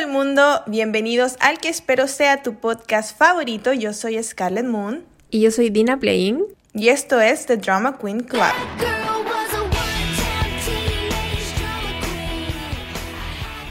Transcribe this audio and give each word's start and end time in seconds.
el 0.00 0.06
mundo, 0.06 0.62
bienvenidos 0.66 1.36
al 1.40 1.58
que 1.58 1.68
espero 1.68 2.08
sea 2.08 2.42
tu 2.42 2.54
podcast 2.54 3.14
favorito. 3.18 3.74
Yo 3.74 3.92
soy 3.92 4.22
Scarlett 4.22 4.64
Moon. 4.64 5.04
Y 5.28 5.42
yo 5.42 5.50
soy 5.50 5.68
Dina 5.68 5.98
Playing. 5.98 6.42
Y 6.72 6.88
esto 6.88 7.20
es 7.20 7.44
The 7.44 7.58
Drama 7.58 7.98
Queen 7.98 8.20
Club. 8.20 8.40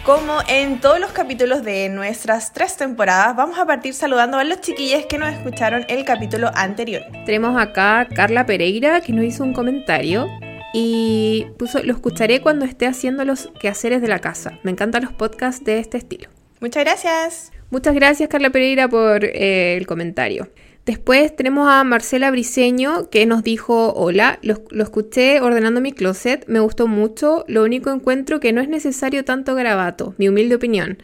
Como 0.06 0.38
en 0.48 0.80
todos 0.80 1.00
los 1.00 1.12
capítulos 1.14 1.64
de 1.64 1.90
nuestras 1.90 2.54
tres 2.54 2.78
temporadas, 2.78 3.36
vamos 3.36 3.58
a 3.58 3.66
partir 3.66 3.96
saludando 3.96 4.38
a 4.38 4.44
los 4.44 4.62
chiquillos 4.62 5.08
que 5.08 5.18
nos 5.18 5.34
escucharon 5.34 5.84
el 5.88 6.06
capítulo 6.06 6.52
anterior. 6.54 7.02
Tenemos 7.26 7.60
acá 7.60 8.02
a 8.02 8.08
Carla 8.08 8.46
Pereira 8.46 9.02
que 9.02 9.14
nos 9.14 9.26
hizo 9.26 9.44
un 9.44 9.54
comentario 9.54 10.28
y 10.74 11.48
puso, 11.58 11.82
lo 11.84 11.94
escucharé 11.94 12.42
cuando 12.42 12.66
esté 12.66 12.86
haciendo 12.88 13.26
los 13.26 13.50
quehaceres 13.60 14.02
de 14.02 14.08
la 14.08 14.20
casa. 14.20 14.60
Me 14.64 14.72
encantan 14.72 15.04
los 15.04 15.14
podcasts 15.14 15.64
de 15.64 15.80
este 15.80 15.98
estilo. 15.98 16.30
Muchas 16.60 16.84
gracias. 16.84 17.52
Muchas 17.72 17.94
gracias 17.94 18.30
Carla 18.30 18.50
Pereira 18.50 18.88
por 18.88 19.24
eh, 19.24 19.78
el 19.78 19.86
comentario. 19.88 20.50
Después 20.86 21.36
tenemos 21.36 21.70
a 21.70 21.84
Marcela 21.84 22.32
Briseño 22.32 23.12
que 23.12 23.28
nos 23.28 23.44
dijo, 23.44 23.94
hola, 23.94 24.40
lo, 24.42 24.64
escuché 24.82 25.40
ordenando 25.40 25.82
mi 25.82 25.92
closet, 25.92 26.48
me 26.48 26.60
gustó 26.60 26.88
mucho, 26.88 27.46
lo 27.48 27.64
único 27.64 27.92
encuentro 27.92 28.40
que 28.40 28.54
no 28.54 28.62
es 28.62 28.70
necesario 28.70 29.24
tanto 29.24 29.54
garabato, 29.54 30.16
mi 30.18 30.30
humilde 30.30 30.56
opinión. 30.56 30.98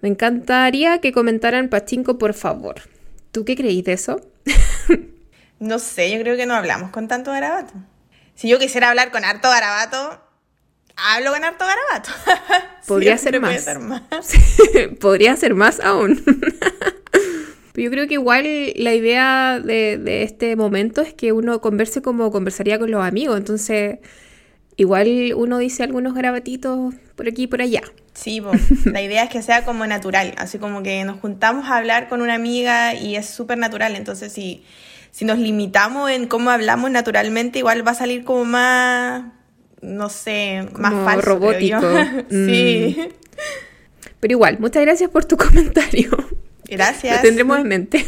Me 0.00 0.08
encantaría 0.08 1.00
que 1.00 1.10
comentaran 1.10 1.68
Pachinko, 1.68 2.18
por 2.18 2.34
favor. 2.34 2.76
¿Tú 3.32 3.44
qué 3.44 3.56
creís 3.56 3.82
de 3.84 3.94
eso? 3.94 4.20
no 5.58 5.80
sé, 5.80 6.12
yo 6.12 6.20
creo 6.20 6.36
que 6.36 6.46
no 6.46 6.54
hablamos 6.54 6.90
con 6.90 7.08
tanto 7.08 7.32
garabato. 7.32 7.74
Si 8.36 8.48
yo 8.48 8.58
quisiera 8.58 8.90
hablar 8.90 9.10
con 9.10 9.24
harto 9.24 9.48
garabato, 9.48 10.20
hablo 10.94 11.32
con 11.32 11.42
harto 11.42 11.64
garabato. 11.64 12.10
Podría 12.86 13.16
ser 13.16 13.40
más. 13.40 13.62
Ser 13.62 13.78
más. 13.78 14.04
Podría 15.00 15.34
ser 15.36 15.54
más 15.54 15.80
aún. 15.80 16.22
yo 17.74 17.90
creo 17.90 18.06
que 18.06 18.14
igual 18.14 18.44
la 18.76 18.94
idea 18.94 19.58
de, 19.58 20.22
este 20.22 20.54
momento 20.54 21.00
es 21.00 21.14
que 21.14 21.32
uno 21.32 21.62
converse 21.62 22.02
como 22.02 22.30
conversaría 22.30 22.78
con 22.78 22.90
los 22.90 23.02
amigos. 23.02 23.38
Entonces, 23.38 24.00
igual 24.76 25.32
uno 25.34 25.56
dice 25.56 25.82
algunos 25.82 26.14
grabatitos 26.14 26.94
por 27.14 27.28
aquí 27.28 27.44
y 27.44 27.46
por 27.46 27.62
allá. 27.62 27.82
Sí, 28.12 28.42
la 28.84 29.00
idea 29.00 29.24
es 29.24 29.30
que 29.30 29.42
sea 29.42 29.64
como 29.64 29.86
natural, 29.86 30.34
así 30.36 30.58
como 30.58 30.82
que 30.82 31.04
nos 31.04 31.20
juntamos 31.20 31.70
a 31.70 31.76
hablar 31.76 32.08
con 32.08 32.20
una 32.20 32.34
amiga 32.34 32.94
y 32.94 33.16
es 33.16 33.26
súper 33.26 33.56
natural. 33.56 33.96
Entonces, 33.96 34.32
si, 34.32 34.62
si 35.16 35.24
nos 35.24 35.38
limitamos 35.38 36.10
en 36.10 36.26
cómo 36.26 36.50
hablamos 36.50 36.90
naturalmente, 36.90 37.60
igual 37.60 37.86
va 37.86 37.92
a 37.92 37.94
salir 37.94 38.22
como 38.22 38.44
más, 38.44 39.24
no 39.80 40.10
sé, 40.10 40.68
más 40.74 40.92
falso. 40.92 41.22
Robótico. 41.22 41.80
sí. 42.30 42.98
Mm. 42.98 43.12
Pero 44.20 44.32
igual, 44.32 44.58
muchas 44.58 44.82
gracias 44.82 45.08
por 45.08 45.24
tu 45.24 45.36
comentario. 45.38 46.10
Gracias. 46.64 47.16
Lo 47.16 47.22
tendremos 47.22 47.58
en 47.58 47.66
mente. 47.66 48.04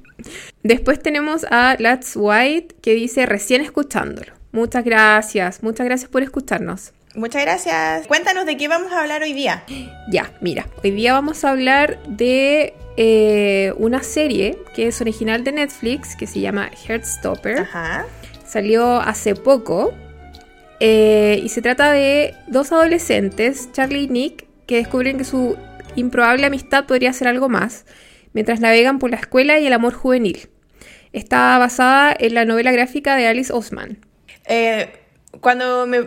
Después 0.64 1.00
tenemos 1.00 1.46
a 1.52 1.76
Let's 1.78 2.14
White 2.16 2.74
que 2.82 2.94
dice 2.94 3.26
recién 3.26 3.60
escuchándolo. 3.60 4.32
Muchas 4.50 4.84
gracias, 4.84 5.62
muchas 5.62 5.86
gracias 5.86 6.10
por 6.10 6.24
escucharnos. 6.24 6.92
Muchas 7.14 7.42
gracias. 7.42 8.08
Cuéntanos 8.08 8.44
de 8.44 8.56
qué 8.56 8.66
vamos 8.66 8.90
a 8.90 9.02
hablar 9.02 9.22
hoy 9.22 9.34
día. 9.34 9.62
Ya, 10.10 10.32
mira, 10.40 10.66
hoy 10.82 10.90
día 10.90 11.12
vamos 11.12 11.44
a 11.44 11.50
hablar 11.50 12.02
de 12.08 12.74
eh, 13.02 13.72
una 13.78 14.02
serie 14.02 14.58
que 14.74 14.86
es 14.86 15.00
original 15.00 15.42
de 15.42 15.52
Netflix 15.52 16.14
que 16.14 16.26
se 16.26 16.40
llama 16.40 16.70
Heartstopper. 16.86 17.60
Ajá. 17.60 18.04
Salió 18.44 19.00
hace 19.00 19.34
poco 19.34 19.94
eh, 20.80 21.40
y 21.42 21.48
se 21.48 21.62
trata 21.62 21.92
de 21.92 22.34
dos 22.46 22.72
adolescentes, 22.72 23.72
Charlie 23.72 24.02
y 24.02 24.08
Nick, 24.08 24.46
que 24.66 24.76
descubren 24.76 25.16
que 25.16 25.24
su 25.24 25.56
improbable 25.96 26.44
amistad 26.44 26.84
podría 26.84 27.14
ser 27.14 27.28
algo 27.28 27.48
más, 27.48 27.86
mientras 28.34 28.60
navegan 28.60 28.98
por 28.98 29.08
la 29.08 29.16
escuela 29.16 29.58
y 29.58 29.66
el 29.66 29.72
amor 29.72 29.94
juvenil. 29.94 30.50
Está 31.14 31.56
basada 31.56 32.14
en 32.18 32.34
la 32.34 32.44
novela 32.44 32.70
gráfica 32.70 33.16
de 33.16 33.28
Alice 33.28 33.50
Osman. 33.50 34.04
Eh, 34.44 34.90
cuando 35.40 35.86
me 35.86 36.00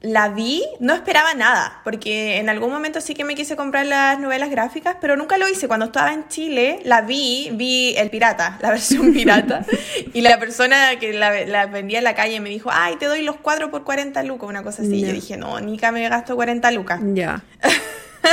la 0.00 0.28
vi, 0.28 0.62
no 0.78 0.94
esperaba 0.94 1.34
nada, 1.34 1.80
porque 1.82 2.36
en 2.36 2.48
algún 2.48 2.70
momento 2.70 3.00
sí 3.00 3.14
que 3.14 3.24
me 3.24 3.34
quise 3.34 3.56
comprar 3.56 3.84
las 3.84 4.20
novelas 4.20 4.48
gráficas, 4.48 4.96
pero 5.00 5.16
nunca 5.16 5.38
lo 5.38 5.48
hice. 5.48 5.66
Cuando 5.66 5.86
estaba 5.86 6.12
en 6.12 6.28
Chile, 6.28 6.80
la 6.84 7.00
vi, 7.00 7.50
vi 7.54 7.96
El 7.96 8.08
Pirata, 8.08 8.58
la 8.62 8.70
versión 8.70 9.12
pirata, 9.12 9.66
y 10.12 10.20
la 10.20 10.38
persona 10.38 10.98
que 11.00 11.12
la, 11.12 11.66
vendía 11.66 11.98
en 11.98 12.04
la 12.04 12.14
calle 12.14 12.38
me 12.38 12.48
dijo, 12.48 12.70
ay, 12.72 12.94
te 12.96 13.06
doy 13.06 13.22
los 13.22 13.36
cuatro 13.36 13.72
por 13.72 13.82
40 13.82 14.22
lucas, 14.22 14.48
una 14.48 14.62
cosa 14.62 14.82
así. 14.82 15.00
Yo 15.00 15.12
dije, 15.12 15.36
no, 15.36 15.58
Nica 15.60 15.90
me 15.90 16.08
gasto 16.08 16.36
40 16.36 16.70
lucas. 16.70 17.00
Ya. 17.14 17.42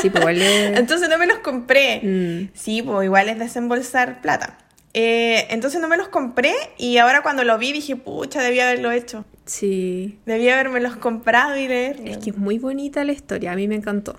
Sí, 0.02 0.10
pues 0.10 0.22
igual 0.22 0.42
Entonces 0.42 1.08
no 1.08 1.18
me 1.18 1.28
los 1.28 1.38
compré. 1.40 2.02
Mm. 2.04 2.50
Sí, 2.54 2.82
pues 2.82 3.06
igual 3.06 3.30
es 3.30 3.40
desembolsar 3.40 4.20
plata. 4.20 4.58
Eh, 4.94 5.48
entonces 5.52 5.80
no 5.80 5.88
me 5.88 5.96
los 5.96 6.08
compré 6.08 6.54
y 6.78 6.98
ahora 6.98 7.22
cuando 7.22 7.44
lo 7.44 7.58
vi 7.58 7.72
dije, 7.72 7.96
pucha, 7.96 8.42
debía 8.42 8.68
haberlo 8.68 8.92
hecho. 8.92 9.26
Sí. 9.46 10.20
Debía 10.26 10.54
haberme 10.54 10.80
los 10.82 10.96
comprado 10.96 11.56
y 11.58 11.68
leer. 11.68 12.02
Es 12.04 12.18
que 12.18 12.32
es 12.32 12.38
muy 12.38 12.60
bonita 12.60 13.04
la 13.04 13.12
historia, 13.12 13.52
a 13.52 13.56
mí 13.56 13.68
me 13.68 13.76
encantó. 13.76 14.18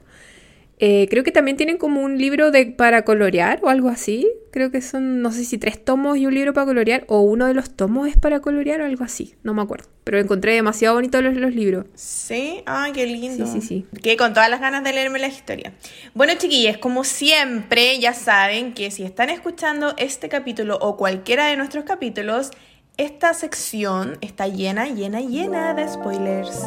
Eh, 0.78 1.06
creo 1.08 1.24
que 1.24 1.32
también 1.32 1.56
tienen 1.56 1.78
como 1.78 2.02
un 2.02 2.18
libro 2.18 2.50
de, 2.50 2.66
para 2.66 3.02
colorear 3.02 3.60
o 3.62 3.68
algo 3.68 3.88
así. 3.88 4.28
Creo 4.50 4.70
que 4.70 4.82
son, 4.82 5.22
no 5.22 5.32
sé 5.32 5.44
si 5.44 5.56
tres 5.56 5.82
tomos 5.82 6.18
y 6.18 6.26
un 6.26 6.34
libro 6.34 6.52
para 6.52 6.66
colorear, 6.66 7.04
o 7.08 7.20
uno 7.20 7.46
de 7.46 7.54
los 7.54 7.70
tomos 7.70 8.08
es 8.08 8.16
para 8.16 8.40
colorear 8.40 8.82
o 8.82 8.84
algo 8.84 9.04
así. 9.04 9.34
No 9.42 9.54
me 9.54 9.62
acuerdo. 9.62 9.88
Pero 10.04 10.18
encontré 10.18 10.52
demasiado 10.52 10.94
bonitos 10.94 11.22
los, 11.22 11.34
los 11.34 11.54
libros. 11.54 11.86
Sí, 11.94 12.62
ay, 12.66 12.92
qué 12.92 13.06
lindo. 13.06 13.46
Sí, 13.46 13.60
sí, 13.60 13.66
sí. 13.66 14.00
Que 14.02 14.16
con 14.16 14.34
todas 14.34 14.50
las 14.50 14.60
ganas 14.60 14.84
de 14.84 14.92
leerme 14.92 15.18
la 15.18 15.28
historia. 15.28 15.72
Bueno, 16.14 16.34
chiquillas, 16.36 16.78
como 16.78 17.04
siempre, 17.04 17.98
ya 17.98 18.12
saben 18.12 18.74
que 18.74 18.90
si 18.90 19.02
están 19.02 19.30
escuchando 19.30 19.94
este 19.96 20.28
capítulo 20.28 20.78
o 20.80 20.96
cualquiera 20.96 21.46
de 21.46 21.56
nuestros 21.56 21.84
capítulos, 21.84 22.50
esta 22.98 23.34
sección 23.34 24.16
está 24.22 24.48
llena, 24.48 24.86
llena, 24.86 25.20
llena 25.20 25.74
de 25.74 25.86
spoilers. 25.88 26.62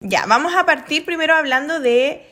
Ya, 0.00 0.26
vamos 0.26 0.54
a 0.56 0.64
partir 0.64 1.04
primero 1.04 1.34
hablando 1.34 1.80
de 1.80 2.22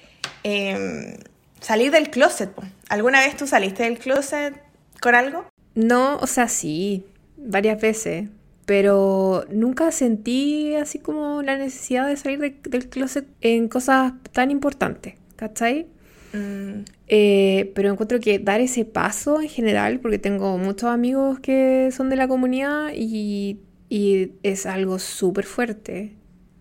em, 0.42 1.16
salir 1.60 1.92
del 1.92 2.10
closet. 2.10 2.50
¿Alguna 2.88 3.20
vez 3.20 3.36
tú 3.36 3.46
saliste 3.46 3.84
del 3.84 3.98
closet 3.98 4.60
con 5.00 5.14
algo? 5.14 5.46
No, 5.74 6.16
o 6.16 6.26
sea, 6.26 6.48
sí, 6.48 7.06
varias 7.36 7.80
veces, 7.80 8.28
pero 8.64 9.44
nunca 9.50 9.92
sentí 9.92 10.74
así 10.74 10.98
como 10.98 11.42
la 11.42 11.56
necesidad 11.56 12.08
de 12.08 12.16
salir 12.16 12.60
del 12.62 12.88
closet 12.88 13.26
en 13.42 13.68
cosas 13.68 14.14
tan 14.32 14.50
importantes, 14.50 15.14
¿cachai? 15.36 15.86
Mm. 16.32 16.84
Eh, 17.08 17.72
pero 17.74 17.92
encuentro 17.92 18.20
que 18.20 18.38
dar 18.38 18.60
ese 18.60 18.84
paso 18.84 19.40
en 19.40 19.48
general, 19.48 20.00
porque 20.00 20.18
tengo 20.18 20.58
muchos 20.58 20.90
amigos 20.90 21.40
que 21.40 21.90
son 21.92 22.10
de 22.10 22.16
la 22.16 22.28
comunidad 22.28 22.90
y, 22.94 23.60
y 23.88 24.32
es 24.42 24.66
algo 24.66 24.98
súper 24.98 25.44
fuerte 25.44 26.12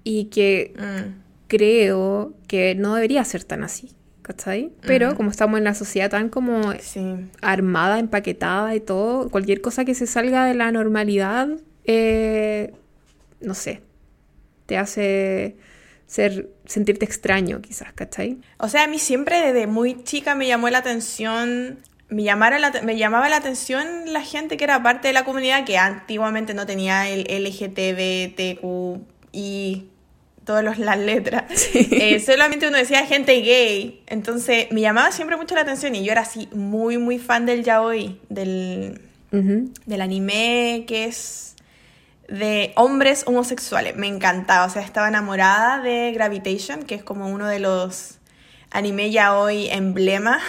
y 0.04 0.26
que 0.26 0.74
mm. 0.78 1.22
creo 1.48 2.34
que 2.48 2.76
no 2.76 2.96
debería 2.96 3.24
ser 3.26 3.44
tan 3.44 3.64
así, 3.64 3.92
¿cachai? 4.22 4.72
Pero 4.82 5.16
como 5.16 5.32
estamos 5.32 5.58
en 5.58 5.64
la 5.64 5.74
sociedad 5.74 6.10
tan 6.10 6.30
como 6.30 6.74
armada, 7.42 8.00
empaquetada 8.00 8.76
y 8.76 8.80
todo, 8.80 9.30
cualquier 9.30 9.62
cosa 9.62 9.84
que 9.84 9.96
se 9.96 10.06
salga 10.06 10.46
de 10.46 10.54
la 10.54 10.72
normalidad, 10.72 11.50
eh, 11.86 12.74
no 13.42 13.56
sé, 13.56 13.82
te 14.68 14.78
hace 14.78 15.56
ser 16.08 16.50
sentirte 16.66 17.06
extraño 17.06 17.62
quizás, 17.62 17.94
¿cachai? 17.94 18.38
O 18.58 18.68
sea, 18.70 18.84
a 18.84 18.88
mí 18.88 19.00
siempre 19.00 19.42
desde 19.42 19.68
muy 19.68 20.04
chica 20.04 20.36
me 20.36 20.48
llamó 20.48 20.70
la 20.70 20.80
atención 20.80 21.80
me, 22.10 22.24
llamara 22.24 22.72
me 22.84 22.98
llamaba 22.98 23.30
la 23.30 23.38
atención 23.38 23.88
la 24.14 24.22
gente 24.22 24.58
que 24.58 24.64
era 24.64 24.82
parte 24.84 25.08
de 25.08 25.14
la 25.14 25.26
comunidad 25.26 25.66
que 25.66 25.78
antiguamente 25.78 26.54
no 26.54 26.66
tenía 26.66 27.10
el 27.10 27.24
LGTBTQI 27.44 28.60
todas 30.46 30.78
las 30.78 31.00
letras. 31.00 31.46
Eh, 31.76 32.20
solamente 32.20 32.68
uno 32.68 32.78
decía 32.78 33.06
gente 33.06 33.34
gay. 33.42 34.04
Entonces 34.08 34.68
me 34.72 34.82
llamaba 34.82 35.12
siempre 35.12 35.38
mucho 35.38 35.56
la 35.56 35.62
atención 35.62 35.96
y 35.96 36.04
yo 36.04 36.12
era 36.12 36.22
así 36.22 36.48
muy, 36.54 36.98
muy 36.98 37.18
fan 37.20 37.46
del 37.46 37.64
yaoi, 37.64 38.20
del, 38.30 39.02
del 39.32 40.02
anime 40.02 40.84
que 40.88 41.06
es 41.06 41.55
de 42.28 42.74
hombres 42.76 43.24
homosexuales. 43.28 43.96
Me 43.96 44.08
encantaba, 44.08 44.66
o 44.66 44.70
sea, 44.70 44.82
estaba 44.82 45.08
enamorada 45.08 45.82
de 45.82 46.12
Gravitation, 46.14 46.84
que 46.84 46.96
es 46.96 47.04
como 47.04 47.30
uno 47.30 47.48
de 47.48 47.60
los 47.60 48.20
anime 48.72 49.10
yaoi 49.10 49.70
emblema 49.70 50.40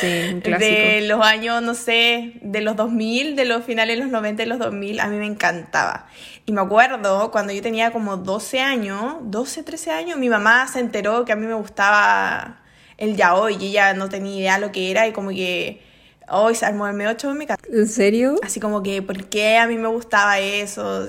sí, 0.00 0.06
de 0.44 1.00
los 1.08 1.24
años, 1.24 1.60
no 1.60 1.74
sé, 1.74 2.34
de 2.40 2.60
los 2.60 2.76
2000, 2.76 3.34
de 3.34 3.44
los 3.44 3.64
finales 3.64 3.96
de 3.96 4.04
los 4.04 4.12
90 4.12 4.42
y 4.44 4.46
los 4.46 4.58
2000, 4.58 5.00
a 5.00 5.08
mí 5.08 5.16
me 5.16 5.26
encantaba. 5.26 6.06
Y 6.46 6.52
me 6.52 6.60
acuerdo 6.60 7.30
cuando 7.30 7.52
yo 7.52 7.60
tenía 7.60 7.90
como 7.90 8.16
12 8.16 8.60
años, 8.60 9.16
12, 9.22 9.64
13 9.64 9.90
años, 9.90 10.18
mi 10.18 10.28
mamá 10.28 10.68
se 10.68 10.78
enteró 10.78 11.24
que 11.24 11.32
a 11.32 11.36
mí 11.36 11.46
me 11.46 11.54
gustaba 11.54 12.60
el 12.96 13.16
yaoi 13.16 13.56
y 13.60 13.68
ella 13.68 13.94
no 13.94 14.08
tenía 14.08 14.38
idea 14.38 14.58
lo 14.58 14.70
que 14.70 14.90
era 14.90 15.08
y 15.08 15.12
como 15.12 15.30
que 15.30 15.82
hoy 16.30 16.54
se 16.54 16.66
armó 16.66 16.86
el 16.86 16.94
M8 16.96 17.30
en 17.30 17.38
mi 17.38 17.46
casa. 17.46 17.60
¿En 17.70 17.88
serio? 17.88 18.36
Así 18.42 18.60
como 18.60 18.82
que, 18.82 19.02
¿por 19.02 19.26
qué 19.26 19.58
a 19.58 19.66
mí 19.66 19.76
me 19.76 19.88
gustaba 19.88 20.38
eso? 20.38 21.06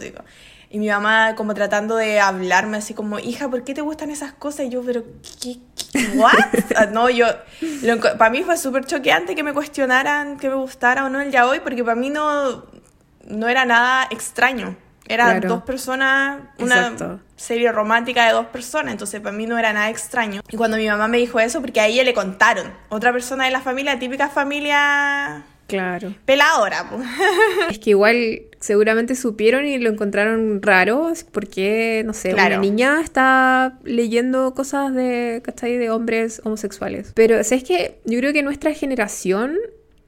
Y 0.71 0.77
mi 0.77 0.87
mamá 0.89 1.33
como 1.35 1.53
tratando 1.55 1.95
de 1.95 2.19
hablarme 2.19 2.77
así 2.77 2.93
como, 2.93 3.17
hija, 3.19 3.49
¿por 3.49 3.63
qué 3.63 3.73
te 3.73 3.81
gustan 3.81 4.11
esas 4.11 4.33
cosas? 4.33 4.67
Y 4.67 4.69
yo, 4.69 4.83
pero, 4.83 5.03
¿qué? 5.41 5.57
¿What? 6.15 6.33
Ah, 6.75 6.85
no, 6.91 7.09
yo, 7.09 7.25
para 8.17 8.29
mí 8.29 8.43
fue 8.43 8.55
súper 8.57 8.85
choqueante 8.85 9.33
que 9.35 9.43
me 9.43 9.53
cuestionaran 9.53 10.37
que 10.37 10.49
me 10.49 10.55
gustara 10.55 11.05
o 11.05 11.09
no 11.09 11.21
el 11.21 11.31
yaoi, 11.31 11.61
porque 11.61 11.83
para 11.83 11.95
mí 11.95 12.11
no, 12.11 12.65
no 13.27 13.47
era 13.47 13.65
nada 13.65 14.07
extraño. 14.11 14.75
Eran 15.07 15.41
dos 15.41 15.63
personas, 15.63 16.41
una 16.59 17.19
serie 17.35 17.71
romántica 17.71 18.27
de 18.27 18.33
dos 18.33 18.45
personas, 18.47 18.91
entonces 18.91 19.21
para 19.21 19.35
mí 19.35 19.47
no 19.47 19.57
era 19.57 19.73
nada 19.73 19.89
extraño. 19.89 20.41
Y 20.49 20.57
cuando 20.57 20.77
mi 20.77 20.87
mamá 20.87 21.07
me 21.07 21.17
dijo 21.17 21.39
eso, 21.39 21.61
porque 21.61 21.79
a 21.79 21.87
ella 21.87 22.03
le 22.03 22.13
contaron, 22.13 22.71
otra 22.89 23.11
persona 23.11 23.45
de 23.45 23.51
la 23.51 23.61
familia, 23.61 23.97
típica 23.97 24.29
familia 24.29 25.43
Claro. 25.69 26.15
Peladora. 26.25 26.89
es 27.69 27.77
que 27.77 27.91
igual 27.91 28.41
seguramente 28.59 29.15
supieron 29.15 29.65
y 29.67 29.77
lo 29.77 29.91
encontraron 29.91 30.61
raro, 30.61 31.13
porque, 31.31 32.01
no 32.05 32.13
sé, 32.13 32.33
una 32.33 32.57
niña 32.57 32.99
está 33.01 33.77
leyendo 33.83 34.53
cosas 34.55 34.93
de, 34.93 35.41
¿cachai? 35.43 35.77
De 35.77 35.91
hombres 35.91 36.41
homosexuales. 36.43 37.11
Pero, 37.13 37.41
¿sabes 37.43 37.63
que 37.63 37.99
Yo 38.05 38.17
creo 38.19 38.33
que 38.33 38.41
nuestra 38.41 38.73
generación 38.73 39.57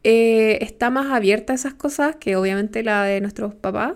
eh, 0.03 0.57
está 0.61 0.89
más 0.89 1.11
abierta 1.11 1.53
a 1.53 1.55
esas 1.55 1.75
cosas 1.75 2.15
que 2.15 2.35
obviamente 2.35 2.83
la 2.83 3.03
de 3.03 3.21
nuestros 3.21 3.53
papás. 3.53 3.93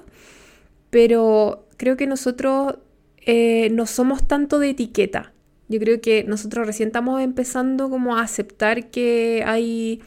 Pero 0.96 1.68
creo 1.76 1.98
que 1.98 2.08
nosotros 2.08 2.78
eh, 3.18 3.70
no 3.74 3.86
somos 3.86 4.26
tanto 4.30 4.60
de 4.60 4.70
etiqueta. 4.70 5.34
Yo 5.68 5.78
creo 5.78 6.00
que 6.00 6.24
nosotros 6.24 6.66
recién 6.66 6.88
estamos 6.88 7.22
empezando 7.22 7.90
como 7.90 8.16
a 8.16 8.22
aceptar 8.22 8.90
que 8.92 9.44
hay 9.46 10.02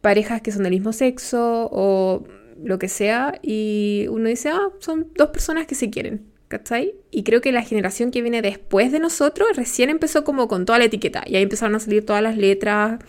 parejas 0.00 0.40
que 0.40 0.52
son 0.52 0.62
del 0.62 0.74
mismo 0.74 0.92
sexo 0.92 1.68
o 1.72 2.22
lo 2.62 2.78
que 2.78 2.86
sea, 2.86 3.40
y 3.42 4.06
uno 4.10 4.28
dice, 4.28 4.50
ah, 4.50 4.68
son 4.78 5.08
dos 5.16 5.30
personas 5.30 5.66
que 5.66 5.74
se 5.74 5.90
quieren, 5.90 6.22
¿cachai? 6.46 6.94
Y 7.10 7.24
creo 7.24 7.40
que 7.40 7.50
la 7.50 7.62
generación 7.62 8.12
que 8.12 8.22
viene 8.22 8.42
después 8.42 8.92
de 8.92 9.00
nosotros 9.00 9.48
recién 9.56 9.90
empezó 9.90 10.22
como 10.22 10.46
con 10.46 10.66
toda 10.66 10.78
la 10.78 10.84
etiqueta, 10.84 11.24
y 11.26 11.34
ahí 11.34 11.42
empezaron 11.42 11.74
a 11.74 11.80
salir 11.80 12.06
todas 12.06 12.22
las 12.22 12.36
letras, 12.36 13.00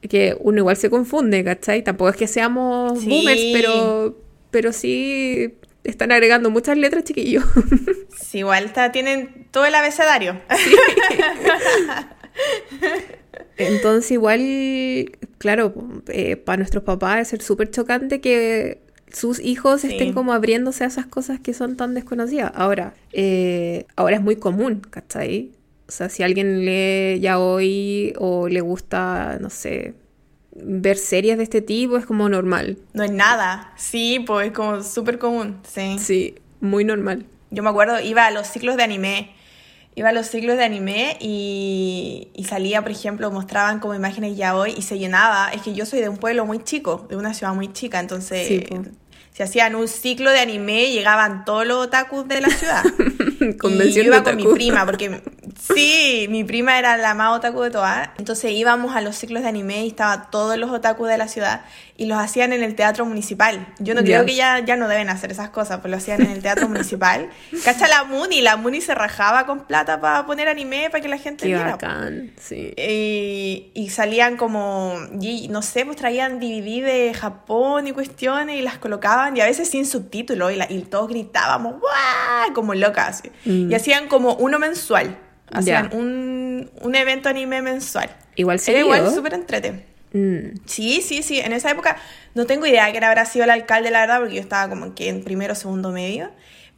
que 0.00 0.36
uno 0.40 0.58
igual 0.58 0.76
se 0.76 0.90
confunde, 0.90 1.44
¿cachai? 1.44 1.84
Tampoco 1.84 2.10
es 2.10 2.16
que 2.16 2.26
seamos 2.26 3.04
boomers, 3.04 3.40
pero, 3.52 4.18
pero 4.50 4.72
sí 4.72 5.54
están 5.84 6.12
agregando 6.12 6.50
muchas 6.50 6.76
letras, 6.76 7.04
chiquillos. 7.04 7.44
Sí, 8.20 8.38
igual 8.38 8.66
está, 8.66 8.92
tienen 8.92 9.48
todo 9.50 9.64
el 9.64 9.74
abecedario. 9.74 10.40
Entonces 13.56 14.12
igual, 14.12 15.18
claro, 15.38 15.74
eh, 16.08 16.36
para 16.36 16.58
nuestros 16.58 16.84
papás 16.84 17.22
es 17.22 17.28
ser 17.28 17.42
súper 17.42 17.70
chocante 17.70 18.20
que 18.20 18.82
sus 19.12 19.40
hijos 19.40 19.84
estén 19.84 20.12
como 20.12 20.32
abriéndose 20.32 20.84
a 20.84 20.86
esas 20.86 21.06
cosas 21.06 21.40
que 21.40 21.54
son 21.54 21.76
tan 21.76 21.94
desconocidas. 21.94 22.52
Ahora, 22.54 22.94
eh, 23.12 23.86
ahora 23.96 24.16
es 24.16 24.22
muy 24.22 24.36
común, 24.36 24.80
¿cachai? 24.88 25.52
O 25.88 25.92
sea, 25.92 26.08
si 26.08 26.22
alguien 26.22 26.64
lee 26.64 27.18
ya 27.20 27.40
hoy 27.40 28.14
o 28.18 28.48
le 28.48 28.60
gusta, 28.60 29.38
no 29.40 29.50
sé, 29.50 29.94
ver 30.64 30.96
series 30.96 31.36
de 31.36 31.44
este 31.44 31.62
tipo, 31.62 31.96
es 31.96 32.06
como 32.06 32.28
normal. 32.28 32.78
No 32.92 33.02
es 33.02 33.10
nada, 33.10 33.72
sí, 33.76 34.22
pues 34.26 34.48
es 34.48 34.52
como 34.52 34.82
súper 34.82 35.18
común, 35.18 35.60
sí. 35.62 35.96
Sí, 35.98 36.34
muy 36.60 36.84
normal. 36.84 37.26
Yo 37.50 37.62
me 37.62 37.70
acuerdo, 37.70 38.00
iba 38.00 38.26
a 38.26 38.30
los 38.30 38.46
ciclos 38.46 38.76
de 38.76 38.84
anime 38.84 39.34
iba 39.94 40.10
a 40.10 40.12
los 40.12 40.26
ciclos 40.28 40.56
de 40.56 40.64
anime 40.64 41.16
y, 41.20 42.28
salía, 42.48 42.82
por 42.82 42.90
ejemplo, 42.90 43.30
mostraban 43.30 43.80
como 43.80 43.94
imágenes 43.94 44.36
ya 44.36 44.56
hoy 44.56 44.74
y 44.76 44.82
se 44.82 44.98
llenaba. 44.98 45.50
Es 45.52 45.62
que 45.62 45.74
yo 45.74 45.86
soy 45.86 46.00
de 46.00 46.08
un 46.08 46.16
pueblo 46.16 46.46
muy 46.46 46.62
chico, 46.62 47.06
de 47.08 47.16
una 47.16 47.34
ciudad 47.34 47.52
muy 47.54 47.72
chica, 47.72 48.00
entonces 48.00 48.64
si 49.32 49.42
hacían 49.44 49.76
un 49.76 49.86
ciclo 49.86 50.30
de 50.30 50.40
anime 50.40 50.90
llegaban 50.90 51.44
todos 51.44 51.66
los 51.66 51.86
otakus 51.86 52.26
de 52.26 52.40
la 52.40 52.48
ciudad. 52.48 52.82
y 53.40 53.92
yo 53.92 54.02
iba 54.02 54.22
con 54.22 54.36
mi 54.36 54.46
prima, 54.46 54.84
porque 54.84 55.22
sí, 55.74 56.26
mi 56.28 56.44
prima 56.44 56.78
era 56.78 56.96
la 56.96 57.14
más 57.14 57.36
otaku 57.36 57.62
de 57.62 57.70
todas. 57.70 58.10
Entonces 58.18 58.52
íbamos 58.52 58.94
a 58.94 59.00
los 59.00 59.16
ciclos 59.16 59.42
de 59.42 59.48
anime 59.48 59.84
y 59.84 59.88
estaban 59.88 60.30
todos 60.30 60.56
los 60.56 60.70
otakus 60.70 61.08
de 61.08 61.18
la 61.18 61.28
ciudad 61.28 61.62
y 62.00 62.06
los 62.06 62.18
hacían 62.18 62.54
en 62.54 62.62
el 62.62 62.74
teatro 62.76 63.04
municipal. 63.04 63.66
Yo 63.78 63.94
no 63.94 64.02
creo 64.02 64.24
que 64.24 64.34
ya, 64.34 64.58
ya 64.60 64.74
no 64.74 64.88
deben 64.88 65.10
hacer 65.10 65.32
esas 65.32 65.50
cosas, 65.50 65.80
pues 65.80 65.90
lo 65.90 65.98
hacían 65.98 66.22
en 66.22 66.30
el 66.30 66.40
teatro 66.40 66.66
municipal. 66.70 67.28
Cacha 67.62 67.88
la 67.88 68.04
Muni, 68.04 68.40
la 68.40 68.56
Muni 68.56 68.80
se 68.80 68.94
rajaba 68.94 69.44
con 69.44 69.66
plata 69.66 70.00
para 70.00 70.24
poner 70.24 70.48
anime 70.48 70.88
para 70.88 71.02
que 71.02 71.08
la 71.08 71.18
gente 71.18 71.42
Qué 71.42 71.48
viera. 71.48 71.72
Bacán, 71.72 72.32
sí. 72.40 72.72
Y, 72.74 73.70
y, 73.74 73.90
salían 73.90 74.38
como, 74.38 74.94
no 75.50 75.60
sé, 75.60 75.84
pues 75.84 75.98
traían 75.98 76.40
DVD 76.40 76.86
de 76.86 77.12
Japón 77.12 77.86
y 77.86 77.92
cuestiones 77.92 78.56
y 78.56 78.62
las 78.62 78.78
colocaban 78.78 79.36
y 79.36 79.42
a 79.42 79.44
veces 79.44 79.68
sin 79.68 79.84
subtítulos 79.84 80.52
y, 80.54 80.74
y 80.74 80.80
todos 80.84 81.06
gritábamos, 81.06 81.80
¡guau! 81.80 82.54
Como 82.54 82.72
locas. 82.72 83.22
Mm. 83.44 83.70
Y 83.70 83.74
hacían 83.74 84.08
como 84.08 84.36
uno 84.36 84.58
mensual. 84.58 85.18
Hacían 85.52 85.90
un, 85.92 86.70
un, 86.80 86.94
evento 86.94 87.28
anime 87.28 87.62
mensual. 87.62 88.10
Igual 88.36 88.60
sí. 88.60 88.70
Era 88.70 88.80
igual 88.80 89.10
súper 89.12 89.34
entrete. 89.34 89.84
Mm. 90.12 90.60
Sí, 90.66 91.02
sí, 91.02 91.22
sí. 91.22 91.40
En 91.40 91.52
esa 91.52 91.70
época 91.70 91.96
no 92.34 92.46
tengo 92.46 92.66
idea 92.66 92.86
de 92.86 92.92
quién 92.92 93.04
habrá 93.04 93.24
sido 93.24 93.44
el 93.44 93.50
alcalde, 93.50 93.90
la 93.90 94.00
verdad, 94.00 94.18
porque 94.20 94.36
yo 94.36 94.40
estaba 94.40 94.68
como 94.68 94.94
que 94.94 95.08
en 95.08 95.22
primero 95.24 95.52
o 95.52 95.56
segundo 95.56 95.90
medio. 95.90 96.30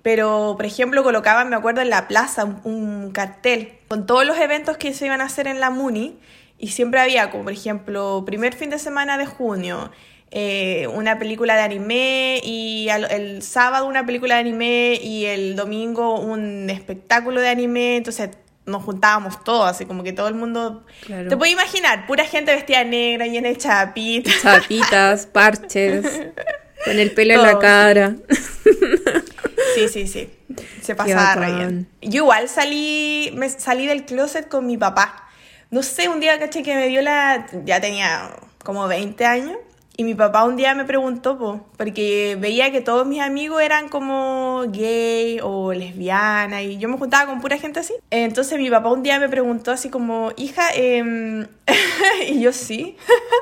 Pero, 0.03 0.55
por 0.57 0.67
ejemplo, 0.67 1.03
colocaban, 1.03 1.49
me 1.49 1.57
acuerdo, 1.57 1.81
en 1.81 1.91
la 1.91 2.09
plaza 2.09 2.45
un, 2.65 3.13
cartel 3.13 3.75
con 3.89 4.07
todos 4.07 4.27
los 4.27 4.39
eventos 4.39 4.77
que 4.77 4.93
se 4.93 5.07
iban 5.07 5.21
a 5.21 5.25
hacer 5.25 5.47
en 5.47 5.61
la 5.61 5.71
MUNI. 5.71 6.19
Y 6.59 6.69
siempre 6.69 7.01
había, 7.01 7.31
como 7.31 7.45
por 7.45 7.53
ejemplo, 7.53 8.23
primer 8.25 8.55
fin 8.55 8.71
de 8.71 8.79
semana 8.79 9.19
de 9.19 9.27
junio, 9.27 9.91
eh, 10.31 10.87
una 10.95 11.19
película 11.19 11.57
de 11.57 11.63
anime 11.63 12.41
y 12.43 12.89
el 12.89 13.43
sábado 13.43 13.87
una 13.87 14.07
película 14.07 14.37
de 14.37 14.41
anime 14.41 14.99
y 15.03 15.27
el 15.27 15.57
domingo 15.57 16.21
un 16.21 16.71
espectáculo 16.71 17.41
de 17.41 17.49
anime. 17.49 17.97
Entonces 17.97 18.31
nos 18.65 18.83
juntábamos 18.85 19.43
todos, 19.45 19.69
así 19.69 19.87
como 19.87 20.03
que 20.03 20.13
todo 20.13 20.29
el 20.29 20.35
mundo... 20.35 20.85
Te 21.07 21.37
puedes 21.37 21.53
imaginar, 21.53 22.07
pura 22.07 22.25
gente 22.25 22.55
vestida 22.55 22.85
negra, 22.85 23.27
llena 23.27 23.49
de 23.49 23.57
chapitas. 23.57 24.41
Chapitas, 24.41 25.27
parches, 25.33 26.05
con 26.85 26.99
el 26.99 27.13
pelo 27.13 27.35
en 27.35 27.43
la 27.43 27.59
cara. 27.59 28.17
Sí, 29.75 29.89
sí, 29.89 30.07
sí. 30.07 30.31
Se 30.83 30.95
pasaba 30.95 31.35
rayando. 31.35 31.89
Yo 32.03 32.25
igual 32.25 32.47
salí, 32.51 33.33
me 33.35 33.49
salí 33.49 33.87
del 33.87 34.05
closet 34.05 34.47
con 34.47 34.67
mi 34.67 34.77
papá. 34.77 35.27
No 35.71 35.83
sé, 35.83 36.09
un 36.09 36.21
día 36.21 36.39
caché 36.39 36.63
que 36.63 36.75
me 36.75 36.89
dio 36.89 37.01
la... 37.01 37.47
Ya 37.65 37.81
tenía 37.81 38.37
como 38.63 38.87
20 38.87 39.25
años. 39.25 39.57
Y 39.95 40.05
mi 40.05 40.15
papá 40.15 40.45
un 40.45 40.57
día 40.57 40.75
me 40.75 40.87
preguntó, 40.87 41.67
porque 41.77 42.39
veía 42.41 42.73
que 42.73 42.81
todos 42.81 43.07
mis 43.07 43.21
amigos 43.21 43.61
eran 43.61 43.91
como 43.91 44.63
gay 44.69 45.39
o 45.43 45.75
lesbiana 45.75 46.63
y 46.63 46.79
yo 46.79 46.89
me 46.89 46.97
juntaba 46.97 47.27
con 47.27 47.43
pura 47.43 47.59
gente 47.59 47.81
así. 47.81 47.93
Entonces 48.11 48.59
mi 48.59 48.71
papá 48.71 48.91
un 48.91 49.03
día 49.03 49.21
me 49.21 49.29
preguntó 49.29 49.71
así 49.71 49.91
como, 49.91 50.33
hija, 50.39 50.71
em, 50.75 51.47
y 52.27 52.41
yo 52.41 52.55
sí. 52.55 52.97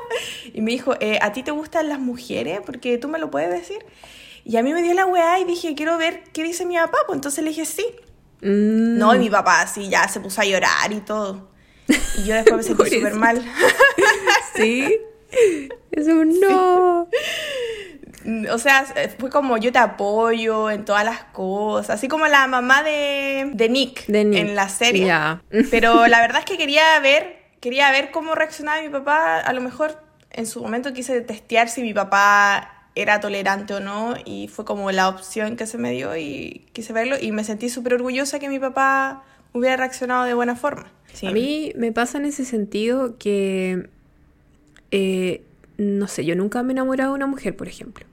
y 0.53 0.59
me 0.59 0.71
dijo, 0.71 0.95
eh, 0.99 1.19
¿a 1.21 1.31
ti 1.31 1.41
te 1.41 1.51
gustan 1.51 1.87
las 1.87 1.99
mujeres? 1.99 2.59
Porque 2.65 2.97
tú 2.97 3.07
me 3.07 3.17
lo 3.17 3.31
puedes 3.31 3.49
decir. 3.49 3.85
Y 4.43 4.57
a 4.57 4.63
mí 4.63 4.73
me 4.73 4.81
dio 4.81 4.93
la 4.93 5.05
weá 5.05 5.39
y 5.39 5.45
dije, 5.45 5.73
quiero 5.73 5.97
ver 5.97 6.23
qué 6.33 6.43
dice 6.43 6.65
mi 6.65 6.75
papá. 6.75 6.97
Pues 7.07 7.15
entonces 7.15 7.45
le 7.45 7.51
dije 7.51 7.63
sí. 7.63 7.85
Mm. 8.41 8.97
No, 8.97 9.15
y 9.15 9.19
mi 9.19 9.29
papá 9.29 9.61
así 9.61 9.87
ya 9.87 10.05
se 10.09 10.19
puso 10.19 10.41
a 10.41 10.45
llorar 10.45 10.91
y 10.91 10.99
todo. 10.99 11.49
Y 12.17 12.25
yo 12.25 12.35
después 12.35 12.57
me 12.57 12.63
sentí 12.75 12.97
súper 12.97 13.15
mal. 13.15 13.41
sí. 14.55 14.99
Es 15.91 16.07
un 16.07 16.39
no. 16.39 17.09
O 18.53 18.57
sea, 18.59 18.85
fue 19.17 19.29
como 19.29 19.57
yo 19.57 19.71
te 19.71 19.79
apoyo 19.79 20.69
en 20.69 20.85
todas 20.85 21.03
las 21.03 21.23
cosas, 21.25 21.95
así 21.95 22.07
como 22.07 22.27
la 22.27 22.47
mamá 22.47 22.83
de, 22.83 23.49
de, 23.53 23.69
Nick, 23.69 24.07
en 24.07 24.55
la 24.55 24.69
serie. 24.69 25.11
Pero 25.71 26.07
la 26.07 26.21
verdad 26.21 26.39
es 26.39 26.45
que 26.45 26.57
quería 26.57 26.99
ver, 26.99 27.41
quería 27.59 27.91
ver 27.91 28.11
cómo 28.11 28.35
reaccionaba 28.35 28.81
mi 28.81 28.89
papá. 28.89 29.39
A 29.39 29.53
lo 29.53 29.61
mejor 29.61 30.01
en 30.31 30.45
su 30.45 30.61
momento 30.61 30.93
quise 30.93 31.21
testear 31.21 31.67
si 31.67 31.81
mi 31.81 31.93
papá 31.93 32.87
era 32.95 33.19
tolerante 33.19 33.73
o 33.73 33.79
no 33.79 34.15
y 34.25 34.47
fue 34.49 34.65
como 34.65 34.91
la 34.91 35.09
opción 35.09 35.55
que 35.55 35.65
se 35.65 35.77
me 35.77 35.91
dio 35.91 36.15
y 36.17 36.67
quise 36.73 36.93
verlo 36.93 37.15
y 37.19 37.31
me 37.31 37.43
sentí 37.43 37.69
súper 37.69 37.93
orgullosa 37.95 38.39
que 38.39 38.49
mi 38.49 38.59
papá 38.59 39.23
hubiera 39.53 39.77
reaccionado 39.77 40.25
de 40.25 40.33
buena 40.33 40.55
forma. 40.55 40.91
A 41.25 41.31
mí 41.31 41.73
me 41.75 41.91
pasa 41.91 42.17
en 42.17 42.25
ese 42.25 42.45
sentido 42.45 43.17
que 43.17 43.89
eh, 44.91 45.41
no 45.77 46.07
sé, 46.07 46.25
yo 46.25 46.35
nunca 46.35 46.61
me 46.63 46.71
he 46.71 46.73
enamorado 46.73 47.11
de 47.11 47.15
una 47.15 47.27
mujer, 47.27 47.55
por 47.55 47.67
ejemplo. 47.67 48.05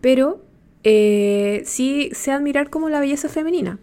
Pero 0.00 0.42
eh, 0.84 1.62
sí 1.64 2.10
sé 2.12 2.30
admirar 2.30 2.70
como 2.70 2.88
la 2.88 3.00
belleza 3.00 3.28
femenina. 3.28 3.78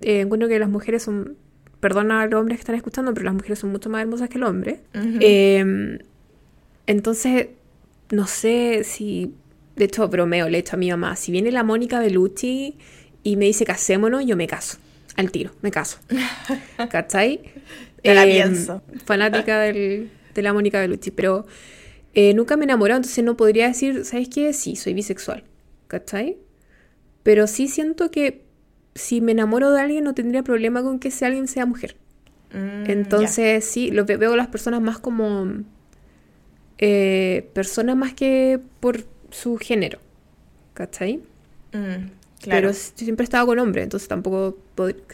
Eh, 0.00 0.20
encuentro 0.20 0.48
que 0.48 0.58
las 0.58 0.70
mujeres 0.70 1.02
son, 1.02 1.36
perdona 1.80 2.22
a 2.22 2.26
los 2.26 2.40
hombres 2.40 2.58
que 2.58 2.62
están 2.62 2.76
escuchando, 2.76 3.12
pero 3.12 3.24
las 3.24 3.34
mujeres 3.34 3.58
son 3.58 3.70
mucho 3.70 3.90
más 3.90 4.00
hermosas 4.00 4.28
que 4.28 4.38
el 4.38 4.44
hombre. 4.44 4.80
Em, 4.94 5.98
entonces, 6.86 7.48
no 8.10 8.26
sé 8.26 8.82
si, 8.84 9.34
de 9.76 9.84
hecho 9.84 10.08
bromeo, 10.08 10.48
le 10.48 10.58
he 10.58 10.60
hecho 10.60 10.76
a 10.76 10.78
mi 10.78 10.90
mamá, 10.90 11.16
si 11.16 11.32
viene 11.32 11.50
la 11.50 11.64
Mónica 11.64 12.00
Bellucci 12.00 12.76
y 13.22 13.36
me 13.36 13.44
dice 13.44 13.64
casémonos, 13.64 14.24
yo 14.24 14.36
me 14.36 14.46
caso. 14.46 14.78
Al 15.16 15.32
tiro, 15.32 15.50
me 15.62 15.70
caso. 15.70 15.98
¿Cachai? 16.90 17.40
Te 18.02 18.14
la 18.14 18.24
em, 18.24 18.30
pienso. 18.30 18.82
Fanática 19.04 19.58
del, 19.58 20.10
de 20.38 20.42
la 20.44 20.52
Mónica 20.52 20.80
Bellucci, 20.80 21.10
pero 21.10 21.46
eh, 22.14 22.34
nunca 22.34 22.56
me 22.56 22.64
he 22.64 22.66
enamorado, 22.66 22.98
entonces 22.98 23.24
no 23.24 23.36
podría 23.36 23.68
decir, 23.68 24.04
¿sabes 24.04 24.28
qué? 24.28 24.52
Sí, 24.52 24.76
soy 24.76 24.94
bisexual, 24.94 25.44
¿cachai? 25.88 26.38
Pero 27.22 27.46
sí 27.46 27.68
siento 27.68 28.10
que 28.10 28.42
si 28.94 29.20
me 29.20 29.32
enamoro 29.32 29.70
de 29.70 29.80
alguien 29.80 30.04
no 30.04 30.14
tendría 30.14 30.42
problema 30.42 30.82
con 30.82 30.98
que 30.98 31.08
ese 31.08 31.26
alguien 31.26 31.46
sea 31.46 31.66
mujer. 31.66 31.96
Mm, 32.52 32.90
Entonces, 32.90 33.64
sí, 33.64 33.90
lo 33.90 34.04
veo 34.04 34.32
a 34.32 34.36
las 34.36 34.48
personas 34.48 34.80
más 34.80 34.98
como 34.98 35.46
eh, 36.78 37.48
personas 37.52 37.96
más 37.96 38.14
que 38.14 38.60
por 38.80 39.04
su 39.30 39.56
género. 39.56 39.98
¿Cachai? 40.74 41.16
Mm, 41.72 42.10
claro. 42.40 42.68
Pero 42.68 42.72
siempre 42.72 43.24
he 43.24 43.28
estado 43.28 43.46
con 43.46 43.58
hombres, 43.58 43.84
entonces 43.84 44.08
tampoco. 44.08 44.58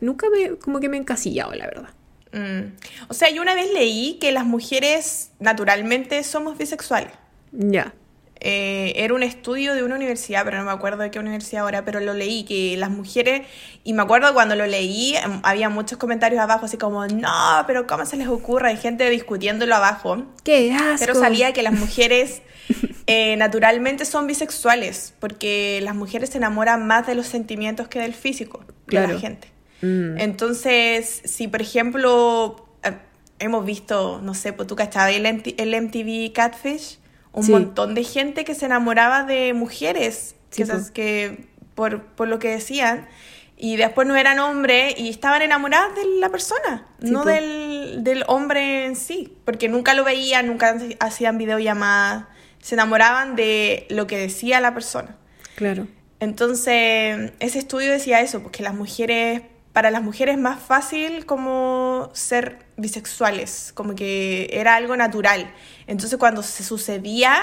Nunca 0.01 0.29
me. 0.31 0.57
como 0.57 0.81
que 0.81 0.89
me 0.89 0.97
he 0.97 1.01
encasillado, 1.01 1.55
la 1.55 1.67
verdad. 1.67 1.89
Mm. 2.35 2.75
O 3.09 3.15
sea, 3.15 3.31
yo 3.31 3.41
una 3.41 3.55
vez 3.55 3.73
leí 3.73 4.19
que 4.21 4.33
las 4.33 4.45
mujeres 4.45 5.31
naturalmente 5.39 6.23
somos 6.25 6.59
bisexuales. 6.59 7.13
Ya. 7.53 7.95
Eh, 8.41 8.93
era 8.97 9.15
un 9.15 9.23
estudio 9.23 9.75
de 9.75 9.83
una 9.83 9.95
universidad, 9.95 10.45
pero 10.45 10.59
no 10.59 10.65
me 10.65 10.73
acuerdo 10.73 11.03
de 11.03 11.11
qué 11.11 11.19
universidad 11.19 11.63
ahora, 11.63 11.85
pero 11.85 12.01
lo 12.01 12.13
leí, 12.13 12.45
que 12.45 12.77
las 12.77 12.91
mujeres, 12.91 13.47
y 13.85 13.95
me 13.95 14.03
acuerdo 14.03 14.35
cuando 14.35 14.55
lo 14.55 14.67
leí, 14.67 15.17
em, 15.17 15.41
había 15.45 15.71
muchos 15.71 15.97
comentarios 15.97 16.43
abajo, 16.43 16.67
así 16.67 16.77
como, 16.77 17.07
no, 17.07 17.65
pero 17.67 17.87
¿cómo 17.87 18.05
se 18.05 18.19
les 18.19 18.29
ocurre? 18.29 18.69
Hay 18.69 18.77
gente 18.77 19.09
discutiéndolo 19.09 19.75
abajo. 19.75 20.27
¡Qué 20.43 20.75
asco! 20.75 20.97
Pero 20.99 21.15
salía 21.15 21.55
que 21.55 21.63
las 21.63 21.73
mujeres 21.73 22.43
eh, 23.07 23.37
naturalmente 23.39 24.05
son 24.05 24.27
bisexuales, 24.27 25.15
porque 25.21 25.81
las 25.83 25.95
mujeres 25.95 26.29
se 26.29 26.37
enamoran 26.37 26.87
más 26.87 27.07
de 27.07 27.15
los 27.15 27.27
sentimientos 27.27 27.89
que 27.89 28.01
del 28.01 28.13
físico 28.13 28.63
de 28.89 29.09
la 29.09 29.19
gente. 29.19 29.54
Mm. 29.83 30.19
Entonces, 30.19 31.23
si 31.25 31.49
por 31.49 31.63
ejemplo 31.63 32.67
eh, 32.83 32.93
hemos 33.39 33.65
visto, 33.65 34.21
no 34.23 34.35
sé, 34.35 34.53
pues 34.53 34.69
tú 34.69 34.77
cachabas 34.77 35.13
el, 35.15 35.27
el 35.27 35.83
MTV 35.83 36.33
Catfish, 36.33 36.99
un 37.33 37.51
montón 37.51 37.95
de 37.95 38.05
gente 38.05 38.45
que 38.45 38.55
se 38.55 38.67
enamoraba 38.67 39.25
de 39.25 39.55
mujeres, 39.55 40.37
que, 40.51 40.65
que 40.93 41.47
por, 41.75 42.03
por, 42.03 42.29
lo 42.29 42.39
que 42.39 42.49
decían, 42.49 43.09
y 43.57 43.77
después 43.77 44.07
no 44.07 44.15
eran 44.15 44.39
hombres 44.39 44.95
y 44.97 45.09
estaban 45.09 45.43
enamoradas 45.43 45.97
de 45.97 46.05
la 46.21 46.29
persona, 46.29 46.87
no 47.01 47.25
del, 47.25 48.05
del, 48.05 48.25
hombre 48.29 48.87
en 48.87 48.95
sí, 48.95 49.37
porque 49.45 49.69
nunca 49.69 49.95
lo 49.95 50.05
veían, 50.05 50.47
nunca 50.47 50.77
hacían 51.01 51.37
videollamadas, 51.39 52.27
se 52.61 52.77
enamoraban 52.77 53.35
de 53.35 53.87
lo 53.91 54.07
que 54.07 54.17
decía 54.17 54.61
la 54.61 54.73
persona. 54.73 55.17
Claro. 55.57 55.89
Entonces, 56.21 57.33
ese 57.41 57.59
estudio 57.59 57.91
decía 57.93 58.21
eso, 58.21 58.43
porque 58.43 58.63
las 58.63 58.75
mujeres 58.75 59.43
para 59.75 59.91
las 59.91 60.03
mujeres 60.03 60.39
más 60.39 60.63
fácil 60.63 61.27
como 61.27 62.09
ser 62.15 62.61
bisexuales, 62.77 63.73
como 63.75 63.97
que 63.97 64.49
era 64.53 64.77
algo 64.77 64.97
natural. 64.97 65.53
Entonces 65.89 66.17
cuando 66.17 66.45
se 66.45 66.63
sucedía, 66.63 67.43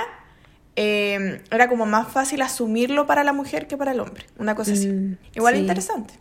em, 0.77 1.39
era 1.51 1.67
como 1.67 1.85
más 1.85 2.07
fácil 2.07 2.41
asumirlo 2.41 3.05
para 3.05 3.25
la 3.25 3.33
mujer 3.33 3.67
que 3.67 3.75
para 3.75 3.91
el 3.91 3.99
hombre, 3.99 4.25
una 4.39 4.55
cosa 4.55 4.71
así. 4.71 4.87
Mm, 4.87 5.17
Igual 5.35 5.57
interesante. 5.57 6.13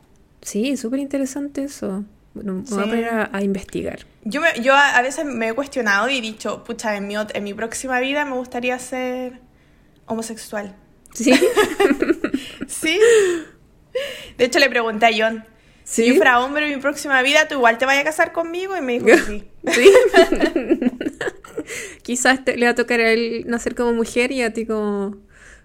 Sí, 0.43 0.77
súper 0.77 0.99
interesante 0.99 1.63
eso. 1.63 2.05
Bueno, 2.35 2.55
me 2.55 2.77
voy 2.77 2.83
a 2.83 2.87
poner 2.87 3.29
a, 3.33 3.43
investigar. 3.43 4.01
Yo, 4.25 4.41
me, 4.41 4.49
yo 4.61 4.75
a, 4.75 5.01
veces 5.03 5.25
me 5.25 5.49
he 5.49 5.53
cuestionado 5.53 6.09
y 6.09 6.19
he 6.19 6.21
dicho, 6.21 6.65
pucha, 6.65 6.97
en 6.97 7.07
mi, 7.07 7.15
en 7.17 7.45
mi 7.45 7.55
próxima 7.55 8.01
vida 8.01 8.25
me 8.25 8.35
gustaría 8.35 8.77
ser 8.81 9.41
homosexual. 10.07 10.75
¿Sí? 11.15 11.33
sí. 12.67 12.99
De 14.39 14.45
hecho, 14.45 14.59
le 14.59 14.69
pregunté 14.69 15.07
a 15.07 15.11
John, 15.17 15.45
si 15.91 16.07
yo 16.07 16.15
fuera 16.15 16.39
hombre 16.39 16.67
en 16.69 16.77
mi 16.77 16.81
próxima 16.81 17.21
vida, 17.23 17.49
tú 17.49 17.57
igual 17.57 17.77
te 17.77 17.85
vayas 17.85 18.03
a 18.03 18.05
casar 18.05 18.33
conmigo. 18.33 18.77
Y 18.77 18.81
me 18.81 18.93
dijo 18.93 19.07
que 19.07 19.19
sí. 19.19 19.45
¿Sí? 19.73 19.91
Quizás 22.03 22.41
le 22.47 22.65
va 22.65 22.71
a 22.71 22.75
tocar 22.77 23.01
a 23.01 23.11
él 23.11 23.45
nacer 23.49 23.75
como 23.75 23.93
mujer 23.93 24.31
y 24.31 24.43
a 24.43 24.53
ti 24.53 24.67
como, 24.67 25.17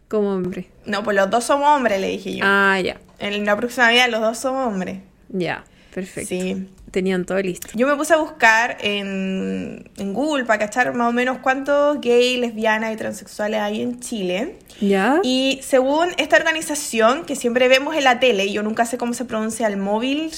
como 0.08 0.34
hombre. 0.34 0.70
No, 0.86 1.04
pues 1.04 1.16
los 1.16 1.30
dos 1.30 1.44
somos 1.44 1.68
hombres, 1.68 2.02
le 2.02 2.10
dije 2.10 2.38
yo. 2.38 2.44
Ah, 2.44 2.80
ya. 2.84 3.00
En 3.20 3.46
la 3.46 3.56
próxima 3.56 3.92
vida 3.92 4.08
los 4.08 4.22
dos 4.22 4.40
somos 4.40 4.68
hombres. 4.68 5.00
Ya, 5.30 5.64
perfecto. 5.94 6.30
Sí 6.30 6.68
tenían 6.96 7.26
todo 7.26 7.42
listo. 7.42 7.68
Yo 7.74 7.88
me 7.88 7.96
puse 7.98 8.14
a 8.14 8.18
buscar 8.18 8.78
en, 8.80 9.92
en 9.98 10.14
Google 10.14 10.46
para 10.46 10.60
cachar 10.60 10.94
más 10.94 11.10
o 11.10 11.12
menos 11.12 11.40
cuántos 11.40 12.00
gays, 12.00 12.40
lesbianas 12.40 12.94
y 12.94 12.96
transexuales 12.96 13.60
hay 13.60 13.82
en 13.82 14.00
Chile. 14.00 14.56
¿Ya? 14.80 15.20
Y 15.22 15.60
según 15.62 16.08
esta 16.18 16.38
organización 16.38 17.26
que 17.26 17.36
siempre 17.36 17.68
vemos 17.68 17.98
en 17.98 18.06
la 18.06 18.22
tele, 18.22 18.46
y 18.46 18.54
yo 18.54 18.64
nunca 18.64 18.86
sé 18.86 18.98
cómo 18.98 19.14
se 19.14 19.26
pronuncia 19.26 19.68
el 19.68 19.76
móvil, 19.76 20.32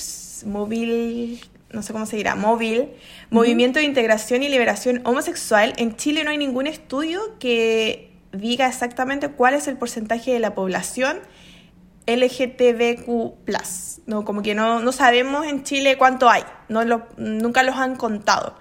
móvil, 0.48 1.40
no 1.72 1.84
sé 1.84 1.94
cómo 1.94 2.08
se 2.08 2.18
dirá, 2.18 2.34
móvil, 2.34 2.88
Movimiento 3.30 3.78
de 3.78 3.86
Integración 3.86 4.42
y 4.42 4.50
Liberación 4.50 5.02
Homosexual, 5.04 5.76
en 5.78 5.96
Chile 5.96 6.24
no 6.24 6.32
hay 6.32 6.40
ningún 6.40 6.66
estudio 6.66 7.22
que 7.40 8.10
diga 8.32 8.68
exactamente 8.68 9.30
cuál 9.30 9.54
es 9.54 9.68
el 9.68 9.78
porcentaje 9.78 10.32
de 10.32 10.40
la 10.40 10.56
población 10.56 11.20
LGTBQ+. 12.08 13.36
¿no? 14.08 14.26
Como 14.26 14.42
que 14.42 14.56
no, 14.56 14.80
no 14.80 14.92
sabemos 14.92 15.46
en 15.46 15.64
Chile 15.64 15.98
cuánto 15.98 16.30
hay, 16.30 16.44
no 16.70 16.84
lo, 16.84 17.08
nunca 17.18 17.62
los 17.64 17.76
han 17.76 17.96
contado. 17.96 18.58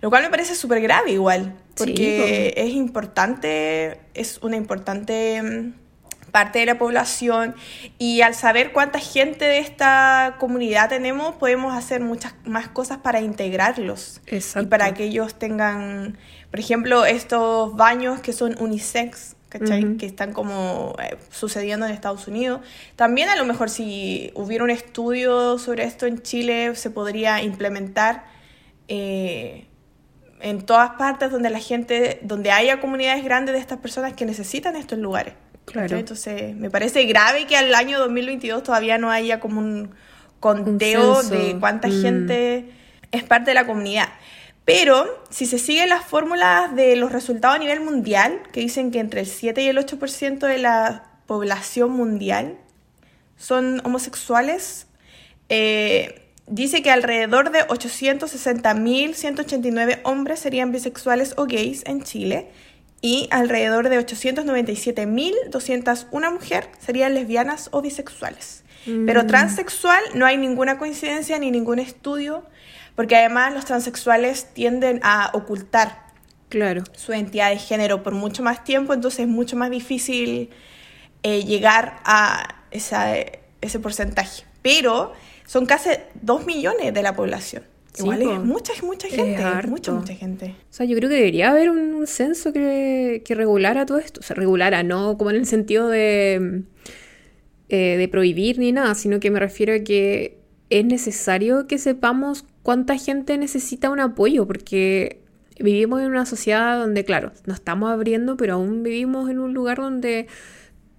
Lo 0.00 0.08
cual 0.10 0.22
me 0.22 0.30
parece 0.30 0.54
súper 0.54 0.80
grave 0.80 1.12
igual, 1.12 1.56
porque 1.76 2.54
es 2.56 2.70
importante, 2.70 4.00
es 4.14 4.38
una 4.42 4.56
importante 4.56 5.42
mm, 5.42 5.72
parte 6.30 6.60
de 6.60 6.66
la 6.66 6.78
población 6.78 7.54
y 7.98 8.22
al 8.22 8.34
saber 8.34 8.72
cuánta 8.72 8.98
gente 8.98 9.44
de 9.44 9.58
esta 9.58 10.36
comunidad 10.38 10.88
tenemos, 10.88 11.34
podemos 11.34 11.76
hacer 11.76 12.00
muchas 12.00 12.34
más 12.44 12.68
cosas 12.68 12.98
para 12.98 13.20
integrarlos 13.20 14.22
y 14.30 14.66
para 14.66 14.94
que 14.94 15.04
ellos 15.04 15.38
tengan, 15.38 16.16
por 16.50 16.60
ejemplo, 16.60 17.04
estos 17.04 17.76
baños 17.76 18.20
que 18.20 18.32
son 18.32 18.56
unisex, 18.58 19.36
¿cachai? 19.50 19.96
Que 19.96 20.06
están 20.06 20.32
como 20.32 20.94
eh, 21.02 21.16
sucediendo 21.30 21.84
en 21.84 21.92
Estados 21.92 22.26
Unidos. 22.26 22.60
También 22.96 23.28
a 23.28 23.36
lo 23.36 23.44
mejor 23.44 23.68
si 23.68 24.30
hubiera 24.34 24.64
un 24.64 24.70
estudio 24.70 25.58
sobre 25.58 25.84
esto 25.84 26.06
en 26.06 26.22
Chile 26.22 26.74
se 26.76 26.90
podría 26.90 27.42
implementar 27.42 28.24
eh, 28.88 29.66
en 30.40 30.62
todas 30.62 30.92
partes 30.92 31.30
donde 31.30 31.50
la 31.50 31.58
gente, 31.58 32.20
donde 32.22 32.50
haya 32.50 32.80
comunidades 32.80 33.22
grandes 33.24 33.54
de 33.54 33.60
estas 33.60 33.78
personas 33.78 34.14
que 34.14 34.24
necesitan 34.24 34.76
estos 34.76 34.98
lugares. 34.98 35.34
Claro. 35.66 35.98
Entonces 35.98 36.56
me 36.56 36.70
parece 36.70 37.04
grave 37.04 37.46
que 37.46 37.56
al 37.56 37.74
año 37.74 37.98
2022 37.98 38.62
todavía 38.62 38.98
no 38.98 39.10
haya 39.10 39.40
como 39.40 39.60
un 39.60 39.90
conteo 40.38 41.22
de 41.24 41.56
cuánta 41.60 41.88
mm. 41.88 42.02
gente 42.02 42.70
es 43.10 43.24
parte 43.24 43.50
de 43.50 43.54
la 43.54 43.66
comunidad. 43.66 44.08
Pero 44.64 45.24
si 45.30 45.46
se 45.46 45.58
siguen 45.58 45.88
las 45.88 46.04
fórmulas 46.04 46.76
de 46.76 46.94
los 46.96 47.12
resultados 47.12 47.56
a 47.56 47.58
nivel 47.58 47.80
mundial, 47.80 48.42
que 48.52 48.60
dicen 48.60 48.90
que 48.90 48.98
entre 49.00 49.20
el 49.20 49.26
7 49.26 49.62
y 49.62 49.68
el 49.68 49.78
8% 49.78 50.38
de 50.38 50.58
la 50.58 51.06
población 51.26 51.92
mundial 51.92 52.58
son 53.36 53.80
homosexuales, 53.84 54.88
eh, 55.48 56.26
dice 56.46 56.82
que 56.82 56.90
alrededor 56.90 57.50
de 57.50 57.66
860.189 57.66 60.00
hombres 60.04 60.40
serían 60.40 60.72
bisexuales 60.72 61.32
o 61.36 61.46
gays 61.46 61.84
en 61.86 62.02
Chile 62.02 62.48
y 63.00 63.28
alrededor 63.30 63.88
de 63.88 63.98
897.201 63.98 66.32
mujeres 66.32 66.68
serían 66.78 67.14
lesbianas 67.14 67.70
o 67.72 67.80
bisexuales. 67.80 68.62
Pero 68.84 69.24
mm. 69.24 69.26
transexual 69.26 70.02
no 70.14 70.24
hay 70.26 70.36
ninguna 70.36 70.78
coincidencia 70.78 71.38
ni 71.38 71.50
ningún 71.50 71.78
estudio 71.78 72.44
porque 73.00 73.16
además 73.16 73.54
los 73.54 73.64
transexuales 73.64 74.52
tienden 74.52 75.00
a 75.02 75.30
ocultar 75.32 76.06
claro. 76.50 76.84
su 76.92 77.12
identidad 77.12 77.48
de 77.48 77.56
género 77.56 78.02
por 78.02 78.12
mucho 78.12 78.42
más 78.42 78.62
tiempo, 78.62 78.92
entonces 78.92 79.20
es 79.20 79.26
mucho 79.26 79.56
más 79.56 79.70
difícil 79.70 80.50
eh, 81.22 81.44
llegar 81.44 82.00
a 82.04 82.62
esa, 82.70 83.14
ese 83.62 83.78
porcentaje. 83.80 84.44
Pero 84.60 85.14
son 85.46 85.64
casi 85.64 85.90
dos 86.20 86.44
millones 86.44 86.92
de 86.92 87.02
la 87.02 87.14
población. 87.14 87.62
Igual 87.98 88.22
es 88.22 88.38
mucha, 88.38 88.72
mucha 88.82 89.08
gente, 89.08 89.42
mucha, 89.66 89.92
mucha 89.92 90.14
gente. 90.14 90.54
O 90.70 90.72
sea, 90.72 90.84
yo 90.84 90.94
creo 90.96 91.08
que 91.08 91.16
debería 91.16 91.50
haber 91.50 91.70
un, 91.70 92.06
censo 92.06 92.52
que, 92.52 93.22
que, 93.24 93.34
regulara 93.34 93.86
todo 93.86 93.98
esto. 93.98 94.20
O 94.20 94.22
sea, 94.22 94.36
regulara, 94.36 94.82
no 94.82 95.16
como 95.16 95.30
en 95.30 95.36
el 95.36 95.46
sentido 95.46 95.88
de, 95.88 96.64
eh, 97.70 97.96
de 97.96 98.08
prohibir 98.08 98.58
ni 98.58 98.72
nada, 98.72 98.94
sino 98.94 99.20
que 99.20 99.30
me 99.30 99.40
refiero 99.40 99.72
a 99.74 99.78
que 99.78 100.38
es 100.70 100.84
necesario 100.84 101.66
que 101.66 101.78
sepamos 101.78 102.44
cuánta 102.62 102.96
gente 102.96 103.38
necesita 103.38 103.90
un 103.90 104.00
apoyo, 104.00 104.46
porque 104.46 105.20
vivimos 105.58 106.00
en 106.00 106.08
una 106.08 106.26
sociedad 106.26 106.78
donde, 106.78 107.04
claro, 107.04 107.32
nos 107.46 107.58
estamos 107.58 107.90
abriendo, 107.90 108.36
pero 108.36 108.54
aún 108.54 108.82
vivimos 108.82 109.30
en 109.30 109.38
un 109.38 109.54
lugar 109.54 109.78
donde 109.78 110.26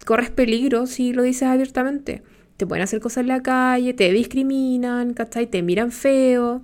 corres 0.06 0.30
peligro 0.30 0.88
si 0.88 1.14
lo 1.14 1.24
dices 1.24 1.44
abiertamente. 1.44 2.24
Te 2.58 2.68
pueden 2.68 2.84
hacer 2.84 3.00
cosas 3.00 3.22
en 3.22 3.28
la 3.28 3.42
calle, 3.42 3.94
te 3.94 4.12
discriminan, 4.12 5.14
¿cachai? 5.14 5.48
Te 5.48 5.62
miran 5.64 5.92
feo. 5.92 6.62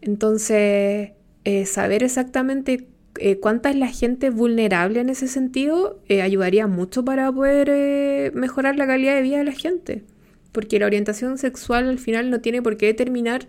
Entonces, 0.00 1.12
eh, 1.44 1.66
saber 1.66 2.02
exactamente 2.02 2.86
eh, 3.18 3.38
cuánta 3.38 3.70
es 3.70 3.76
la 3.76 3.88
gente 3.88 4.30
vulnerable 4.30 5.00
en 5.00 5.08
ese 5.08 5.28
sentido 5.28 6.02
eh, 6.08 6.22
ayudaría 6.22 6.66
mucho 6.66 7.04
para 7.04 7.30
poder 7.32 8.32
mejorar 8.34 8.76
la 8.76 8.86
calidad 8.86 9.14
de 9.14 9.22
vida 9.22 9.38
de 9.38 9.44
la 9.44 9.52
gente. 9.52 10.04
Porque 10.52 10.78
la 10.78 10.86
orientación 10.86 11.38
sexual 11.38 11.88
al 11.88 11.98
final 11.98 12.30
no 12.30 12.40
tiene 12.40 12.62
por 12.62 12.76
qué 12.76 12.86
determinar 12.86 13.48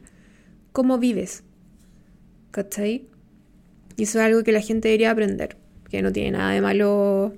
cómo 0.71 0.97
vives. 0.97 1.43
¿Cachai? 2.51 3.07
Y 3.97 4.03
eso 4.03 4.19
es 4.19 4.25
algo 4.25 4.43
que 4.43 4.51
la 4.51 4.61
gente 4.61 4.89
debería 4.89 5.11
aprender. 5.11 5.57
Que 5.89 6.01
no 6.01 6.11
tiene 6.11 6.31
nada 6.31 6.51
de 6.51 6.61
malo 6.61 7.33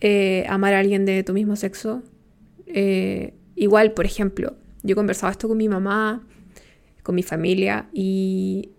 eh, 0.00 0.44
amar 0.48 0.74
a 0.74 0.80
alguien 0.80 1.04
de 1.04 1.22
tu 1.22 1.32
mismo 1.32 1.54
sexo. 1.56 2.02
Eh, 2.66 3.34
igual, 3.54 3.92
por 3.92 4.04
ejemplo, 4.04 4.56
Yo 4.82 4.96
conversaba 4.96 5.30
esto 5.30 5.46
con 5.46 5.58
mi 5.58 5.68
mamá, 5.68 6.26
con 7.04 7.14
mi 7.14 7.22
familia 7.22 7.88
y 7.92 8.70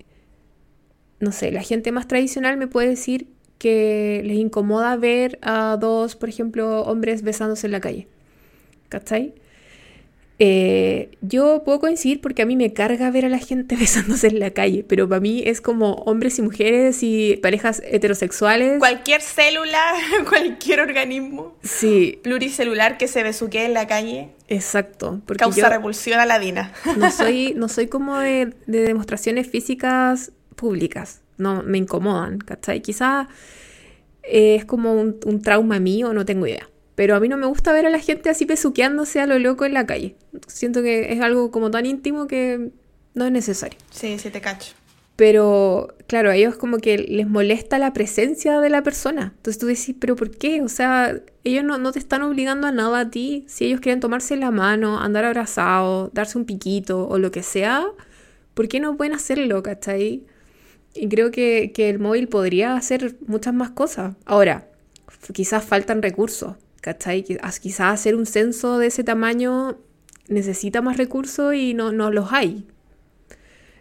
no 1.24 1.32
sé, 1.32 1.52
la 1.52 1.64
gente 1.64 1.92
más 1.92 2.08
tradicional 2.08 2.58
me 2.58 2.68
puede 2.68 2.90
decir 2.90 3.28
que 3.58 4.22
les 4.26 4.38
incomoda 4.38 4.96
ver 4.98 5.40
a 5.42 5.78
dos, 5.80 6.16
por 6.16 6.30
ejemplo, 6.30 6.82
hombres 6.82 7.22
besándose 7.22 7.68
en 7.68 7.72
la 7.72 7.80
calle. 7.80 8.08
¿Cachai? 8.90 9.34
Eh, 10.40 11.12
yo 11.22 11.62
puedo 11.64 11.80
coincidir 11.80 12.20
porque 12.20 12.42
a 12.42 12.46
mí 12.46 12.58
me 12.58 12.74
carga 12.74 13.10
ver 13.12 13.26
a 13.26 13.30
la 13.30 13.38
gente 13.38 13.76
besándose 13.80 14.28
en 14.28 14.40
la 14.40 14.52
calle, 14.52 14.84
pero 14.88 15.08
para 15.08 15.22
mí 15.22 15.44
es 15.46 15.62
como 15.62 15.94
hombres 15.94 16.40
y 16.40 16.42
mujeres 16.42 17.04
y 17.04 17.38
parejas 17.42 17.82
heterosexuales. 17.86 18.80
Cualquier 18.80 19.22
célula, 19.22 19.82
cualquier 20.28 20.82
organismo 20.82 21.56
sí. 21.64 22.20
pluricelular 22.24 22.98
que 22.98 23.08
se 23.08 23.24
besuquee 23.24 23.66
en 23.66 23.74
la 23.74 23.88
calle. 23.88 24.30
Exacto. 24.50 25.22
Porque 25.26 25.40
causa 25.40 25.70
repulsión 25.70 26.20
a 26.20 26.26
la 26.26 26.40
Dina. 26.40 26.74
No 26.98 27.10
soy, 27.12 27.54
no 27.56 27.70
soy 27.70 27.88
como 27.88 28.20
de, 28.20 28.54
demostraciones 28.66 29.48
físicas 29.48 30.32
públicas. 30.54 31.22
No, 31.38 31.64
me 31.64 31.78
incomodan, 31.78 32.40
¿cachai? 32.40 32.82
Quizás 32.82 33.28
es 34.24 34.66
como 34.66 34.94
un, 34.94 35.20
un 35.26 35.42
trauma 35.42 35.80
mío, 35.80 36.14
no 36.14 36.26
tengo 36.26 36.48
idea. 36.48 36.70
Pero 36.96 37.16
a 37.16 37.20
mí 37.20 37.28
no 37.28 37.38
me 37.38 37.48
gusta 37.48 37.74
ver 37.74 37.86
a 37.86 37.90
la 37.90 38.00
gente 38.00 38.30
así 38.30 38.46
pesuqueándose 38.46 39.20
a 39.20 39.26
lo 39.26 39.40
loco 39.40 39.66
en 39.66 39.74
la 39.74 39.86
calle. 39.86 40.16
Siento 40.48 40.84
que 40.84 41.12
es 41.12 41.22
algo 41.22 41.50
como 41.52 41.72
tan 41.72 41.86
íntimo 41.86 42.28
que 42.28 42.72
no 43.16 43.26
es 43.26 43.32
necesario. 43.32 43.78
Sí, 43.90 44.20
sí 44.20 44.30
te 44.30 44.42
cacho. 44.42 44.74
Pero 45.16 45.94
claro, 46.08 46.32
a 46.32 46.36
ellos 46.36 46.56
como 46.56 46.80
que 46.80 46.98
les 46.98 47.28
molesta 47.28 47.78
la 47.78 47.94
presencia 47.94 48.60
de 48.60 48.70
la 48.70 48.82
persona. 48.82 49.34
Entonces 49.36 49.60
tú 49.60 49.68
decís, 49.68 49.96
pero 50.00 50.16
¿por 50.16 50.32
qué? 50.32 50.62
O 50.62 50.70
sea, 50.70 51.20
ellos 51.44 51.64
no, 51.64 51.78
no 51.78 51.92
te 51.92 52.00
están 52.00 52.24
obligando 52.24 52.68
a 52.68 52.72
nada 52.72 53.02
a 53.02 53.10
ti. 53.10 53.46
Si 53.48 53.66
ellos 53.66 53.80
quieren 53.80 54.00
tomarse 54.00 54.36
la 54.38 54.50
mano, 54.50 55.00
andar 55.00 55.26
abrazados, 55.26 56.12
darse 56.14 56.38
un 56.38 56.46
piquito 56.46 57.08
o 57.08 57.20
lo 57.20 57.32
que 57.32 57.44
sea, 57.44 57.86
¿por 58.56 58.68
qué 58.68 58.80
no 58.80 58.98
pueden 58.98 59.14
hacerlo, 59.14 59.62
cachai? 59.62 60.26
Y 60.96 61.10
creo 61.10 61.32
que, 61.32 61.72
que 61.74 61.90
el 61.90 62.00
móvil 62.00 62.28
podría 62.28 62.76
hacer 62.76 63.16
muchas 63.26 63.54
más 63.54 63.72
cosas. 63.72 64.16
Ahora, 64.26 64.68
quizás 65.34 65.64
faltan 65.64 66.02
recursos. 66.02 66.56
¿cachai? 66.84 67.24
Quizás 67.24 67.94
hacer 67.94 68.14
un 68.14 68.26
censo 68.26 68.78
de 68.78 68.88
ese 68.88 69.04
tamaño 69.06 69.78
necesita 70.28 70.82
más 70.82 70.98
recursos 70.98 71.56
y 71.56 71.74
no, 71.74 71.94
no 71.94 72.12
los 72.12 72.34
hay. 72.34 72.68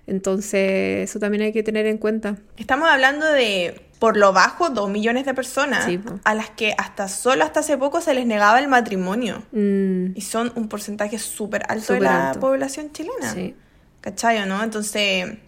Entonces, 0.07 1.11
eso 1.11 1.19
también 1.19 1.43
hay 1.43 1.53
que 1.53 1.65
tener 1.65 1.87
en 1.87 1.99
cuenta. 1.99 2.37
Estamos 2.57 2.89
hablando 2.89 3.27
de, 3.27 3.81
por 3.99 4.17
lo 4.17 4.33
bajo, 4.33 4.71
dos 4.71 4.89
millones 4.89 5.27
de 5.27 5.35
personas 5.35 5.89
a 6.25 6.35
las 6.35 6.51
que 6.51 6.75
hasta 6.79 7.09
solo 7.09 7.45
hasta 7.45 7.61
hace 7.61 7.77
poco 7.77 8.01
se 8.01 8.15
les 8.15 8.25
negaba 8.25 8.61
el 8.61 8.69
matrimonio. 8.69 9.43
Mm. 9.51 10.17
Y 10.17 10.21
son 10.21 10.53
un 10.55 10.69
porcentaje 10.69 11.19
súper 11.19 11.65
alto 11.69 11.95
de 11.95 12.01
la 12.01 12.37
población 12.41 12.93
chilena. 12.93 13.35
Sí. 13.35 13.57
¿Cachai 14.01 14.39
o 14.39 14.47
no? 14.47 14.63
Entonces, 14.63 15.39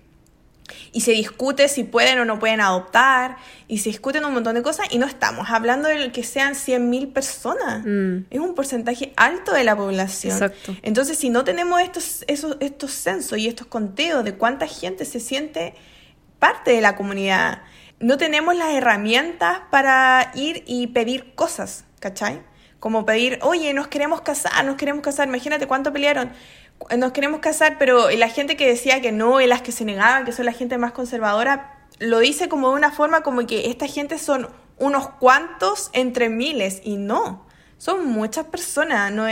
y 0.93 1.03
se 1.03 1.13
discute 1.13 1.69
si 1.69 1.85
pueden 1.85 2.19
o 2.19 2.25
no 2.25 2.39
pueden 2.39 2.61
adoptar, 2.61 3.37
y 3.69 3.79
se 3.79 3.89
discuten 3.91 4.25
un 4.25 4.35
montón 4.35 4.55
de 4.55 4.63
cosas, 4.63 4.87
y 4.91 4.99
no 4.99 5.07
estamos 5.07 5.51
hablando 5.51 5.89
de 5.89 6.13
que 6.13 6.23
sean 6.23 6.55
100.000 6.55 7.13
personas, 7.13 7.85
mm. 7.85 8.27
es 8.31 8.41
un 8.41 8.55
porcentaje 8.55 9.13
alto 9.17 9.53
de 9.53 9.65
la 9.65 9.77
población. 9.77 10.33
Exacto. 10.33 10.77
Entonces, 10.83 11.19
si 11.19 11.31
no 11.31 11.45
tenemos 11.45 11.81
estos, 11.81 12.25
esos, 12.27 12.57
estos 12.61 12.93
censos 12.93 13.39
y 13.39 13.49
estos 13.49 13.67
conteos 13.67 14.25
de 14.25 14.35
cuánta 14.35 14.67
gente 14.67 15.05
se 15.05 15.21
siente 15.21 15.75
parte 16.39 16.73
de 16.73 16.81
la 16.81 16.97
comunidad, 16.97 17.63
no 18.01 18.19
tenemos 18.19 18.55
las 18.57 18.75
herramientas 18.75 19.61
para 19.71 20.31
ir 20.35 20.63
y 20.67 20.89
pedir 20.89 21.35
cosas, 21.35 21.85
¿cachai? 22.01 22.43
Como 22.81 23.07
pedir, 23.07 23.39
oye, 23.41 23.73
nos 23.73 23.89
queremos 23.89 24.21
casar, 24.21 24.65
nos 24.65 24.77
queremos 24.77 25.03
casar, 25.03 25.27
imagínate 25.27 25.67
cuánto 25.67 25.93
pelearon 25.93 26.31
nos 26.97 27.13
queremos 27.13 27.41
casar, 27.41 27.77
pero 27.79 28.11
la 28.11 28.29
gente 28.29 28.57
que 28.57 28.67
decía 28.67 29.01
que 29.01 29.13
no 29.13 29.41
y 29.41 29.47
las 29.47 29.63
que 29.63 29.73
se 29.73 29.85
negaban, 29.85 30.25
que 30.25 30.33
son 30.33 30.47
la 30.47 30.53
gente 30.53 30.79
más 30.79 30.93
conservadora, 30.93 31.87
lo 31.99 32.19
dice 32.19 32.49
como 32.49 32.71
de 32.71 32.75
una 32.77 32.91
forma 32.91 33.23
como 33.23 33.47
que 33.47 33.71
esta 33.71 33.87
gente 33.87 34.19
son 34.19 34.49
unos 34.79 35.09
cuantos 35.09 35.91
entre 35.93 36.29
miles 36.29 36.81
y 36.85 36.97
no, 36.97 37.47
son 37.79 38.07
muchas 38.07 38.47
personas, 38.47 39.13
no 39.13 39.27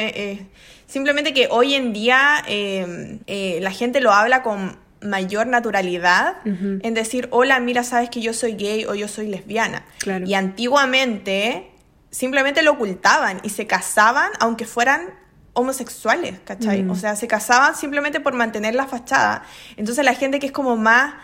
simplemente 0.87 1.33
que 1.33 1.49
hoy 1.51 1.75
en 1.75 1.93
día 1.93 2.43
em, 2.47 3.21
eh, 3.27 3.59
la 3.61 3.71
gente 3.71 4.01
lo 4.01 4.13
habla 4.13 4.43
con 4.43 4.79
mayor 5.01 5.47
naturalidad 5.47 6.37
en 6.45 6.95
decir, 6.95 7.29
hola, 7.33 7.59
mira, 7.59 7.83
sabes 7.83 8.09
que 8.09 8.21
yo 8.21 8.33
soy 8.33 8.53
gay 8.53 8.85
o 8.85 8.95
yo 8.95 9.09
soy 9.09 9.27
lesbiana. 9.27 9.85
Y 10.25 10.35
antiguamente 10.35 11.71
simplemente 12.11 12.63
lo 12.63 12.73
ocultaban 12.73 13.41
y 13.43 13.51
se 13.51 13.67
casaban 13.67 14.31
aunque 14.39 14.65
fueran 14.67 15.15
homosexuales, 15.55 16.41
¿cachai? 16.45 16.83
Mm. 16.83 16.91
O 16.91 16.97
sea, 16.97 17.17
se 17.17 17.29
casaban 17.29 17.77
simplemente 17.77 18.21
por 18.21 18.35
mantener 18.35 18.75
la 18.75 18.87
fachada. 18.87 19.45
Entonces 19.77 20.05
la 20.05 20.15
gente 20.15 20.39
que 20.39 20.47
es 20.47 20.53
como 20.53 20.77
más 20.77 21.15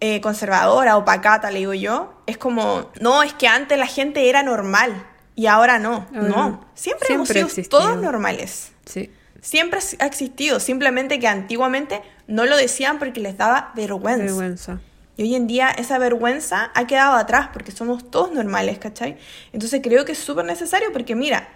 eh, 0.00 0.20
conservadora 0.20 0.96
o 0.96 1.04
pacata, 1.04 1.50
le 1.50 1.60
digo 1.60 1.74
yo, 1.74 2.22
es 2.26 2.38
como, 2.38 2.90
no, 3.00 3.22
es 3.22 3.32
que 3.34 3.48
antes 3.48 3.78
la 3.78 3.86
gente 3.86 4.28
era 4.28 4.42
normal 4.42 5.06
y 5.34 5.46
ahora 5.46 5.78
no. 5.78 6.06
no, 6.12 6.64
siempre, 6.74 7.14
hemos 7.14 7.28
sido 7.28 7.48
todos 7.68 7.96
normales. 7.96 8.72
Sí. 8.84 9.10
Siempre 9.40 9.80
ha 10.00 10.06
existido, 10.06 10.60
simplemente 10.60 11.18
que 11.20 11.28
antiguamente 11.28 12.02
no 12.26 12.44
lo 12.44 12.56
decían 12.56 12.98
porque 12.98 13.20
les 13.20 13.36
daba 13.36 13.72
vergüenza. 13.74 14.24
Vergüenza. 14.24 14.80
Y 15.16 15.22
hoy 15.22 15.34
en 15.34 15.48
día 15.48 15.70
esa 15.70 15.98
vergüenza 15.98 16.70
ha 16.74 16.86
quedado 16.86 17.16
atrás 17.16 17.50
porque 17.52 17.72
somos 17.72 18.08
todos 18.08 18.32
normales, 18.32 18.78
¿cachai? 18.78 19.16
Entonces 19.52 19.80
creo 19.82 20.04
que 20.04 20.12
es 20.12 20.18
súper 20.18 20.44
necesario 20.44 20.92
porque 20.92 21.16
mira, 21.16 21.48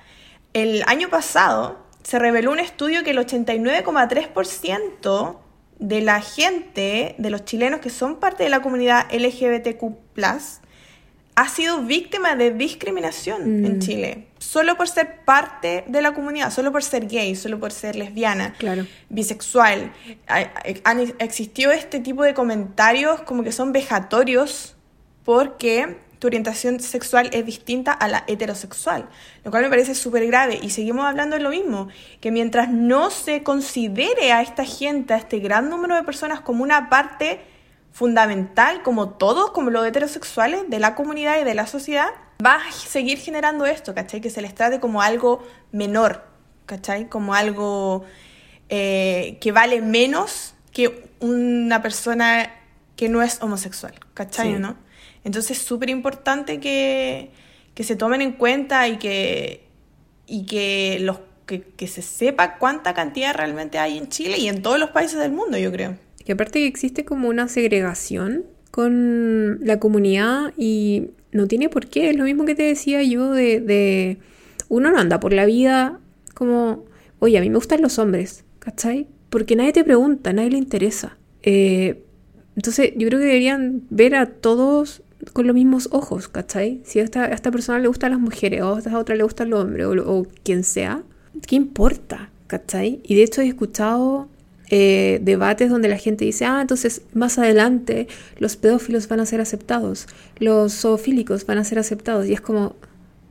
el 0.53 0.83
año 0.87 1.09
pasado 1.11 1.79
se 2.03 2.19
reveló 2.19 2.53
un 2.53 2.59
estudio 2.59 3.05
que 3.05 3.11
el 3.11 3.19
89,3% 3.19 5.37
de 5.79 6.01
la 6.01 6.21
gente, 6.21 7.15
de 7.19 7.31
los 7.31 7.45
chilenos 7.45 7.81
que 7.81 7.91
son 7.91 8.19
parte 8.21 8.45
de 8.45 8.51
la 8.51 8.63
comunidad 8.63 9.07
LGBTQ, 9.13 9.83
ha 11.35 11.49
sido 11.49 11.83
víctima 11.83 12.37
de 12.37 12.53
discriminación 12.53 13.65
en 13.65 13.77
mm. 13.77 13.81
Chile. 13.81 14.27
Solo 14.39 14.77
por 14.77 14.89
ser 14.89 15.25
parte 15.25 15.85
de 15.87 16.03
la 16.03 16.13
comunidad, 16.13 16.53
solo 16.53 16.73
por 16.73 16.83
ser 16.83 17.07
gay, 17.07 17.35
solo 17.37 17.59
por 17.59 17.73
ser 17.73 17.97
lesbiana, 17.97 18.55
bisexual. 19.09 19.93
Han 20.85 21.15
existido 21.19 21.73
este 21.73 22.01
tipo 22.01 22.23
de 22.23 22.35
comentarios 22.35 23.23
como 23.23 23.43
que 23.43 23.53
son 23.53 23.73
vejatorios 23.73 24.77
porque 25.25 25.97
tu 26.23 26.29
orientación 26.29 26.79
sexual 26.79 27.31
es 27.33 27.45
distinta 27.45 27.91
a 27.91 28.07
la 28.07 28.23
heterosexual, 28.29 29.09
lo 29.43 29.51
cual 29.51 29.65
me 29.65 29.71
parece 29.71 29.97
súper 29.97 30.25
grave. 30.29 30.57
Y 30.63 30.71
seguimos 30.71 31.05
hablando 31.05 31.35
de 31.35 31.43
lo 31.43 31.51
mismo, 31.51 31.89
que 32.21 32.31
mientras 32.31 32.69
no 32.69 33.11
se 33.11 33.43
considere 33.43 34.31
a 34.31 34.41
esta 34.41 34.65
gente, 34.65 35.15
a 35.15 35.17
este 35.17 35.41
gran 35.41 35.69
número 35.69 35.97
de 35.97 36.05
personas 36.05 36.41
como 36.41 36.63
una 36.63 36.89
parte 36.89 37.41
fundamental, 37.91 38.83
como 38.85 39.09
todos, 39.09 39.51
como 39.51 39.71
los 39.71 39.85
heterosexuales 39.85 40.71
de 40.71 40.79
la 40.79 40.95
comunidad 40.95 41.41
y 41.41 41.45
de 41.45 41.57
la 41.57 41.67
sociedad, 41.67 42.11
va 42.41 42.55
a 42.55 42.71
seguir 42.71 43.19
generando 43.19 43.67
esto, 43.67 43.93
¿cachai? 43.93 44.21
Que 44.21 44.31
se 44.31 44.43
les 44.43 44.55
trate 44.55 44.79
como 44.79 45.03
algo 45.03 45.43
menor, 45.73 46.25
¿cachai? 46.67 47.09
Como 47.09 47.35
algo 47.35 48.05
eh, 48.69 49.39
que 49.41 49.51
vale 49.51 49.83
menos 49.83 50.55
que 50.71 51.11
una 51.19 51.83
persona 51.83 52.49
que 52.95 53.09
no 53.09 53.23
es 53.23 53.43
homosexual, 53.43 53.95
¿cachai? 54.15 54.53
¿no? 54.53 54.77
Entonces 55.25 55.59
es 55.59 55.65
súper 55.65 55.91
importante 55.91 56.61
que, 56.61 57.31
se 57.77 57.97
tomen 57.97 58.23
en 58.23 58.33
cuenta 58.33 58.89
y 58.89 58.99
que, 58.99 59.65
y 60.27 60.47
que, 60.47 60.99
los, 61.01 61.19
que, 61.47 61.87
se 61.87 62.03
sepa 62.03 62.59
cuánta 62.59 62.95
cantidad 62.95 63.35
realmente 63.35 63.79
hay 63.79 63.99
en 63.99 64.09
Chile 64.09 64.39
y 64.39 64.49
en 64.49 64.63
todos 64.63 64.79
los 64.79 64.91
países 64.91 65.19
del 65.19 65.33
mundo, 65.33 65.59
yo 65.59 65.73
creo. 65.73 65.97
Y 66.25 66.33
aparte 66.33 66.61
que 66.61 66.67
existe 66.67 67.05
como 67.05 67.29
una 67.29 67.49
segregación 67.49 68.45
con 68.71 69.61
la 69.63 69.79
comunidad 69.81 70.53
y 70.57 71.11
no 71.33 71.47
tiene 71.47 71.69
por 71.69 71.89
qué, 71.89 72.11
es 72.11 72.17
lo 72.17 72.25
mismo 72.25 72.45
que 72.45 72.55
te 72.55 72.63
decía 72.63 73.03
yo 73.03 73.33
de, 73.33 73.61
de 73.61 74.19
uno 74.69 74.91
no 74.91 74.99
anda 74.99 75.21
por 75.21 75.33
la 75.33 75.45
vida 75.45 76.01
como, 76.35 76.85
oye, 77.19 77.39
a 77.39 77.41
mí 77.41 77.51
me 77.51 77.57
gustan 77.57 77.83
los 77.83 77.99
hombres, 77.99 78.45
¿cachai? 78.59 79.07
Porque 79.29 79.57
nadie 79.57 79.73
te 79.73 79.85
pregunta, 79.85 80.33
nadie 80.33 80.51
le 80.51 80.59
interesa. 80.59 81.19
Eh, 81.43 82.05
entonces 82.57 82.93
yo 82.97 83.09
creo 83.09 83.19
que 83.19 83.27
deberían 83.27 83.83
ver 83.91 84.15
a 84.15 84.27
todos 84.27 85.03
con 85.33 85.47
los 85.47 85.55
mismos 85.55 85.89
ojos, 85.93 86.29
¿cachai? 86.29 86.81
Si 86.85 87.01
a 87.01 87.05
esta, 87.05 87.27
esta 87.27 87.51
persona 87.51 87.79
le 87.79 87.89
gustan 87.89 88.11
las 88.13 88.21
mujeres 88.21 88.63
o 88.63 88.75
a 88.75 88.79
esta 88.79 88.99
otra 88.99 89.15
le 89.15 89.23
gusta 89.23 89.45
el 89.45 89.53
hombre 89.53 89.87
o, 89.87 90.27
quien 90.43 90.65
sea, 90.65 91.03
¿qué 91.47 91.57
importa? 91.57 92.31
¿cachai? 92.53 93.01
Y 93.05 93.15
de 93.15 93.23
hecho 93.23 93.41
he 93.41 93.49
escuchado 93.49 94.29
eh, 94.69 95.21
debates 95.23 95.71
donde 95.71 95.89
la 95.89 95.97
gente 95.97 96.27
dice, 96.27 96.45
ah, 96.45 96.61
entonces 96.61 97.01
más 97.15 97.39
adelante 97.39 98.09
los 98.39 98.57
pedófilos 98.57 99.09
van 99.09 99.21
a 99.21 99.27
ser 99.27 99.41
aceptados, 99.41 100.07
los 100.39 100.75
zoofílicos 100.75 101.47
van 101.47 101.57
a 101.57 101.65
ser 101.65 101.79
aceptados. 101.79 102.27
Y 102.27 102.35
es 102.35 102.43
como, 102.43 102.77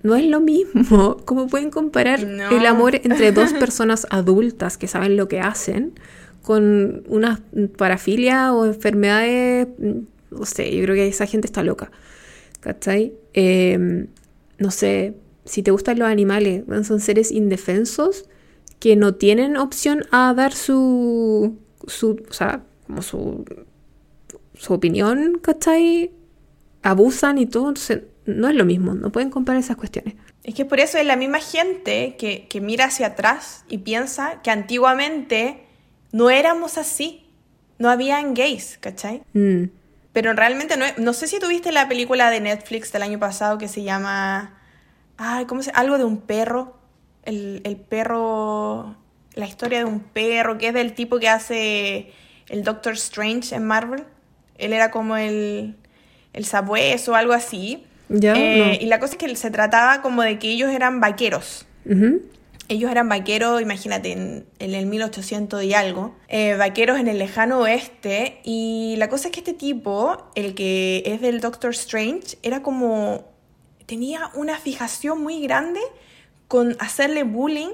no 0.02 0.16
es 0.16 0.26
lo 0.26 0.40
mismo. 0.40 1.18
¿Cómo 1.26 1.46
pueden 1.48 1.70
comparar 1.70 2.20
el 2.20 2.66
amor 2.66 2.96
entre 2.96 3.32
dos 3.32 3.54
personas 3.54 4.08
adultas 4.10 4.78
que 4.78 4.88
saben 4.88 5.18
lo 5.18 5.28
que 5.28 5.40
hacen 5.40 5.94
con 6.42 7.04
una 7.08 7.42
parafilia 7.78 8.54
o 8.54 8.66
enfermedades 8.66 9.68
no 10.32 10.46
sé, 10.46 10.76
yo 10.76 10.84
creo 10.84 10.96
que 10.96 11.08
esa 11.08 11.26
gente 11.26 11.48
está 11.48 11.64
loca. 11.64 11.92
¿Cachai? 12.60 13.14
Em, 13.34 14.08
no 14.58 14.72
sé, 14.72 15.16
si 15.46 15.64
te 15.64 15.72
gustan 15.72 16.00
los 16.00 16.08
animales, 16.08 16.64
son 16.84 17.00
seres 17.00 17.32
indefensos 17.32 18.26
que 18.80 18.96
no 18.96 19.16
tienen 19.16 19.58
opción 19.58 20.04
a 20.12 20.34
dar 20.34 20.54
su, 20.54 21.58
su 21.88 22.24
o 22.30 22.34
sea, 22.34 22.64
como 22.88 23.02
su, 23.02 23.46
su 24.54 24.74
opinión, 24.74 25.40
¿cachai? 25.42 26.12
Abusan 26.84 27.38
y 27.38 27.46
todo, 27.46 27.70
entonces 27.70 28.04
no 28.26 28.48
es 28.48 28.56
lo 28.56 28.66
mismo, 28.66 28.94
no 28.94 29.12
pueden 29.12 29.30
comparar 29.30 29.62
esas 29.62 29.78
cuestiones. 29.78 30.16
Es 30.44 30.56
que 30.56 30.66
por 30.66 30.80
eso 30.80 30.98
es 30.98 31.06
la 31.06 31.16
misma 31.16 31.40
gente 31.40 32.16
que, 32.18 32.48
que 32.48 32.62
mira 32.62 32.86
hacia 32.86 33.08
atrás 33.08 33.66
y 33.70 33.80
piensa 33.80 34.42
que 34.42 34.50
antiguamente 34.52 35.64
no 36.12 36.30
éramos 36.30 36.78
así, 36.78 37.26
no 37.78 37.90
habían 37.90 38.34
gays, 38.34 38.78
¿cachai? 38.80 39.24
Mm. 39.34 39.66
Pero 40.14 40.34
realmente 40.34 40.76
no, 40.78 40.86
no 40.98 41.14
sé 41.14 41.28
si 41.28 41.40
tuviste 41.40 41.72
la 41.72 41.88
película 41.88 42.30
de 42.30 42.42
Netflix 42.42 42.92
del 42.92 43.02
año 43.04 43.20
pasado 43.20 43.58
que 43.58 43.68
se 43.68 43.84
llama, 43.84 44.58
ay, 45.18 45.46
¿cómo 45.46 45.64
se? 45.64 45.72
Algo 45.72 45.98
de 45.98 46.04
un 46.04 46.18
perro, 46.22 46.78
el, 47.24 47.62
el 47.64 47.78
perro, 47.78 48.96
la 49.36 49.46
historia 49.48 49.80
de 49.80 49.86
un 49.86 50.02
perro, 50.02 50.58
que 50.58 50.68
es 50.70 50.74
del 50.74 50.94
tipo 50.94 51.20
que 51.20 51.30
hace 51.30 52.12
el 52.50 52.64
Doctor 52.64 52.94
Strange 52.94 53.56
en 53.56 53.66
Marvel. 53.66 54.04
Él 54.58 54.74
era 54.74 54.92
como 54.92 55.16
el, 55.16 55.78
el 56.34 56.46
sabueso 56.46 57.14
o 57.14 57.16
algo 57.16 57.34
así. 57.34 57.86
Ya, 58.10 58.34
Eh, 58.36 58.58
no. 58.58 58.86
Y 58.86 58.90
la 58.90 59.00
cosa 59.00 59.14
es 59.14 59.18
que 59.18 59.34
se 59.38 59.50
trataba 59.52 60.02
como 60.02 60.22
de 60.24 60.38
que 60.38 60.50
ellos 60.50 60.70
eran 60.72 61.00
vaqueros. 61.00 61.66
Ujú. 61.86 62.22
Ellos 62.72 62.90
eran 62.90 63.10
vaqueros, 63.10 63.62
imagínate, 63.62 64.14
en, 64.14 64.46
en 64.60 64.74
el 64.74 64.86
1800 64.86 65.62
y 65.62 65.74
algo, 65.74 66.16
eh, 66.30 66.56
vaqueros 66.56 67.02
en 67.02 67.10
el 67.10 67.20
lejano 67.20 67.60
oeste. 67.60 68.40
Y 68.46 68.96
la 68.98 69.10
cosa 69.10 69.28
es 69.28 69.34
que 69.34 69.42
este 69.42 69.54
tipo, 69.54 70.32
el 70.36 70.56
que 70.56 71.04
es 71.06 71.20
del 71.20 71.42
Doctor 71.42 71.72
Strange, 71.72 72.38
era 72.44 72.64
como. 72.64 73.26
tenía 73.88 74.32
una 74.36 74.58
fijación 74.58 75.22
muy 75.22 75.42
grande 75.42 75.82
con 76.48 76.78
hacerle 76.80 77.24
bullying 77.24 77.74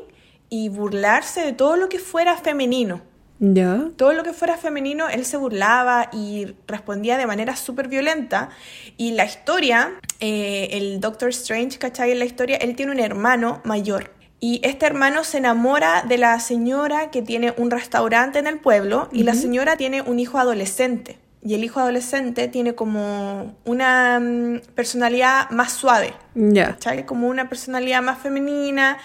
y 0.50 0.70
burlarse 0.70 1.42
de 1.42 1.54
todo 1.54 1.78
lo 1.78 1.90
que 1.90 2.00
fuera 2.00 2.36
femenino. 2.36 3.04
Ya. 3.38 3.92
Todo 3.98 4.14
lo 4.14 4.24
que 4.24 4.34
fuera 4.34 4.58
femenino, 4.58 5.10
él 5.10 5.26
se 5.26 5.38
burlaba 5.38 6.10
y 6.12 6.56
respondía 6.66 7.20
de 7.20 7.28
manera 7.28 7.56
súper 7.56 7.88
violenta. 7.88 8.50
Y 8.98 9.12
la 9.12 9.26
historia, 9.26 9.94
eh, 10.20 10.70
el 10.72 11.00
Doctor 11.00 11.30
Strange, 11.30 11.78
¿cachai? 11.78 12.14
En 12.14 12.18
la 12.18 12.26
historia, 12.26 12.58
él 12.58 12.76
tiene 12.76 12.94
un 12.94 13.00
hermano 13.00 13.62
mayor. 13.64 14.17
Y 14.40 14.60
este 14.64 14.86
hermano 14.86 15.24
se 15.24 15.40
enamora 15.40 16.04
de 16.08 16.18
la 16.18 16.40
señora 16.40 17.10
que 17.10 17.22
tiene 17.24 17.54
un 17.58 17.72
restaurante 17.72 18.38
en 18.38 18.46
el 18.48 18.60
pueblo 18.60 19.10
y 19.12 19.24
la 19.24 19.34
señora 19.34 19.78
tiene 19.78 20.02
un 20.04 20.20
hijo 20.20 20.38
adolescente. 20.38 21.18
Y 21.44 21.56
el 21.56 21.64
hijo 21.64 21.80
adolescente 21.80 22.48
tiene 22.48 22.76
como 22.76 23.56
una 23.66 24.20
mm, 24.20 24.60
personalidad 24.76 25.50
más 25.50 25.72
suave. 25.74 26.14
Ya. 26.36 26.68
¿cachai? 26.74 27.06
Como 27.06 27.28
una 27.28 27.50
personalidad 27.50 28.02
más 28.04 28.20
femenina. 28.20 28.98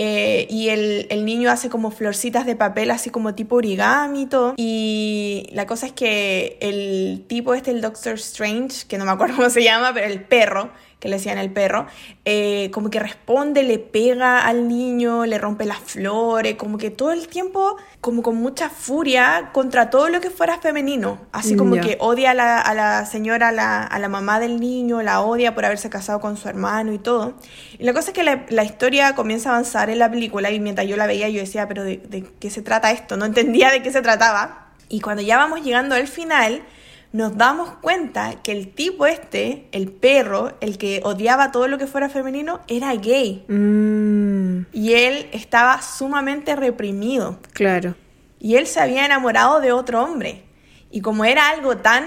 eh, 0.00 0.46
y 0.48 0.68
el, 0.68 1.08
el 1.10 1.24
niño 1.24 1.50
hace 1.50 1.68
como 1.68 1.90
florcitas 1.90 2.46
de 2.46 2.54
papel, 2.54 2.92
así 2.92 3.10
como 3.10 3.34
tipo 3.34 3.56
origami 3.56 4.22
y 4.22 4.26
todo. 4.26 4.54
Y 4.56 5.48
la 5.52 5.66
cosa 5.66 5.86
es 5.86 5.92
que 5.92 6.56
el 6.60 7.24
tipo 7.26 7.52
este, 7.52 7.72
el 7.72 7.80
Doctor 7.80 8.14
Strange, 8.14 8.86
que 8.86 8.96
no 8.96 9.04
me 9.04 9.10
acuerdo 9.10 9.34
cómo 9.38 9.50
se 9.50 9.64
llama, 9.64 9.92
pero 9.92 10.06
el 10.06 10.22
perro, 10.22 10.70
que 11.00 11.08
le 11.08 11.16
decían 11.16 11.38
el 11.38 11.50
perro, 11.52 11.86
eh, 12.24 12.70
como 12.72 12.90
que 12.90 12.98
responde, 12.98 13.62
le 13.62 13.78
pega 13.78 14.44
al 14.44 14.66
niño, 14.66 15.26
le 15.26 15.38
rompe 15.38 15.64
las 15.64 15.78
flores, 15.78 16.56
como 16.56 16.76
que 16.76 16.90
todo 16.90 17.12
el 17.12 17.28
tiempo, 17.28 17.76
como 18.00 18.22
con 18.22 18.36
mucha 18.36 18.68
furia 18.68 19.50
contra 19.52 19.90
todo 19.90 20.08
lo 20.08 20.20
que 20.20 20.30
fuera 20.30 20.58
femenino. 20.58 21.18
Así 21.32 21.56
como 21.56 21.76
que 21.76 21.96
odia 22.00 22.32
a 22.32 22.34
la, 22.34 22.60
a 22.60 22.74
la 22.74 23.06
señora, 23.06 23.48
a 23.48 23.52
la, 23.52 23.82
a 23.84 23.98
la 23.98 24.08
mamá 24.08 24.40
del 24.40 24.58
niño, 24.58 25.00
la 25.02 25.20
odia 25.20 25.54
por 25.54 25.64
haberse 25.64 25.88
casado 25.88 26.20
con 26.20 26.36
su 26.36 26.48
hermano 26.48 26.92
y 26.92 26.98
todo. 26.98 27.34
Y 27.78 27.84
la 27.84 27.92
cosa 27.92 28.08
es 28.08 28.14
que 28.14 28.24
la, 28.24 28.44
la 28.48 28.64
historia 28.64 29.14
comienza 29.14 29.50
a 29.50 29.52
avanzar 29.52 29.90
en 29.90 30.00
la 30.00 30.10
película 30.10 30.50
y 30.50 30.58
mientras 30.58 30.88
yo 30.88 30.96
la 30.96 31.06
veía 31.06 31.28
yo 31.28 31.40
decía, 31.40 31.68
pero 31.68 31.84
de, 31.84 31.98
de 31.98 32.24
qué 32.40 32.50
se 32.50 32.62
trata 32.62 32.90
esto? 32.90 33.16
No 33.16 33.24
entendía 33.24 33.70
de 33.70 33.82
qué 33.82 33.92
se 33.92 34.02
trataba. 34.02 34.66
Y 34.88 35.00
cuando 35.00 35.22
ya 35.22 35.36
vamos 35.36 35.62
llegando 35.62 35.94
al 35.94 36.08
final, 36.08 36.62
nos 37.12 37.36
damos 37.36 37.70
cuenta 37.80 38.42
que 38.42 38.52
el 38.52 38.68
tipo 38.68 39.06
este, 39.06 39.66
el 39.72 39.90
perro, 39.90 40.52
el 40.60 40.76
que 40.78 41.00
odiaba 41.04 41.50
todo 41.52 41.66
lo 41.68 41.78
que 41.78 41.86
fuera 41.86 42.08
femenino, 42.08 42.60
era 42.68 42.94
gay. 42.94 43.44
Mm, 43.48 44.66
Y 44.72 44.92
él 44.94 45.28
estaba 45.32 45.80
sumamente 45.82 46.54
reprimido. 46.56 47.38
claro. 47.52 47.94
Y 48.40 48.54
él 48.54 48.68
se 48.68 48.78
había 48.80 49.04
enamorado 49.04 49.60
de 49.60 49.72
otro 49.72 50.00
hombre. 50.04 50.44
Y 50.92 51.00
como 51.00 51.24
era 51.24 51.48
algo 51.48 51.78
tan 51.78 52.04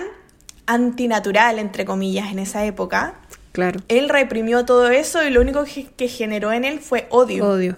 antinatural, 0.66 1.60
entre 1.60 1.84
comillas, 1.86 2.32
en 2.32 2.40
esa 2.40 2.64
época, 2.66 3.16
Claro. 3.52 3.82
él 3.90 4.08
reprimió 4.08 4.64
todo 4.64 4.90
eso 4.90 5.24
y 5.24 5.30
lo 5.30 5.42
único 5.42 5.66
que, 5.66 5.88
que 5.88 6.08
generó 6.08 6.54
en 6.54 6.64
él 6.64 6.80
fue 6.80 7.08
odio 7.10 7.46
Odio. 7.50 7.78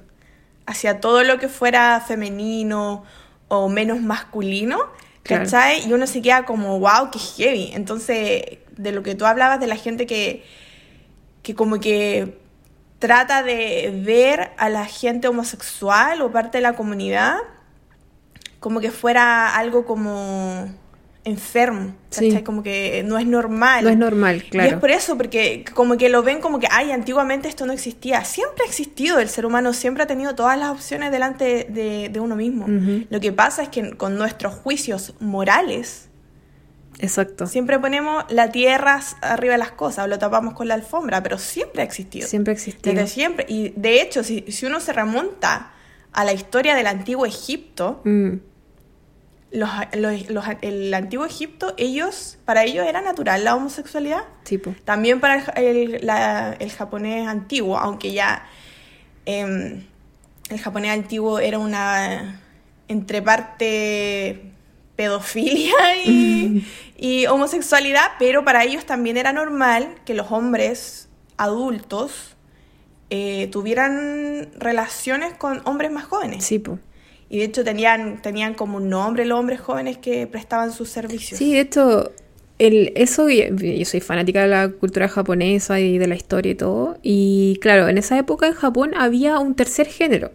hacia 0.67 0.99
todo 0.99 1.23
lo 1.23 1.39
que 1.39 1.47
fuera 1.49 1.99
femenino 2.07 3.03
o 3.47 3.69
menos 3.69 3.99
masculino, 4.01 4.77
¿cachai? 5.23 5.87
Y 5.87 5.93
uno 5.93 6.07
se 6.07 6.21
queda 6.21 6.45
como, 6.45 6.79
wow, 6.79 7.09
qué 7.11 7.19
heavy. 7.19 7.71
Entonces, 7.73 8.59
de 8.77 8.91
lo 8.91 9.03
que 9.03 9.15
tú 9.15 9.25
hablabas 9.25 9.59
de 9.59 9.67
la 9.67 9.75
gente 9.75 10.05
que, 10.05 10.43
que 11.41 11.55
como 11.55 11.79
que 11.79 12.39
trata 12.99 13.43
de 13.43 14.01
ver 14.03 14.51
a 14.57 14.69
la 14.69 14.85
gente 14.85 15.27
homosexual 15.27 16.21
o 16.21 16.31
parte 16.31 16.59
de 16.59 16.61
la 16.61 16.73
comunidad 16.73 17.37
como 18.63 18.79
que 18.79 18.91
fuera 18.91 19.57
algo 19.57 19.85
como 19.85 20.73
enfermo. 21.25 21.95
Como 22.43 22.63
que 22.63 23.03
no 23.05 23.17
es 23.17 23.25
normal. 23.25 23.83
No 23.85 23.89
es 23.89 23.97
normal, 23.97 24.35
Y 24.35 24.39
es 24.39 24.49
claro. 24.49 24.79
por 24.79 24.91
eso, 24.91 25.17
porque 25.17 25.63
como 25.73 25.97
que 25.97 26.09
lo 26.09 26.21
ven 26.21 26.41
como 26.41 26.59
que, 26.59 26.67
ay, 26.69 26.91
antiguamente 26.91 27.47
esto 27.47 27.65
no 27.65 27.73
existía. 27.73 28.23
Siempre 28.25 28.63
ha 28.63 28.67
existido, 28.67 29.19
el 29.19 29.29
ser 29.29 29.45
humano 29.45 29.73
siempre 29.73 30.03
ha 30.03 30.07
tenido 30.07 30.35
todas 30.35 30.57
las 30.59 30.69
opciones 30.69 31.11
delante 31.11 31.65
de, 31.69 32.09
de 32.09 32.19
uno 32.19 32.35
mismo. 32.35 32.65
Lo 33.09 33.19
que 33.19 33.31
pasa 33.31 33.63
es 33.63 33.69
que 33.69 33.95
con 33.97 34.17
nuestros 34.17 34.53
juicios 34.53 35.15
morales, 35.19 36.09
Exacto. 36.99 37.47
siempre 37.47 37.79
ponemos 37.79 38.25
la 38.29 38.51
tierra 38.51 39.01
arriba 39.21 39.53
de 39.53 39.57
las 39.59 39.71
cosas, 39.71 40.05
o 40.05 40.07
lo 40.07 40.19
tapamos 40.19 40.53
con 40.53 40.67
la 40.67 40.75
alfombra, 40.75 41.23
pero 41.23 41.37
siempre 41.39 41.81
ha 41.81 41.85
existido. 41.85 42.27
Siempre 42.27 42.51
ha 42.51 42.55
existido. 42.55 42.93
Desde 42.93 43.07
siempre. 43.07 43.45
Y 43.49 43.69
de 43.75 44.01
hecho, 44.01 44.23
si, 44.23 44.45
si 44.49 44.65
uno 44.65 44.79
se 44.79 44.93
remonta 44.93 45.71
a 46.11 46.23
la 46.23 46.33
historia 46.33 46.75
del 46.75 46.85
antiguo 46.87 47.25
Egipto, 47.25 48.01
Mm, 48.03 48.33
los, 49.53 49.69
los- 49.93 50.29
los- 50.29 50.45
el 50.61 50.93
antiguo 50.93 51.25
Egipto, 51.25 51.73
ellos, 51.77 52.37
para 52.43 52.63
ellos 52.65 52.85
era 52.87 53.01
natural 53.01 53.43
la 53.43 53.55
homosexualidad. 53.55 54.23
tipo. 54.43 54.75
También 54.83 55.19
para 55.21 55.35
el, 55.55 55.63
el- 55.93 56.05
la- 56.05 56.53
el 56.59 56.71
japonés 56.71 57.27
antiguo, 57.27 57.77
aunque 57.77 58.11
ya 58.11 58.45
em, 59.25 59.83
el 60.49 60.59
japonés 60.59 60.91
antiguo 60.91 61.39
era 61.39 61.59
una 61.59 62.41
entre 62.89 63.21
parte 63.21 64.51
pedofilia 64.95 65.73
y, 66.05 66.65
y 66.97 67.25
homosexualidad, 67.27 68.11
pero 68.19 68.43
para 68.43 68.63
ellos 68.63 68.85
también 68.85 69.17
era 69.17 69.33
normal 69.33 69.95
que 70.05 70.13
los 70.13 70.31
hombres 70.31 71.07
adultos 71.37 72.35
eh, 73.09 73.47
tuvieran 73.51 74.49
relaciones 74.55 75.33
con 75.33 75.61
hombres 75.65 75.91
más 75.91 76.05
jóvenes. 76.05 76.43
Sí, 76.43 76.59
po. 76.59 76.79
Y 77.33 77.39
de 77.39 77.45
hecho 77.45 77.63
tenían, 77.63 78.21
tenían 78.21 78.53
como 78.53 78.77
un 78.77 78.89
nombre 78.89 79.25
los 79.25 79.39
hombres 79.39 79.59
jóvenes 79.59 79.97
que 79.97 80.27
prestaban 80.27 80.71
sus 80.71 80.89
servicios. 80.89 81.39
Sí, 81.39 81.51
de 81.53 81.61
hecho, 81.61 82.11
el, 82.59 82.91
eso, 82.95 83.27
yo 83.27 83.85
soy 83.85 84.01
fanática 84.01 84.43
de 84.43 84.49
la 84.49 84.69
cultura 84.69 85.07
japonesa 85.07 85.79
y 85.79 85.97
de 85.97 86.05
la 86.05 86.13
historia 86.13 86.51
y 86.51 86.55
todo. 86.55 86.99
Y 87.01 87.57
claro, 87.59 87.87
en 87.89 87.97
esa 87.97 88.19
época 88.19 88.45
en 88.45 88.53
Japón 88.53 88.91
había 88.95 89.39
un 89.39 89.55
tercer 89.55 89.87
género, 89.87 90.29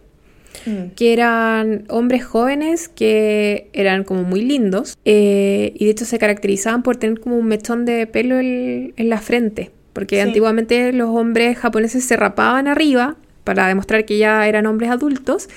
Mm. 0.65 0.89
que 0.97 1.13
eran 1.13 1.85
hombres 1.87 2.25
jóvenes 2.25 2.89
que 2.89 3.69
eran 3.71 4.03
como 4.03 4.23
muy 4.23 4.41
lindos 4.41 4.97
eh, 5.05 5.71
y 5.75 5.85
de 5.85 5.91
hecho 5.91 6.03
se 6.03 6.19
caracterizaban 6.19 6.83
por 6.83 6.97
tener 6.97 7.21
como 7.21 7.37
un 7.37 7.45
mechón 7.47 7.85
de 7.85 8.07
pelo 8.07 8.37
en, 8.39 8.93
en 8.97 9.09
la 9.09 9.19
frente. 9.21 9.71
Porque 9.93 10.15
Sí. 10.17 10.21
antiguamente 10.21 10.91
los 10.91 11.07
hombres 11.09 11.57
japoneses 11.57 12.03
se 12.03 12.17
rapaban 12.17 12.67
arriba 12.67 13.15
para 13.45 13.67
demostrar 13.67 14.05
que 14.05 14.17
ya 14.17 14.47
eran 14.47 14.65
hombres 14.65 14.89
adultos 14.91 15.47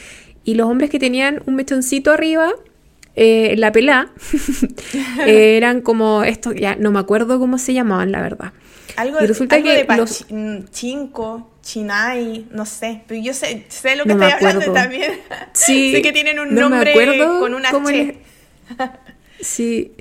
y 0.45 0.55
los 0.55 0.69
hombres 0.69 0.91
que 0.91 0.99
tenían 0.99 1.43
un 1.47 1.55
mechoncito 1.55 2.11
arriba 2.13 2.53
eh, 3.15 3.55
la 3.59 3.71
pelá 3.73 4.11
eh, 5.27 5.57
eran 5.57 5.81
como 5.83 6.25
estos, 6.25 6.55
ya 6.55 6.77
no 6.77 6.91
me 6.91 6.99
acuerdo 6.99 7.39
cómo 7.39 7.59
se 7.59 7.75
llamaban, 7.75 8.11
la 8.13 8.23
verdad. 8.23 8.53
Algo, 8.97 9.19
Y 9.23 9.27
resulta 9.27 9.57
algo 9.57 9.69
que 9.69 9.85
de 9.85 9.97
los- 9.97 10.27
mm, 10.31 10.65
chinco, 10.71 11.51
chinai, 11.63 12.47
no 12.51 12.67
sé. 12.67 13.03
Pero 13.07 13.21
yo 13.23 13.33
sé, 13.35 13.65
sé 13.69 13.97
lo 13.97 14.05
que 14.05 14.15
No 14.15 14.27
estoy 14.27 14.49
hablando 14.49 14.73
también. 14.73 15.13
Sí, 15.55 15.93
sé 15.93 16.03
que 16.03 16.13
tienen 16.13 16.39
un 16.41 16.55
no 16.55 16.69
nombre 16.69 16.93
con 17.39 17.55
una 17.55 17.71
H. 17.71 18.17
Sí. 19.41 19.93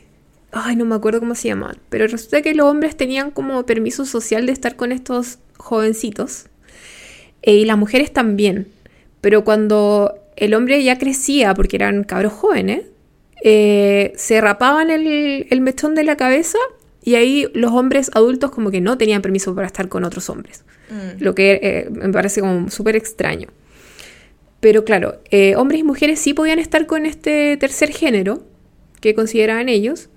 Ay, 0.51 0.75
no 0.75 0.83
me 0.85 0.95
acuerdo 0.95 1.19
cómo 1.21 1.35
se 1.35 1.47
llamaban. 1.47 1.77
Pero 1.89 2.07
resulta 2.07 2.41
que 2.41 2.53
los 2.53 2.65
hombres 2.67 2.97
tenían 2.97 3.31
como 3.31 3.65
permiso 3.65 4.05
social 4.05 4.45
de 4.45 4.51
estar 4.51 4.75
con 4.75 4.91
estos 4.91 5.39
jovencitos. 5.57 6.45
eh, 7.43 7.55
y 7.55 7.65
las 7.65 7.77
mujeres 7.77 8.11
también. 8.13 8.67
Pero 9.21 9.43
cuando 9.43 10.20
el 10.41 10.55
hombre 10.55 10.83
ya 10.83 10.97
crecía, 10.97 11.53
porque 11.53 11.75
eran 11.75 12.03
cabros 12.03 12.33
jóvenes, 12.33 12.85
eh, 13.43 14.11
se 14.15 14.41
rapaban 14.41 14.89
el, 14.89 15.45
el 15.49 15.61
mechón 15.61 15.93
de 15.93 16.03
la 16.03 16.17
cabeza 16.17 16.57
y 17.03 17.13
ahí 17.13 17.47
los 17.53 17.71
hombres 17.71 18.09
adultos 18.15 18.49
como 18.49 18.71
que 18.71 18.81
no 18.81 18.97
tenían 18.97 19.21
permiso 19.21 19.53
para 19.53 19.67
estar 19.67 19.87
con 19.87 20.03
otros 20.03 20.29
hombres. 20.31 20.63
Mm. 20.89 21.23
Lo 21.23 21.35
que 21.35 21.59
eh, 21.61 21.89
me 21.91 22.11
parece 22.11 22.41
como 22.41 22.71
súper 22.71 22.95
extraño. 22.95 23.49
Pero 24.59 24.83
claro, 24.83 25.21
eh, 25.29 25.55
hombres 25.55 25.81
y 25.81 25.83
mujeres 25.83 26.19
sí 26.19 26.33
podían 26.33 26.57
estar 26.57 26.87
con 26.87 27.05
este 27.05 27.55
tercer 27.57 27.91
género 27.91 28.43
que 28.99 29.13
consideraban 29.13 29.69
ellos. 29.69 30.09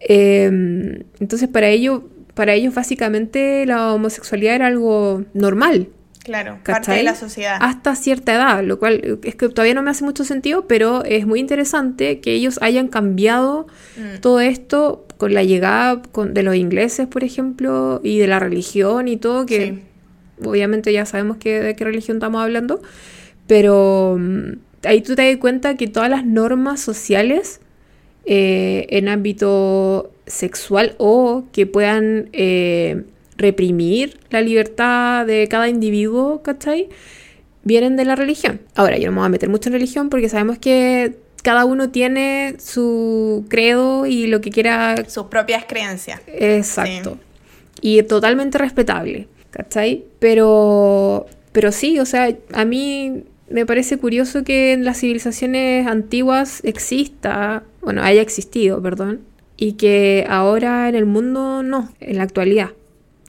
Em, 0.00 1.04
entonces 1.20 1.48
para 1.48 1.68
ellos, 1.68 2.02
para 2.34 2.54
ellos 2.54 2.74
básicamente 2.74 3.66
la 3.66 3.94
homosexualidad 3.94 4.56
era 4.56 4.66
algo 4.66 5.22
normal. 5.32 5.90
Claro, 6.24 6.58
parte 6.64 6.92
de 6.92 7.02
la 7.02 7.14
sociedad. 7.14 7.58
Hasta 7.60 7.94
cierta 7.94 8.34
edad, 8.34 8.64
lo 8.64 8.78
cual 8.78 9.18
es 9.22 9.34
que 9.34 9.50
todavía 9.50 9.74
no 9.74 9.82
me 9.82 9.90
hace 9.90 10.04
mucho 10.04 10.24
sentido, 10.24 10.66
pero 10.66 11.04
es 11.04 11.26
muy 11.26 11.38
interesante 11.38 12.20
que 12.20 12.32
ellos 12.32 12.58
hayan 12.62 12.88
cambiado 12.88 13.66
mm. 13.98 14.20
todo 14.20 14.40
esto 14.40 15.06
con 15.18 15.34
la 15.34 15.42
llegada 15.44 16.00
de 16.14 16.42
los 16.42 16.56
ingleses, 16.56 17.06
por 17.06 17.24
ejemplo, 17.24 18.00
y 18.02 18.18
de 18.18 18.26
la 18.26 18.38
religión 18.38 19.06
y 19.06 19.18
todo, 19.18 19.44
que 19.44 19.80
obviamente 20.42 20.94
ya 20.94 21.04
sabemos 21.04 21.36
que, 21.36 21.60
de 21.60 21.76
qué 21.76 21.84
religión 21.84 22.16
estamos 22.16 22.42
hablando, 22.42 22.80
pero 23.46 24.16
mm, 24.18 24.52
ahí 24.84 25.02
tú 25.02 25.14
te 25.14 25.28
das 25.28 25.36
cuenta 25.36 25.76
que 25.76 25.88
todas 25.88 26.08
las 26.08 26.24
normas 26.24 26.80
sociales 26.80 27.60
eh, 28.24 28.86
en 28.88 29.08
ámbito 29.08 30.10
sexual 30.26 30.94
o 30.96 31.44
que 31.52 31.66
puedan 31.66 32.30
eh, 32.32 33.04
reprimir 33.36 34.18
la 34.30 34.40
libertad 34.40 35.26
de 35.26 35.48
cada 35.48 35.68
individuo, 35.68 36.42
¿cachai? 36.42 36.88
Vienen 37.62 37.96
de 37.96 38.04
la 38.04 38.16
religión. 38.16 38.60
Ahora, 38.74 38.98
yo 38.98 39.06
no 39.06 39.12
me 39.12 39.18
voy 39.18 39.26
a 39.26 39.30
meter 39.30 39.48
mucho 39.48 39.68
en 39.68 39.74
religión 39.74 40.10
porque 40.10 40.28
sabemos 40.28 40.58
que 40.58 41.16
cada 41.42 41.64
uno 41.64 41.90
tiene 41.90 42.56
su 42.58 43.44
credo 43.48 44.06
y 44.06 44.26
lo 44.26 44.40
que 44.40 44.50
quiera. 44.50 44.96
Sus 45.08 45.24
propias 45.24 45.64
creencias. 45.66 46.20
Exacto. 46.26 47.18
Y 47.80 48.02
totalmente 48.04 48.58
respetable, 48.58 49.28
¿cachai? 49.50 50.04
Pero, 50.18 51.26
pero 51.52 51.70
sí, 51.70 51.98
o 51.98 52.06
sea, 52.06 52.34
a 52.52 52.64
mí 52.64 53.24
me 53.50 53.66
parece 53.66 53.98
curioso 53.98 54.42
que 54.42 54.72
en 54.72 54.84
las 54.84 55.00
civilizaciones 55.00 55.86
antiguas 55.86 56.60
exista, 56.64 57.62
bueno, 57.82 58.02
haya 58.02 58.22
existido, 58.22 58.80
perdón, 58.80 59.20
y 59.56 59.74
que 59.74 60.26
ahora 60.28 60.88
en 60.88 60.94
el 60.94 61.04
mundo 61.04 61.62
no, 61.62 61.92
en 62.00 62.16
la 62.16 62.22
actualidad. 62.22 62.70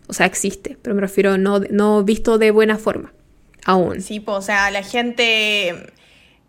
O 0.08 0.14
sea, 0.14 0.26
existe, 0.26 0.78
pero 0.82 0.96
me 0.96 1.02
refiero 1.02 1.38
no, 1.38 1.60
no 1.60 2.04
visto 2.04 2.38
de 2.38 2.52
buena 2.52 2.78
forma, 2.78 3.14
aún. 3.66 4.02
Sí, 4.02 4.20
pues, 4.20 4.38
o 4.38 4.42
sea, 4.42 4.70
la 4.72 4.84
gente 4.84 5.70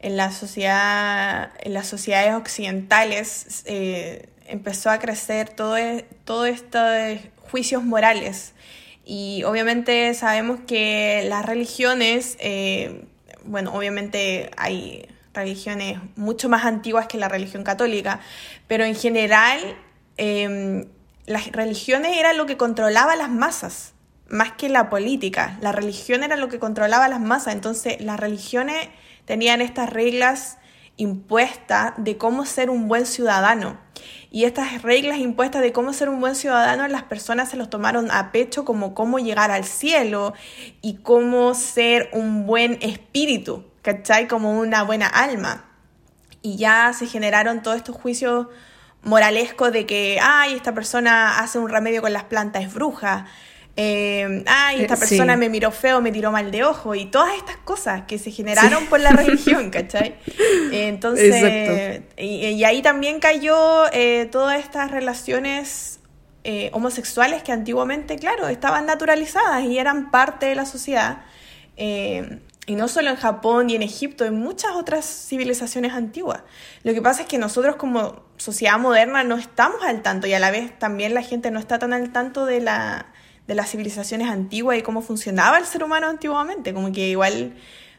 en 0.00 0.16
la 0.16 0.30
sociedad, 0.30 1.52
en 1.60 1.74
las 1.74 1.86
sociedades 1.86 2.34
occidentales 2.34 3.62
eh, 3.66 4.28
empezó 4.46 4.90
a 4.90 4.98
crecer 4.98 5.48
todo, 5.48 5.76
e, 5.76 6.04
todo 6.24 6.46
esto 6.46 6.82
de 6.82 7.30
juicios 7.50 7.82
morales. 7.82 8.52
Y 9.04 9.44
obviamente 9.44 10.12
sabemos 10.14 10.60
que 10.66 11.24
las 11.28 11.46
religiones 11.46 12.36
eh, 12.40 13.06
bueno, 13.46 13.72
obviamente 13.72 14.50
hay 14.56 15.08
religiones 15.32 15.98
mucho 16.16 16.48
más 16.48 16.64
antiguas 16.64 17.06
que 17.06 17.18
la 17.18 17.28
religión 17.28 17.62
católica, 17.62 18.20
pero 18.66 18.84
en 18.84 18.94
general 18.94 19.60
em, 20.16 20.86
las 21.26 21.50
religiones 21.52 22.16
eran 22.16 22.36
lo 22.36 22.46
que 22.46 22.56
controlaba 22.56 23.16
las 23.16 23.30
masas, 23.30 23.94
más 24.28 24.52
que 24.52 24.68
la 24.68 24.88
política. 24.88 25.58
La 25.60 25.72
religión 25.72 26.22
era 26.22 26.36
lo 26.36 26.48
que 26.48 26.58
controlaba 26.58 27.08
las 27.08 27.20
masas, 27.20 27.54
entonces 27.54 28.00
las 28.00 28.18
religiones 28.18 28.88
tenían 29.24 29.60
estas 29.60 29.90
reglas 29.90 30.58
impuestas 30.96 31.92
de 31.98 32.16
cómo 32.16 32.46
ser 32.46 32.70
un 32.70 32.88
buen 32.88 33.06
ciudadano. 33.06 33.78
Y 34.30 34.44
estas 34.44 34.82
reglas 34.82 35.18
impuestas 35.18 35.62
de 35.62 35.72
cómo 35.72 35.92
ser 35.92 36.08
un 36.08 36.20
buen 36.20 36.34
ciudadano, 36.34 36.86
las 36.88 37.02
personas 37.02 37.50
se 37.50 37.56
los 37.56 37.70
tomaron 37.70 38.10
a 38.10 38.32
pecho 38.32 38.64
como 38.64 38.94
cómo 38.94 39.18
llegar 39.18 39.50
al 39.50 39.64
cielo 39.64 40.32
y 40.82 40.96
cómo 40.98 41.54
ser 41.54 42.08
un 42.12 42.46
buen 42.46 42.78
espíritu, 42.82 43.64
¿cachai? 43.82 44.28
Como 44.28 44.58
una 44.58 44.82
buena 44.82 45.06
alma. 45.06 45.64
Y 46.40 46.56
ya 46.56 46.92
se 46.96 47.06
generaron 47.06 47.62
todos 47.62 47.78
estos 47.78 47.96
juicios 47.96 48.46
moralescos 49.06 49.72
de 49.72 49.86
que, 49.86 50.18
ay, 50.20 50.54
esta 50.54 50.74
persona 50.74 51.38
hace 51.38 51.58
un 51.58 51.70
remedio 51.70 52.02
con 52.02 52.12
las 52.12 52.24
plantas, 52.24 52.64
es 52.64 52.74
bruja. 52.74 53.26
Eh, 53.76 54.42
ay, 54.46 54.80
esta 54.80 54.94
eh, 54.94 54.98
persona 54.98 55.36
me 55.36 55.48
miró 55.48 55.70
feo, 55.70 56.00
me 56.00 56.10
tiró 56.10 56.32
mal 56.32 56.50
de 56.50 56.64
ojo 56.64 56.94
y 56.94 57.06
todas 57.06 57.36
estas 57.36 57.56
cosas 57.58 58.02
que 58.08 58.18
se 58.18 58.30
generaron 58.30 58.86
por 58.86 59.00
la 59.00 59.10
religión, 59.12 59.70
¿cachai? 59.70 60.16
entonces, 60.72 62.02
y, 62.16 62.64
ahí 62.64 62.82
también 62.82 63.20
cayó 63.20 63.84
eh, 63.92 64.28
todas 64.30 64.58
estas 64.58 64.90
relaciones 64.90 66.00
homosexuales 66.72 67.42
que 67.42 67.50
antiguamente, 67.50 68.16
claro, 68.16 68.46
estaban 68.48 68.86
naturalizadas 68.86 69.64
y 69.64 69.78
eran 69.78 70.12
parte 70.12 70.46
de 70.46 70.54
la 70.54 70.64
sociedad. 70.64 71.22
Y 72.66 72.74
no 72.74 72.88
solo 72.88 73.10
en 73.10 73.16
Japón 73.16 73.70
y 73.70 73.76
en 73.76 73.82
Egipto, 73.82 74.24
en 74.24 74.34
muchas 74.34 74.72
otras 74.72 75.04
civilizaciones 75.04 75.92
antiguas. 75.92 76.42
Lo 76.82 76.92
que 76.92 77.00
pasa 77.00 77.22
es 77.22 77.28
que 77.28 77.38
nosotros 77.38 77.76
como 77.76 78.24
sociedad 78.36 78.78
moderna 78.78 79.22
no 79.22 79.36
estamos 79.36 79.82
al 79.84 80.02
tanto 80.02 80.26
y 80.26 80.34
a 80.34 80.40
la 80.40 80.50
vez 80.50 80.76
también 80.78 81.14
la 81.14 81.22
gente 81.22 81.50
no 81.50 81.60
está 81.60 81.78
tan 81.78 81.92
al 81.92 82.12
tanto 82.12 82.44
de 82.44 82.60
la 82.60 83.06
de 83.46 83.54
las 83.54 83.70
civilizaciones 83.70 84.28
antiguas 84.28 84.76
y 84.78 84.82
cómo 84.82 85.02
funcionaba 85.02 85.58
el 85.58 85.66
ser 85.66 85.84
humano 85.84 86.08
antiguamente. 86.08 86.74
Como 86.74 86.92
que 86.92 87.08
igual 87.08 87.54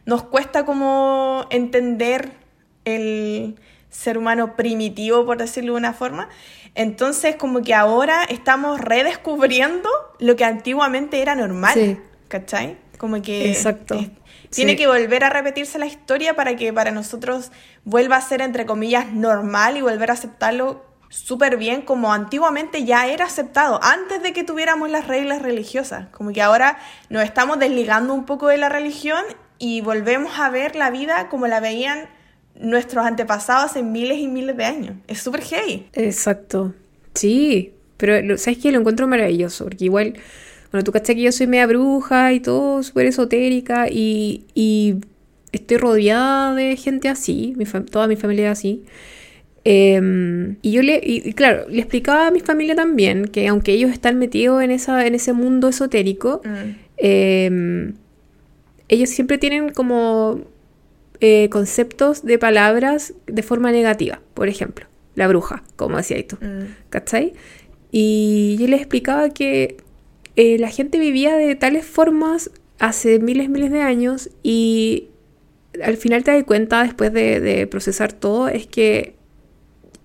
nos 0.06 0.24
cuesta 0.24 0.66
como 0.66 1.46
entender 1.50 2.32
el 2.86 3.56
ser 3.90 4.18
humano 4.18 4.56
primitivo, 4.56 5.26
por 5.26 5.38
decirlo 5.38 5.74
de 5.74 5.78
una 5.80 5.94
forma. 5.94 6.30
Entonces, 6.76 7.36
como 7.36 7.62
que 7.62 7.74
ahora 7.74 8.24
estamos 8.26 8.80
redescubriendo 8.80 9.90
lo 10.20 10.36
que 10.36 10.46
antiguamente 10.46 11.22
era 11.22 11.36
normal. 11.36 12.00
¿Cachai? 12.28 12.78
Como 12.98 13.22
que 13.22 13.50
Exacto. 13.50 14.00
Tiene 14.50 14.76
que 14.76 14.88
volver 14.88 15.24
a 15.24 15.30
repetirse 15.30 15.80
la 15.80 15.86
historia 15.86 16.36
para 16.36 16.56
que 16.56 16.72
para 16.74 16.92
nosotros 16.92 17.52
vuelva 17.84 18.18
a 18.18 18.22
ser, 18.22 18.42
entre 18.42 18.66
comillas, 18.66 19.12
normal 19.12 19.78
y 19.78 19.82
volver 19.82 20.12
a 20.12 20.14
aceptarlo 20.14 20.86
súper 21.10 21.58
bien 21.58 21.82
como 21.82 22.14
antiguamente 22.14 22.84
ya 22.84 23.08
era 23.08 23.26
aceptado, 23.26 23.80
antes 23.82 24.22
de 24.22 24.34
que 24.34 24.44
tuviéramos 24.44 24.90
las 24.90 25.08
reglas 25.08 25.42
religiosas. 25.42 26.08
Como 26.10 26.34
que 26.34 26.42
ahora 26.42 26.78
nos 27.10 27.24
estamos 27.24 27.60
desligando 27.60 28.14
un 28.14 28.26
poco 28.26 28.48
de 28.48 28.58
la 28.58 28.70
religión 28.70 29.24
y 29.58 29.82
volvemos 29.82 30.40
a 30.40 30.50
ver 30.50 30.76
la 30.76 30.90
vida 30.90 31.30
como 31.30 31.48
la 31.48 31.60
veían 31.60 32.10
nuestros 32.60 33.06
antepasados 33.06 33.72
hace 33.72 33.84
miles 33.84 34.18
y 34.18 34.28
miles 34.28 34.58
de 34.58 34.66
años. 34.66 34.96
Es 35.08 35.22
súper 35.22 35.44
gay. 35.50 35.90
Exacto. 35.94 36.74
Sí, 37.14 37.74
pero 37.98 38.38
¿sabes 38.38 38.60
qué? 38.60 38.72
Lo 38.72 38.80
encuentro 38.80 39.08
maravilloso, 39.08 39.66
porque 39.66 39.86
igual, 39.86 40.16
bueno, 40.72 40.84
tú 40.84 40.92
caché 40.92 41.16
que 41.16 41.22
yo 41.22 41.32
soy 41.32 41.48
media 41.48 41.68
bruja 41.68 42.34
y 42.34 42.40
todo, 42.40 42.84
súper 42.84 43.08
esotérica 43.08 43.88
y, 43.90 44.46
y 44.54 44.96
estoy 45.52 45.78
rodeada 45.78 46.54
de 46.56 46.76
gente 46.76 47.10
así, 47.10 47.54
mi 47.58 47.66
toda 47.66 48.08
mi 48.08 48.16
familia 48.16 48.52
así. 48.52 48.84
Em, 49.70 50.56
y 50.62 50.72
yo 50.72 50.82
le, 50.82 51.02
y, 51.04 51.34
claro, 51.34 51.66
le 51.68 51.80
explicaba 51.80 52.28
a 52.28 52.32
mi 52.32 52.40
familia 52.40 52.74
también 52.74 53.26
que 53.26 53.48
aunque 53.50 53.74
ellos 53.74 53.92
están 53.92 54.18
metidos 54.18 54.64
en, 54.64 54.72
esa, 54.72 55.06
en 55.06 55.14
ese 55.14 55.34
mundo 55.34 55.68
esotérico, 55.68 56.42
mm. 56.46 56.70
em, 56.98 57.94
ellos 58.88 59.10
siempre 59.10 59.38
tienen 59.38 59.70
como 59.70 60.40
eh, 61.20 61.50
conceptos 61.50 62.24
de 62.24 62.40
palabras 62.40 63.14
de 63.26 63.44
forma 63.44 63.72
negativa. 63.72 64.22
Por 64.34 64.48
ejemplo, 64.48 64.86
la 65.16 65.28
bruja, 65.28 65.64
como 65.76 65.98
decía 65.98 66.26
tú. 66.26 66.38
Mm. 66.40 66.74
¿Cachai? 66.90 67.34
Y 67.92 68.56
yo 68.60 68.68
les 68.68 68.80
explicaba 68.80 69.30
que 69.32 69.78
eh, 70.38 70.58
la 70.58 70.70
gente 70.70 71.00
vivía 71.00 71.36
de 71.36 71.56
tales 71.56 71.86
formas 71.86 72.52
hace 72.80 73.20
miles, 73.20 73.50
miles 73.50 73.72
de 73.72 73.82
años 73.82 74.30
y 74.44 75.10
al 75.84 75.98
final 75.98 76.24
te 76.24 76.32
das 76.32 76.44
cuenta, 76.44 76.84
después 76.84 77.12
de, 77.12 77.40
de 77.40 77.68
procesar 77.68 78.14
todo, 78.14 78.48
es 78.48 78.68
que 78.68 79.18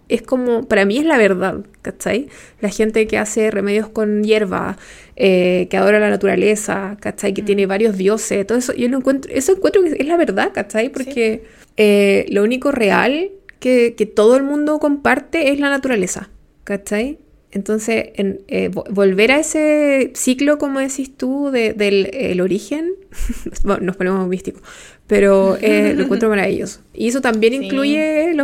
es 0.08 0.22
como, 0.22 0.68
para 0.68 0.84
mí 0.84 0.98
es 0.98 1.04
la 1.04 1.16
verdad, 1.16 1.64
¿cachai? 1.80 2.28
La 2.60 2.68
gente 2.68 3.06
que 3.06 3.16
hace 3.16 3.50
remedios 3.50 3.88
con 3.88 4.22
hierba, 4.24 4.76
eh, 5.16 5.68
que 5.70 5.76
adora 5.76 6.00
la 6.00 6.10
naturaleza, 6.10 6.96
¿cachai? 7.00 7.32
Que 7.32 7.42
mm. 7.42 7.46
tiene 7.46 7.66
varios 7.66 7.96
dioses, 7.96 8.46
todo 8.46 8.58
eso, 8.58 8.74
yo 8.74 8.88
lo 8.88 8.98
encuentro, 8.98 9.32
eso 9.32 9.52
encuentro 9.52 9.82
que 9.82 9.96
es 9.98 10.06
la 10.06 10.16
verdad, 10.16 10.50
¿cachai? 10.52 10.90
Porque 10.90 11.44
eh, 11.76 12.26
lo 12.28 12.42
único 12.42 12.72
real 12.72 13.30
que, 13.58 13.94
que 13.96 14.04
todo 14.06 14.36
el 14.36 14.42
mundo 14.42 14.78
comparte 14.80 15.50
es 15.50 15.60
la 15.60 15.70
naturaleza, 15.70 16.28
¿cachai? 16.64 17.18
Entonces, 17.52 18.12
en, 18.14 18.40
eh, 18.48 18.70
volver 18.70 19.30
a 19.30 19.38
ese 19.38 20.12
ciclo, 20.14 20.56
como 20.56 20.80
decís 20.80 21.14
tú, 21.14 21.50
del 21.50 22.40
origen, 22.40 22.94
bueno, 23.62 23.82
nos 23.84 23.96
ponemos 23.96 24.26
místicos, 24.26 24.62
pero 25.06 25.58
eh, 25.60 25.92
lo 25.96 26.04
encuentro 26.04 26.30
maravilloso. 26.30 26.80
Y 26.94 27.08
eso 27.08 27.20
también 27.20 27.52
incluye 27.52 28.34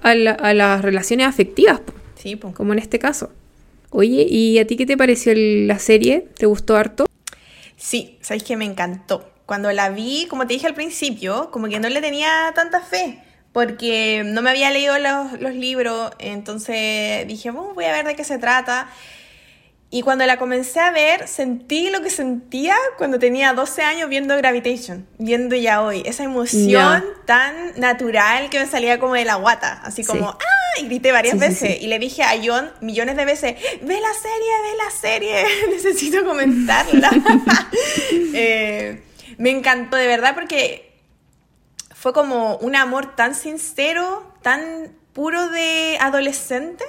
a, 0.00 0.14
las 0.14 0.82
relaciones 0.82 1.26
afectivas, 1.26 1.80
sí, 2.14 2.36
como 2.36 2.72
en 2.72 2.78
este 2.78 3.00
caso. 3.00 3.32
Oye, 3.90 4.26
¿y 4.28 4.58
a 4.58 4.66
ti 4.66 4.76
qué 4.76 4.86
te 4.86 4.96
pareció 4.96 5.32
la 5.34 5.78
serie? 5.80 6.28
¿Te 6.38 6.46
gustó 6.46 6.76
harto? 6.76 7.06
Sí, 7.76 8.16
sabes 8.20 8.44
que 8.44 8.56
me 8.56 8.64
encantó. 8.64 9.28
Cuando 9.44 9.72
la 9.72 9.90
vi, 9.90 10.26
como 10.30 10.46
te 10.46 10.54
dije 10.54 10.68
al 10.68 10.74
principio, 10.74 11.50
como 11.50 11.68
que 11.68 11.80
no 11.80 11.88
le 11.88 12.00
tenía 12.00 12.52
tanta 12.54 12.80
fe 12.80 13.18
porque 13.52 14.22
no 14.24 14.42
me 14.42 14.50
había 14.50 14.70
leído 14.70 14.94
los, 14.98 15.54
libros, 15.54 16.12
entonces 16.18 17.26
dije, 17.26 17.50
voy 17.50 17.84
a 17.84 17.92
ver 17.92 18.06
de 18.06 18.16
qué 18.16 18.24
se 18.24 18.38
trata. 18.38 18.88
Y 19.94 20.00
cuando 20.00 20.24
la 20.24 20.38
comencé 20.38 20.80
a 20.80 20.90
ver, 20.90 21.28
sentí 21.28 21.90
lo 21.90 22.00
que 22.00 22.08
sentía 22.08 22.74
cuando 22.96 23.18
tenía 23.18 23.52
12 23.52 23.82
años 23.82 24.08
viendo 24.08 24.34
Gravitation, 24.38 25.06
viendo 25.18 25.54
ya 25.54 25.82
hoy. 25.82 26.02
Esa 26.06 26.24
emoción 26.24 27.04
tan 27.26 27.78
natural 27.78 28.48
que 28.48 28.58
me 28.58 28.66
salía 28.66 28.98
como 28.98 29.12
de 29.14 29.26
la 29.26 29.34
guata, 29.34 29.82
así 29.84 30.02
como, 30.02 30.30
¡ah! 30.30 30.80
Y 30.80 30.86
grité 30.86 31.12
varias 31.12 31.38
veces. 31.38 31.82
y 31.82 31.88
le 31.88 31.98
dije 31.98 32.22
a 32.22 32.32
John 32.42 32.72
millones 32.80 33.16
de 33.16 33.26
veces, 33.26 33.54
ve 33.82 34.00
la 34.00 34.14
serie, 34.14 34.52
ve 34.62 34.76
la 34.78 34.90
serie, 34.98 35.44
necesito 35.70 36.24
comentarla. 36.24 37.10
Eh, 38.34 39.02
me 39.36 39.50
encantó 39.50 39.96
de 39.96 40.06
verdad 40.06 40.34
porque 40.34 40.91
fue 42.02 42.12
como 42.12 42.56
un 42.56 42.74
amor 42.74 43.14
tan 43.14 43.36
sincero, 43.36 44.28
tan 44.42 44.90
puro 45.12 45.48
de 45.50 45.98
adolescente 46.00 46.84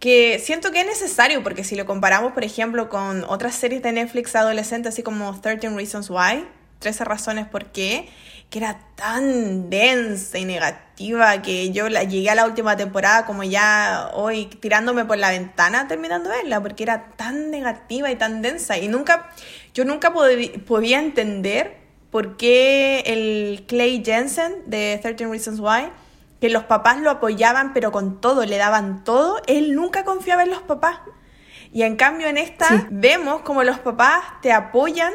que 0.00 0.38
siento 0.38 0.70
que 0.70 0.82
es 0.82 0.86
necesario, 0.86 1.42
porque 1.42 1.64
si 1.64 1.76
lo 1.76 1.86
comparamos, 1.86 2.34
por 2.34 2.44
ejemplo, 2.44 2.90
con 2.90 3.24
otras 3.24 3.54
series 3.54 3.82
de 3.82 3.90
Netflix 3.92 4.36
adolescentes, 4.36 4.92
así 4.92 5.02
como 5.02 5.40
13 5.40 5.70
Reasons 5.70 6.10
Why, 6.10 6.46
13 6.80 7.04
razones 7.06 7.46
por 7.46 7.72
qué, 7.72 8.06
que 8.50 8.58
era 8.58 8.78
tan 8.96 9.70
densa 9.70 10.36
y 10.36 10.44
negativa 10.44 11.40
que 11.40 11.70
yo 11.70 11.88
la, 11.88 12.04
llegué 12.04 12.28
a 12.28 12.34
la 12.34 12.44
última 12.44 12.76
temporada 12.76 13.24
como 13.24 13.44
ya 13.44 14.10
hoy 14.12 14.44
tirándome 14.44 15.06
por 15.06 15.16
la 15.16 15.30
ventana 15.30 15.88
terminando 15.88 16.28
verla, 16.28 16.60
porque 16.60 16.82
era 16.82 17.12
tan 17.16 17.50
negativa 17.50 18.10
y 18.10 18.16
tan 18.16 18.42
densa. 18.42 18.76
Y 18.76 18.88
nunca, 18.88 19.30
yo 19.72 19.86
nunca 19.86 20.12
podía 20.12 20.98
entender 20.98 21.87
por 22.18 22.36
qué 22.36 23.04
el 23.06 23.64
Clay 23.68 24.02
Jensen 24.04 24.52
de 24.66 24.98
13 25.00 25.28
Reasons 25.28 25.60
Why 25.60 25.88
que 26.40 26.48
los 26.48 26.64
papás 26.64 27.00
lo 27.00 27.10
apoyaban, 27.10 27.72
pero 27.72 27.92
con 27.92 28.20
todo, 28.20 28.44
le 28.44 28.56
daban 28.56 29.04
todo, 29.04 29.40
él 29.46 29.76
nunca 29.76 30.04
confiaba 30.04 30.42
en 30.42 30.50
los 30.50 30.62
papás. 30.62 30.98
Y 31.72 31.84
en 31.84 31.94
cambio 31.94 32.26
en 32.26 32.36
esta 32.36 32.88
vemos 32.90 33.42
como 33.42 33.62
los 33.62 33.78
papás 33.78 34.24
te 34.42 34.50
apoyan, 34.50 35.12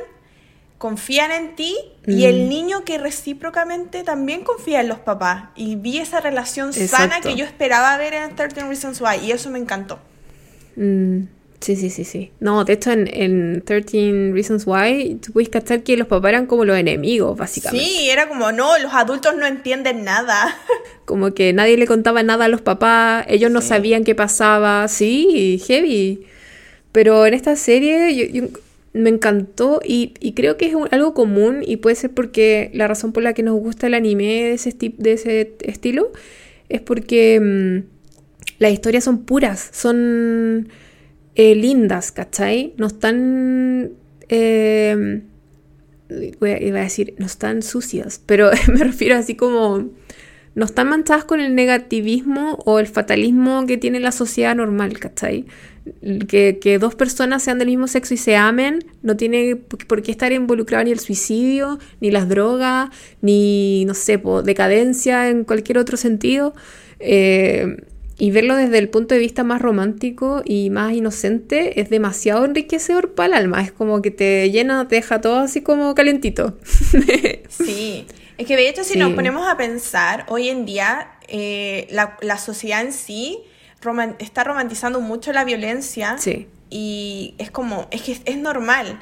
confían 0.78 1.32
en 1.32 1.58
ti 1.58 1.76
y 2.08 2.24
el 2.24 2.46
mm. 2.46 2.48
niño 2.48 2.86
que 2.86 2.98
recíprocamente 2.98 4.04
también 4.04 4.46
confía 4.46 4.80
en 4.80 4.88
los 4.88 5.00
papás. 5.00 5.50
Y 5.58 5.76
vi 5.76 5.98
esa 5.98 6.22
relación 6.22 6.72
sana 6.72 7.20
que 7.20 7.36
yo 7.36 7.44
esperaba 7.44 7.98
ver 7.98 8.14
en 8.14 8.34
13 8.34 8.64
Reasons 8.64 9.02
Why 9.02 9.26
y 9.26 9.34
eso 9.34 9.50
me 9.50 9.60
encantó. 9.60 10.00
Mm. 10.78 11.24
Sí, 11.64 11.78
sí, 11.78 11.90
sí, 11.90 12.04
sí. 12.04 12.30
No, 12.42 12.66
de 12.66 12.74
hecho 12.74 12.92
en, 12.92 13.08
en 13.08 13.62
13 13.62 14.32
Reasons 14.34 14.64
Why 14.68 15.18
tú 15.26 15.32
puedes 15.32 15.48
cachar 15.48 15.82
que 15.82 15.96
los 15.96 16.08
papás 16.08 16.28
eran 16.30 16.46
como 16.46 16.66
los 16.66 16.78
enemigos, 16.78 17.38
básicamente. 17.38 17.86
Sí, 17.86 18.10
era 18.10 18.28
como, 18.28 18.52
no, 18.52 18.78
los 18.80 18.94
adultos 18.94 19.34
no 19.38 19.46
entienden 19.46 20.04
nada. 20.04 20.58
Como 21.06 21.34
que 21.34 21.52
nadie 21.52 21.78
le 21.78 21.86
contaba 21.86 22.24
nada 22.24 22.46
a 22.46 22.48
los 22.48 22.62
papás, 22.62 23.26
ellos 23.28 23.52
no 23.52 23.62
sabían 23.62 24.06
qué 24.06 24.16
pasaba, 24.16 24.88
sí, 24.88 25.62
heavy. 25.68 26.26
Pero 26.94 27.26
en 27.26 27.34
esta 27.34 27.56
serie 27.58 28.50
me 28.94 29.10
encantó 29.10 29.82
y, 29.86 30.14
y, 30.20 30.34
creo 30.34 30.56
que 30.58 30.68
es 30.68 30.76
algo 30.92 31.14
común 31.14 31.62
y 31.66 31.78
puede 31.78 31.96
ser 31.96 32.12
porque 32.12 32.72
la 32.74 32.88
razón 32.88 33.12
por 33.12 33.24
la 33.24 33.34
que 33.34 33.44
nos 33.44 33.60
gusta 33.60 33.88
el 33.88 33.96
anime 33.96 34.26
de 34.26 34.54
ese, 34.54 34.76
de 34.80 35.14
ese 35.14 35.56
estilo 35.62 36.12
es 36.70 36.80
porque 36.82 37.40
mm, 37.40 38.60
las 38.60 38.72
historias 38.72 39.04
son 39.04 39.24
puras, 39.26 39.70
son 39.74 40.70
eh, 41.36 41.56
lindas, 41.56 42.12
¿cachai? 42.12 42.74
No 42.78 42.88
están... 42.88 43.92
Eh, 44.30 45.22
iba 46.10 46.80
a 46.80 46.84
decir, 46.84 47.16
no 47.18 47.26
están 47.26 47.62
sucias, 47.64 48.22
pero 48.26 48.52
me 48.74 48.84
refiero 48.84 49.18
así 49.18 49.36
como... 49.36 49.90
No 50.56 50.66
están 50.66 50.88
manchadas 50.88 51.24
con 51.26 51.40
el 51.40 51.56
negativismo 51.56 52.60
o 52.66 52.78
el 52.78 52.86
fatalismo 52.86 53.66
que 53.66 53.80
tiene 53.80 54.00
la 54.00 54.12
sociedad 54.12 54.56
normal, 54.56 55.00
¿cachai? 55.00 55.46
Que, 56.28 56.60
que, 56.62 56.78
dos 56.78 56.94
personas 56.94 57.42
sean 57.42 57.58
del 57.58 57.70
mismo 57.70 57.88
sexo 57.88 58.14
y 58.14 58.18
se 58.18 58.36
amen 58.36 58.86
no 59.02 59.18
tiene 59.18 59.56
por 59.56 60.04
qué 60.04 60.12
estar 60.12 60.32
involucrado 60.32 60.84
ni 60.84 60.92
el 60.92 61.00
suicidio, 61.00 61.80
ni 62.02 62.12
las 62.12 62.30
drogas, 62.30 62.92
ni, 63.22 63.84
no 63.86 63.96
sé, 63.96 64.22
decadencia 64.44 65.28
en 65.28 65.44
cualquier 65.44 65.80
otro 65.80 65.98
sentido. 65.98 66.54
Eh, 67.00 67.78
y 68.18 68.32
verlo 68.32 68.56
desde 68.56 68.78
el 68.78 68.90
punto 68.90 69.16
de 69.16 69.20
vista 69.20 69.44
más 69.44 69.62
romántico 69.62 70.44
y 70.46 70.70
más 70.70 70.94
inocente 70.94 71.82
es 71.82 71.90
demasiado 71.90 72.46
enriquecedor 72.46 73.16
para 73.16 73.28
el 73.28 73.34
alma. 73.34 73.62
Es 73.62 73.72
como 73.72 74.02
que 74.02 74.12
te 74.12 74.52
llena, 74.52 74.88
te 74.88 74.96
deja 74.96 75.20
todo 75.22 75.40
así 75.40 75.62
como 75.62 75.96
calentito. 75.96 76.58
sí. 77.50 78.06
Es 78.38 78.48
que 78.48 78.56
de 78.56 78.70
hecho, 78.70 78.84
si 78.84 78.98
nos 78.98 79.14
ponemos 79.14 79.48
a 79.48 79.58
pensar, 79.58 80.26
hoy 80.28 80.50
en 80.50 80.66
día 80.66 81.12
eh, 81.28 81.88
la, 81.90 82.38
sociedad 82.38 82.82
en 82.82 82.94
sí 82.94 83.40
está 84.20 84.44
romantizando 84.44 85.02
mucho 85.02 85.34
la 85.34 85.44
violencia. 85.44 86.18
Sí. 86.18 86.48
Y 86.70 87.36
es 87.38 87.52
como, 87.52 87.88
es 87.92 88.02
que 88.02 88.18
es 88.26 88.38
normal. 88.38 89.00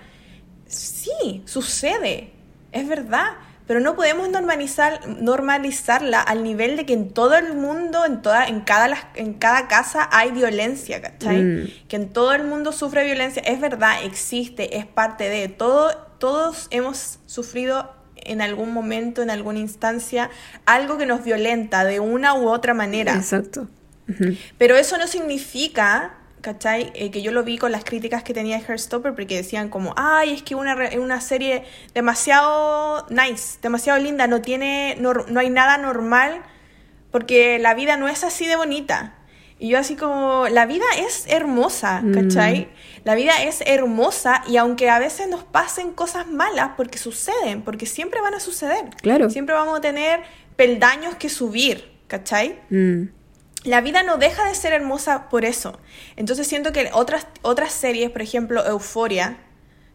Sí, 0.67 1.41
sucede. 1.45 2.31
Es 2.71 2.87
verdad 2.87 3.33
pero 3.67 3.79
no 3.79 3.95
podemos 3.95 4.29
normalizar, 4.29 5.07
normalizarla 5.07 6.21
al 6.21 6.43
nivel 6.43 6.75
de 6.77 6.85
que 6.85 6.93
en 6.93 7.09
todo 7.09 7.35
el 7.35 7.53
mundo, 7.53 8.05
en, 8.05 8.21
toda, 8.21 8.45
en, 8.47 8.61
cada, 8.61 9.11
en 9.15 9.33
cada 9.33 9.67
casa 9.67 10.09
hay 10.11 10.31
violencia, 10.31 11.01
¿cachai? 11.01 11.41
Mm. 11.41 11.67
Que 11.87 11.95
en 11.95 12.09
todo 12.09 12.33
el 12.33 12.43
mundo 12.43 12.71
sufre 12.71 13.05
violencia. 13.05 13.41
Es 13.45 13.59
verdad, 13.59 14.03
existe, 14.03 14.77
es 14.77 14.85
parte 14.85 15.29
de 15.29 15.47
todo. 15.47 15.95
Todos 16.17 16.67
hemos 16.71 17.19
sufrido 17.25 17.91
en 18.15 18.41
algún 18.41 18.71
momento, 18.73 19.21
en 19.21 19.29
alguna 19.29 19.59
instancia, 19.59 20.29
algo 20.65 20.97
que 20.97 21.05
nos 21.05 21.23
violenta 21.23 21.83
de 21.83 21.99
una 21.99 22.33
u 22.33 22.49
otra 22.49 22.73
manera. 22.73 23.15
Exacto. 23.15 23.67
Pero 24.57 24.75
eso 24.75 24.97
no 24.97 25.07
significa 25.07 26.17
¿cachai? 26.41 26.91
Eh, 26.95 27.11
que 27.11 27.21
yo 27.21 27.31
lo 27.31 27.43
vi 27.43 27.57
con 27.57 27.71
las 27.71 27.83
críticas 27.83 28.23
que 28.23 28.33
tenía 28.33 28.59
Heartstopper 28.59 29.13
porque 29.13 29.35
decían 29.37 29.69
como, 29.69 29.93
ay, 29.95 30.33
es 30.33 30.43
que 30.43 30.55
una, 30.55 30.75
una 30.97 31.21
serie 31.21 31.63
demasiado 31.93 33.05
nice, 33.09 33.59
demasiado 33.61 33.99
linda, 33.99 34.27
no 34.27 34.41
tiene, 34.41 34.97
no, 34.99 35.13
hay 35.39 35.49
nada 35.49 35.77
normal 35.77 36.41
porque 37.11 37.59
la 37.59 37.73
vida 37.73 37.97
no 37.97 38.07
es 38.07 38.23
así 38.23 38.47
de 38.47 38.55
bonita. 38.55 39.15
Y 39.59 39.69
yo 39.69 39.77
así 39.77 39.95
como, 39.95 40.47
la 40.49 40.65
vida 40.65 40.85
es 40.97 41.25
hermosa, 41.27 42.01
mm. 42.01 42.13
¿cachai? 42.13 42.69
La 43.03 43.13
vida 43.13 43.43
es 43.43 43.61
hermosa 43.67 44.43
y 44.47 44.57
aunque 44.57 44.89
a 44.89 44.97
veces 44.97 45.27
nos 45.27 45.43
pasen 45.43 45.91
cosas 45.91 46.27
malas, 46.27 46.71
porque 46.75 46.97
suceden, 46.97 47.61
porque 47.61 47.85
siempre 47.85 48.21
van 48.21 48.33
a 48.33 48.39
suceder. 48.39 48.89
Claro. 49.01 49.29
Siempre 49.29 49.53
vamos 49.53 49.77
a 49.77 49.81
tener 49.81 50.21
peldaños 50.55 51.15
que 51.15 51.29
subir, 51.29 51.91
¿cachai? 52.07 52.59
Mm 52.71 53.20
la 53.63 53.81
vida 53.81 54.03
no 54.03 54.17
deja 54.17 54.47
de 54.47 54.55
ser 54.55 54.73
hermosa 54.73 55.29
por 55.29 55.45
eso. 55.45 55.79
Entonces 56.15 56.47
siento 56.47 56.71
que 56.71 56.89
otras, 56.93 57.27
otras 57.41 57.71
series, 57.71 58.09
por 58.09 58.21
ejemplo, 58.21 58.65
Euforia, 58.65 59.37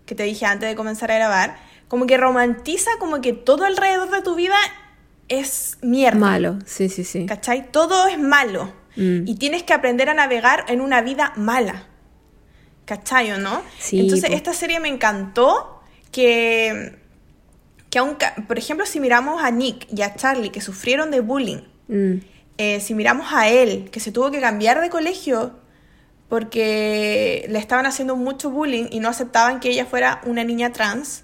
que 0.05 0.14
te 0.14 0.22
dije 0.22 0.46
antes 0.46 0.68
de 0.68 0.76
comenzar 0.76 1.11
a 1.11 1.16
grabar, 1.16 1.59
como 1.88 2.07
que 2.07 2.16
romantiza 2.16 2.90
como 2.98 3.20
que 3.20 3.33
todo 3.33 3.64
alrededor 3.64 4.11
de 4.11 4.22
tu 4.22 4.35
vida 4.35 4.57
es 5.29 5.79
mierda. 5.83 6.18
Malo, 6.18 6.59
sí, 6.64 6.88
sí, 6.88 7.05
sí. 7.05 7.26
¿Cachai? 7.26 7.70
Todo 7.70 8.07
es 8.07 8.18
malo. 8.18 8.72
Mm. 8.96 9.26
Y 9.26 9.35
tienes 9.37 9.62
que 9.62 9.72
aprender 9.72 10.09
a 10.09 10.14
navegar 10.14 10.64
en 10.68 10.81
una 10.81 11.00
vida 11.02 11.33
mala. 11.37 11.87
¿Cachai 12.85 13.33
o 13.33 13.38
no? 13.38 13.62
Sí, 13.79 14.00
Entonces, 14.00 14.31
esta 14.31 14.52
serie 14.52 14.79
me 14.79 14.88
encantó 14.88 15.81
que, 16.12 16.96
que 17.90 17.98
aunque, 17.98 18.26
por 18.46 18.59
ejemplo, 18.59 18.87
si 18.87 19.00
miramos 19.00 19.42
a 19.42 19.50
Nick 19.50 19.88
y 19.92 20.02
a 20.02 20.14
Charlie 20.14 20.50
que 20.50 20.61
sufrieron 20.61 21.11
de 21.11 21.20
bullying, 21.20 21.62
mm. 21.88 22.14
Eh, 22.59 22.81
si 22.81 22.95
miramos 22.95 23.33
a 23.33 23.49
él, 23.49 23.90
que 23.90 24.01
se 24.01 24.12
tuvo 24.12 24.31
que 24.31 24.40
cambiar 24.40 24.81
de 24.81 24.88
colegio 24.88 25.53
porque 26.29 27.47
le 27.49 27.59
estaban 27.59 27.87
haciendo 27.87 28.16
mucho 28.16 28.51
bullying 28.51 28.87
y 28.90 29.01
no 29.01 29.09
aceptaban 29.09 29.61
que 29.61 29.71
ella 29.71 29.87
fuera 29.87 30.21
una 30.25 30.42
niña 30.42 30.73
trans, 30.73 31.23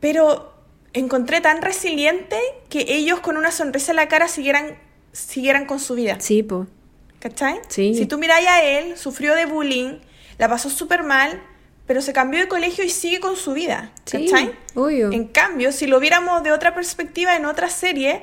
pero 0.00 0.54
encontré 0.92 1.40
tan 1.40 1.60
resiliente 1.60 2.38
que 2.70 2.86
ellos 2.88 3.20
con 3.20 3.36
una 3.36 3.50
sonrisa 3.50 3.92
en 3.92 3.96
la 3.96 4.08
cara 4.08 4.28
siguieran, 4.28 4.78
siguieran 5.12 5.66
con 5.66 5.80
su 5.80 5.94
vida. 5.94 6.16
Sí, 6.20 6.42
po. 6.42 6.66
¿Cachai? 7.18 7.60
Sí. 7.68 7.94
Si 7.94 8.06
tú 8.06 8.18
miráis 8.18 8.46
a 8.46 8.62
él, 8.62 8.96
sufrió 8.96 9.34
de 9.34 9.46
bullying, 9.46 9.98
la 10.38 10.48
pasó 10.48 10.70
súper 10.70 11.02
mal, 11.02 11.42
pero 11.86 12.00
se 12.00 12.12
cambió 12.12 12.40
de 12.40 12.48
colegio 12.48 12.84
y 12.84 12.90
sigue 12.90 13.20
con 13.20 13.36
su 13.36 13.52
vida. 13.52 13.92
¿Cachai? 14.10 14.52
En 14.76 15.26
cambio, 15.28 15.72
si 15.72 15.86
lo 15.86 16.00
viéramos 16.00 16.42
de 16.42 16.52
otra 16.52 16.74
perspectiva 16.74 17.36
en 17.36 17.44
otra 17.44 17.68
serie, 17.68 18.22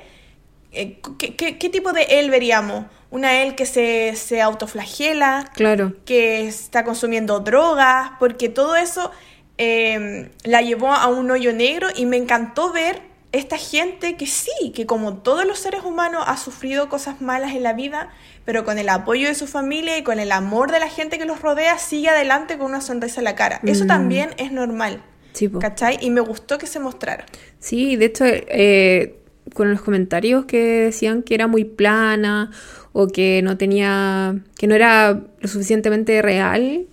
eh, 0.72 1.00
¿qué, 1.18 1.70
tipo 1.70 1.92
de 1.92 2.04
él 2.04 2.30
veríamos? 2.30 2.86
Una 3.10 3.42
él 3.42 3.56
que 3.56 3.66
se, 3.66 4.16
se 4.16 4.42
autoflagela, 4.42 5.50
claro. 5.54 5.94
que 6.06 6.48
está 6.48 6.86
consumiendo 6.86 7.42
drogas, 7.42 8.12
porque 8.20 8.48
todo 8.48 8.78
eso 8.78 9.12
em, 9.58 10.30
la 10.44 10.62
llevó 10.62 10.94
a 10.94 11.08
un 11.08 11.30
hoyo 11.30 11.52
negro 11.52 11.88
y 11.94 12.06
me 12.06 12.16
encantó 12.16 12.72
ver 12.72 13.02
esta 13.34 13.58
gente 13.58 14.16
que 14.16 14.28
sí, 14.28 14.72
que 14.74 14.86
como 14.86 15.18
todos 15.18 15.46
los 15.46 15.60
seres 15.60 15.84
humanos 15.84 16.24
ha 16.26 16.38
sufrido 16.38 16.90
cosas 16.90 17.22
malas 17.22 17.54
en 17.54 17.64
la 17.64 17.74
vida, 17.74 18.10
pero 18.46 18.64
con 18.64 18.78
el 18.78 18.90
apoyo 18.90 19.28
de 19.28 19.36
su 19.36 19.48
familia 19.48 19.98
y 19.98 20.04
con 20.04 20.20
el 20.20 20.32
amor 20.32 20.72
de 20.72 20.80
la 20.80 20.88
gente 20.88 21.18
que 21.18 21.26
los 21.26 21.42
rodea, 21.42 21.78
sigue 21.80 22.10
adelante 22.10 22.58
con 22.58 22.68
una 22.68 22.82
sonrisa 22.82 23.20
en 23.20 23.26
la 23.26 23.36
cara. 23.36 23.60
Eso 23.64 23.86
mm. 23.86 23.88
también 23.88 24.30
es 24.38 24.52
normal. 24.52 25.04
Sí, 25.34 25.50
¿Cachai? 25.50 25.98
Y 26.02 26.10
me 26.10 26.20
gustó 26.20 26.58
que 26.58 26.68
se 26.68 26.80
mostrara. 26.80 27.26
Sí, 27.60 27.96
de 27.96 28.06
hecho, 28.06 28.26
eh, 28.26 29.21
con 29.54 29.72
los 29.72 29.82
comentarios 29.82 30.46
que 30.46 30.58
decían 30.86 31.24
que 31.24 31.34
era 31.34 31.48
muy 31.48 31.66
plana 31.66 32.52
o 32.94 33.08
que 33.08 33.42
no 33.44 33.58
tenía, 33.58 34.36
que 34.58 34.68
no 34.68 34.76
era 34.76 35.22
lo 35.40 35.48
suficientemente 35.48 36.22
real, 36.22 36.86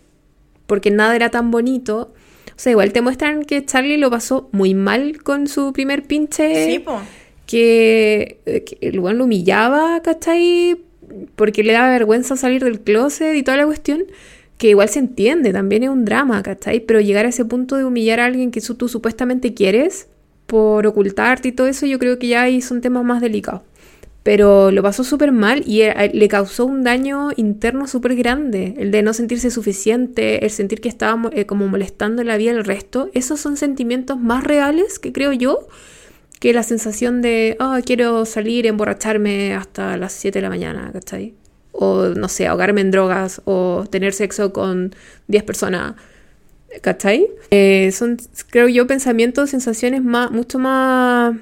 porque 0.66 0.90
nada 0.90 1.16
era 1.16 1.30
tan 1.30 1.50
bonito. 1.50 2.12
O 2.48 2.61
sea, 2.61 2.72
igual 2.72 2.92
te 2.92 3.00
muestran 3.00 3.44
que 3.44 3.64
Charlie 3.64 3.98
lo 3.98 4.11
pasó 4.11 4.48
muy 4.52 4.74
mal 4.74 5.22
con 5.22 5.46
su 5.46 5.72
primer 5.72 6.04
pinche. 6.04 6.66
Sí, 6.66 6.78
po. 6.80 7.00
Que, 7.46 8.40
eh, 8.46 8.64
que 8.64 8.78
el 8.80 9.00
weón 9.00 9.18
lo 9.18 9.24
humillaba, 9.24 10.02
¿cachai? 10.02 10.76
Porque 11.34 11.62
le 11.62 11.72
daba 11.72 11.88
vergüenza 11.88 12.36
salir 12.36 12.62
del 12.62 12.80
closet 12.80 13.34
y 13.36 13.42
toda 13.42 13.56
la 13.56 13.66
cuestión. 13.66 14.04
Que 14.59 14.70
igual 14.70 14.88
se 14.88 14.98
entiende, 14.98 15.52
también 15.52 15.84
es 15.84 15.88
un 15.88 16.04
drama, 16.04 16.42
¿cachai? 16.42 16.80
Pero 16.80 17.00
llegar 17.00 17.26
a 17.26 17.28
ese 17.28 17.44
punto 17.44 17.76
de 17.76 17.84
humillar 17.84 18.18
a 18.18 18.26
alguien 18.26 18.50
que 18.50 18.61
tú 18.61 18.88
supuestamente 18.88 19.54
quieres 19.54 20.09
por 20.49 20.86
ocultarte 20.86 21.49
y 21.49 21.53
todo 21.53 21.66
eso, 21.66 21.86
yo 21.86 21.99
creo 21.99 22.18
que 22.18 22.28
ya 22.28 22.42
ahí 22.42 22.62
son 22.62 22.80
temas 22.80 23.05
más 23.05 23.20
delicados. 23.20 23.62
Pero 24.22 24.70
lo 24.70 24.82
pasó 24.82 25.05
súper 25.05 25.30
mal 25.30 25.62
y 25.66 25.82
eh, 25.82 26.11
le 26.12 26.28
causó 26.28 26.64
un 26.64 26.82
daño 26.82 27.30
interno 27.36 27.86
súper 27.86 28.16
grande. 28.16 28.74
El 28.78 28.90
de 28.90 29.03
no 29.03 29.12
sentirse 29.12 29.51
suficiente, 29.51 30.44
el 30.44 30.51
sentir 30.51 30.80
que 30.80 30.88
estaba 30.88 31.30
eh, 31.32 31.44
como 31.44 31.68
molestando 31.68 32.24
la 32.24 32.38
vida 32.38 32.55
del 32.55 32.64
resto. 32.64 33.11
Esos 33.12 33.40
son 33.40 33.57
sentimientos 33.57 34.18
más 34.18 34.42
reales 34.42 34.99
que 34.99 35.12
creo 35.12 35.32
yo 35.32 35.68
que 36.40 36.53
la 36.55 36.62
sensación 36.62 37.20
de, 37.20 37.57
ah, 37.61 37.80
quiero 37.84 38.24
salir, 38.24 38.66
emborracharme 38.66 39.55
hasta 39.55 39.96
las 39.99 40.12
7 40.14 40.38
de 40.38 40.42
la 40.42 40.49
mañana, 40.49 40.90
¿cachai? 40.92 41.34
O, 41.72 42.07
no 42.09 42.28
sé, 42.28 42.46
ahogarme 42.46 42.80
en 42.80 42.90
drogas 42.90 43.42
o 43.44 43.84
tener 43.90 44.14
sexo 44.14 44.53
con 44.53 44.94
10 45.26 45.42
personas. 45.44 45.94
¿Cachai? 46.82 47.26
Eh, 47.50 47.90
son, 47.92 48.18
creo 48.50 48.68
yo, 48.68 48.86
pensamientos, 48.86 49.50
sensaciones 49.50 50.02
más, 50.02 50.30
mucho 50.30 50.58
más 50.58 51.34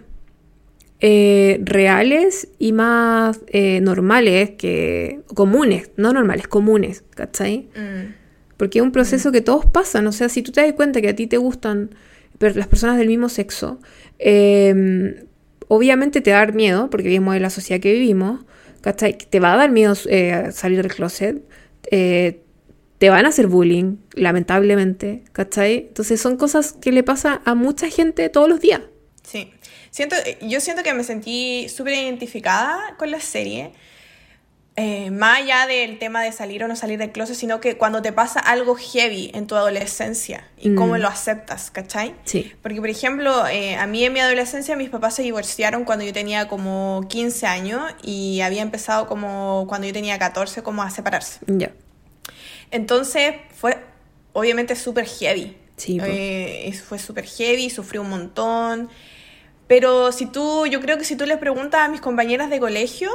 eh, 1.00 1.60
reales 1.64 2.48
y 2.58 2.72
más 2.72 3.40
eh, 3.48 3.80
normales 3.80 4.50
que 4.50 5.20
comunes, 5.34 5.90
no 5.96 6.12
normales, 6.12 6.46
comunes, 6.46 7.02
¿cachai? 7.14 7.68
Mm. 7.74 8.14
Porque 8.56 8.78
es 8.78 8.82
un 8.82 8.92
proceso 8.92 9.32
que 9.32 9.40
todos 9.40 9.66
pasan, 9.66 10.06
o 10.06 10.12
sea, 10.12 10.28
si 10.28 10.42
tú 10.42 10.52
te 10.52 10.62
das 10.62 10.72
cuenta 10.74 11.00
que 11.00 11.08
a 11.08 11.16
ti 11.16 11.26
te 11.26 11.36
gustan 11.36 11.90
las 12.38 12.68
personas 12.68 12.96
del 12.96 13.08
mismo 13.08 13.28
sexo, 13.28 13.80
em, 14.18 15.16
obviamente 15.68 16.20
te 16.20 16.30
va 16.30 16.38
a 16.38 16.46
dar 16.46 16.54
miedo, 16.54 16.88
porque 16.88 17.08
vivimos 17.08 17.34
en 17.34 17.42
la 17.42 17.50
sociedad 17.50 17.82
que 17.82 17.92
vivimos, 17.92 18.44
¿cachai? 18.80 19.18
Te 19.18 19.40
va 19.40 19.54
a 19.54 19.56
dar 19.56 19.70
miedo 19.70 19.94
salir 19.94 20.82
del 20.82 20.94
closet, 20.94 21.42
te 22.98 23.10
van 23.10 23.26
a 23.26 23.28
hacer 23.28 23.46
bullying, 23.46 23.96
lamentablemente, 24.14 25.22
¿cachai? 25.32 25.86
Entonces 25.88 26.20
son 26.20 26.36
cosas 26.36 26.72
que 26.72 26.92
le 26.92 27.02
pasa 27.02 27.42
a 27.44 27.54
mucha 27.54 27.88
gente 27.88 28.28
todos 28.28 28.48
los 28.48 28.60
días. 28.60 28.80
Sí. 29.22 29.52
Siento, 29.90 30.16
yo 30.42 30.60
siento 30.60 30.82
que 30.82 30.92
me 30.94 31.04
sentí 31.04 31.68
súper 31.68 31.94
identificada 31.94 32.96
con 32.98 33.10
la 33.10 33.20
serie. 33.20 33.72
Eh, 34.78 35.10
más 35.10 35.38
allá 35.40 35.66
del 35.66 35.98
tema 35.98 36.22
de 36.22 36.32
salir 36.32 36.62
o 36.62 36.68
no 36.68 36.76
salir 36.76 36.98
del 36.98 37.10
closet, 37.10 37.34
sino 37.34 37.60
que 37.60 37.78
cuando 37.78 38.02
te 38.02 38.12
pasa 38.12 38.40
algo 38.40 38.74
heavy 38.76 39.30
en 39.32 39.46
tu 39.46 39.54
adolescencia 39.56 40.46
y 40.58 40.74
cómo 40.74 40.96
Mm. 40.96 41.00
lo 41.00 41.08
aceptas, 41.08 41.70
¿cachai? 41.70 42.14
Sí. 42.24 42.52
Porque, 42.60 42.78
por 42.80 42.90
ejemplo, 42.90 43.46
eh, 43.46 43.76
a 43.76 43.86
mí 43.86 44.04
en 44.04 44.12
mi 44.12 44.20
adolescencia 44.20 44.76
mis 44.76 44.90
papás 44.90 45.14
se 45.14 45.22
divorciaron 45.22 45.84
cuando 45.86 46.04
yo 46.04 46.12
tenía 46.12 46.46
como 46.46 47.06
15 47.08 47.46
años 47.46 47.80
y 48.02 48.42
había 48.42 48.60
empezado 48.60 49.06
como 49.06 49.64
cuando 49.66 49.86
yo 49.86 49.94
tenía 49.94 50.18
14 50.18 50.62
como 50.62 50.82
a 50.82 50.90
separarse. 50.90 51.38
Ya. 51.46 51.72
Entonces 52.70 53.34
fue 53.54 53.78
obviamente 54.32 54.76
súper 54.76 55.06
heavy. 55.06 55.56
Sí, 55.76 55.98
po. 55.98 56.06
Eh, 56.08 56.72
fue 56.86 56.98
súper 56.98 57.24
heavy, 57.24 57.70
sufrí 57.70 57.98
un 57.98 58.10
montón. 58.10 58.88
Pero 59.66 60.12
si 60.12 60.26
tú, 60.26 60.66
yo 60.66 60.80
creo 60.80 60.98
que 60.98 61.04
si 61.04 61.16
tú 61.16 61.26
les 61.26 61.38
preguntas 61.38 61.80
a 61.80 61.88
mis 61.88 62.00
compañeras 62.00 62.50
de 62.50 62.60
colegio, 62.60 63.10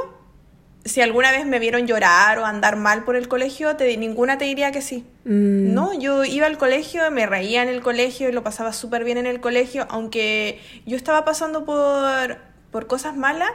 si 0.84 1.00
alguna 1.00 1.30
vez 1.30 1.46
me 1.46 1.58
vieron 1.58 1.86
llorar 1.86 2.38
o 2.38 2.44
andar 2.44 2.76
mal 2.76 3.04
por 3.04 3.16
el 3.16 3.28
colegio, 3.28 3.76
te, 3.76 3.96
ninguna 3.96 4.36
te 4.36 4.44
diría 4.44 4.72
que 4.72 4.82
sí. 4.82 5.04
Mm, 5.24 5.72
No, 5.72 5.98
yo 5.98 6.24
iba 6.24 6.46
al 6.46 6.58
colegio, 6.58 7.08
me 7.10 7.26
reía 7.26 7.62
en 7.62 7.68
el 7.68 7.80
colegio 7.80 8.28
y 8.28 8.32
lo 8.32 8.42
pasaba 8.42 8.72
súper 8.72 9.04
bien 9.04 9.16
en 9.18 9.26
el 9.26 9.40
colegio, 9.40 9.86
aunque 9.88 10.60
yo 10.84 10.96
estaba 10.96 11.24
pasando 11.24 11.64
por, 11.64 12.38
por 12.70 12.86
cosas 12.86 13.16
malas 13.16 13.50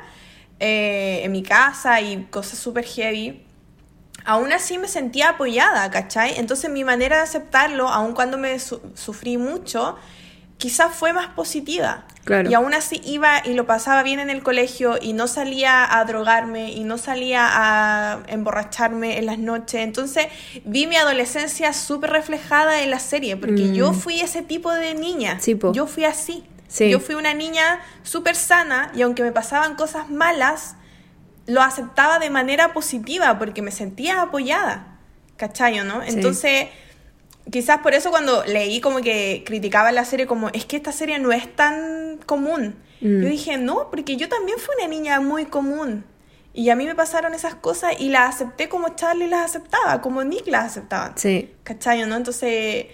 eh, 0.59 1.21
en 1.23 1.31
mi 1.31 1.43
casa 1.43 2.01
y 2.01 2.23
cosas 2.31 2.59
súper 2.59 2.85
heavy. 2.85 3.43
Aún 4.28 4.51
así 4.53 4.78
me 4.78 4.88
sentía 4.88 5.30
apoyada, 5.30 5.89
¿cachai? 5.89 6.38
Entonces 6.38 6.69
mi 6.69 6.84
manera 6.84 7.15
de 7.17 7.23
aceptarlo, 7.23 7.88
aun 7.88 8.13
cuando 8.13 8.38
me 8.38 8.59
su- 8.59 8.82
sufrí 8.93 9.38
mucho, 9.38 9.97
quizás 10.57 10.93
fue 10.93 11.13
más 11.13 11.28
positiva. 11.28 12.05
Claro. 12.25 12.49
Y 12.49 12.53
aún 12.53 12.73
así 12.73 12.99
iba 13.05 13.41
y 13.45 13.53
lo 13.53 13.65
pasaba 13.65 14.03
bien 14.03 14.19
en 14.19 14.30
el 14.30 14.43
colegio 14.43 14.97
y 15.01 15.13
no 15.13 15.28
salía 15.28 15.97
a 15.97 16.03
drogarme 16.03 16.71
y 16.73 16.84
no 16.84 16.97
salía 16.97 17.47
a 17.49 18.19
emborracharme 18.28 19.17
en 19.17 19.28
las 19.28 19.38
noches. 19.39 19.82
Entonces 19.82 20.28
vi 20.65 20.88
mi 20.88 20.97
adolescencia 20.97 21.71
súper 21.71 22.09
reflejada 22.09 22.82
en 22.82 22.91
la 22.91 22.99
serie, 22.99 23.38
porque 23.38 23.63
Mm. 23.65 23.73
yo 23.75 23.93
fui 23.93 24.19
ese 24.19 24.41
tipo 24.41 24.73
de 24.73 24.93
niña. 24.93 25.38
Sí, 25.39 25.55
po. 25.55 25.71
Yo 25.73 25.88
fui 25.88 26.03
así. 26.03 26.43
Sí. 26.67 26.89
Yo 26.89 26.99
fui 26.99 27.15
una 27.15 27.34
niña 27.34 27.80
súper 28.03 28.36
sana 28.36 28.91
y 28.93 29.03
aunque 29.03 29.23
me 29.23 29.32
pasaban 29.32 29.75
cosas 29.75 30.09
malas, 30.09 30.75
lo 31.47 31.61
aceptaba 31.61 32.19
de 32.19 32.29
manera 32.29 32.73
positiva 32.73 33.39
porque 33.39 33.61
me 33.61 33.71
sentía 33.71 34.21
apoyada. 34.21 34.99
¿Cachayo, 35.37 35.83
no? 35.83 36.01
Sí. 36.03 36.09
Entonces, 36.09 36.67
quizás 37.51 37.79
por 37.79 37.93
eso 37.93 38.11
cuando 38.11 38.43
leí 38.45 38.81
como 38.81 39.01
que 39.01 39.43
criticaba 39.45 39.91
la 39.91 40.05
serie 40.05 40.27
como, 40.27 40.49
es 40.49 40.65
que 40.65 40.75
esta 40.75 40.91
serie 40.91 41.19
no 41.19 41.31
es 41.31 41.55
tan 41.55 42.19
común. 42.25 42.75
Mm. 43.01 43.21
Yo 43.23 43.29
dije, 43.29 43.57
no, 43.57 43.89
porque 43.89 44.17
yo 44.17 44.29
también 44.29 44.57
fui 44.59 44.75
una 44.77 44.87
niña 44.87 45.19
muy 45.21 45.45
común. 45.45 46.05
Y 46.53 46.69
a 46.69 46.75
mí 46.75 46.85
me 46.85 46.95
pasaron 46.95 47.33
esas 47.33 47.55
cosas 47.55 47.93
y 47.99 48.09
las 48.09 48.35
acepté 48.35 48.67
como 48.67 48.95
Charlie 48.95 49.27
las 49.27 49.45
aceptaba, 49.45 50.01
como 50.01 50.23
Nick 50.23 50.47
las 50.47 50.65
aceptaba. 50.65 51.13
Sí. 51.15 51.51
¿Cachayo, 51.63 52.07
no? 52.07 52.15
Entonces 52.15 52.87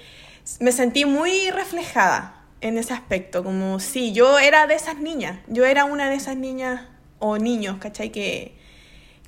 me 0.60 0.72
sentí 0.72 1.06
muy 1.06 1.50
reflejada 1.50 2.44
en 2.60 2.78
ese 2.78 2.94
aspecto, 2.94 3.44
como 3.44 3.80
sí, 3.80 4.14
yo 4.14 4.40
era 4.40 4.68
de 4.68 4.76
esas 4.76 4.98
niñas, 4.98 5.40
yo 5.48 5.66
era 5.66 5.86
una 5.86 6.10
de 6.10 6.16
esas 6.16 6.38
niñas 6.38 6.82
o 7.26 7.38
niños, 7.38 7.78
¿cachai? 7.80 8.12
Que, 8.12 8.54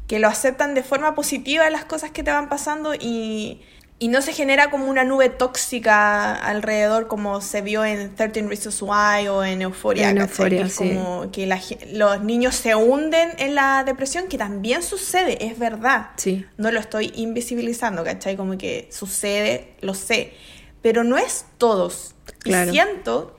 que 0.07 0.19
lo 0.19 0.27
aceptan 0.27 0.73
de 0.73 0.83
forma 0.83 1.15
positiva 1.15 1.69
las 1.69 1.85
cosas 1.85 2.11
que 2.11 2.23
te 2.23 2.29
van 2.31 2.49
pasando 2.49 2.93
y, 2.93 3.61
y 3.97 4.09
no 4.09 4.21
se 4.21 4.33
genera 4.33 4.69
como 4.69 4.85
una 4.87 5.03
nube 5.05 5.29
tóxica 5.29 6.35
alrededor 6.35 7.07
como 7.07 7.39
se 7.41 7.61
vio 7.61 7.85
en 7.85 8.13
13 8.13 8.41
Reasons 8.43 8.81
Why 8.81 9.27
o 9.29 9.43
en 9.43 9.61
Euphoria, 9.61 10.09
En. 10.09 10.17
Euphoria, 10.17 10.59
Que 10.59 10.65
es 10.67 10.73
sí. 10.75 10.89
como 10.93 11.31
que 11.31 11.47
la 11.47 11.59
los 11.93 12.21
niños 12.21 12.55
se 12.55 12.75
hunden 12.75 13.31
en 13.37 13.55
la 13.55 13.83
depresión, 13.85 14.27
que 14.27 14.37
también 14.37 14.83
sucede, 14.83 15.45
es 15.45 15.57
verdad 15.57 16.09
Sí. 16.17 16.45
no 16.57 16.69
lo 16.71 16.79
estoy 16.81 17.11
invisibilizando, 17.15 18.03
¿cachai? 18.03 18.35
Como 18.35 18.57
que 18.57 18.89
sucede, 18.91 19.73
lo 19.81 19.93
sé, 19.93 20.33
pero 20.81 21.03
no 21.05 21.17
es 21.17 21.45
todos. 21.57 22.13
Claro. 22.39 22.69
Y 22.71 22.73
siento 22.73 23.34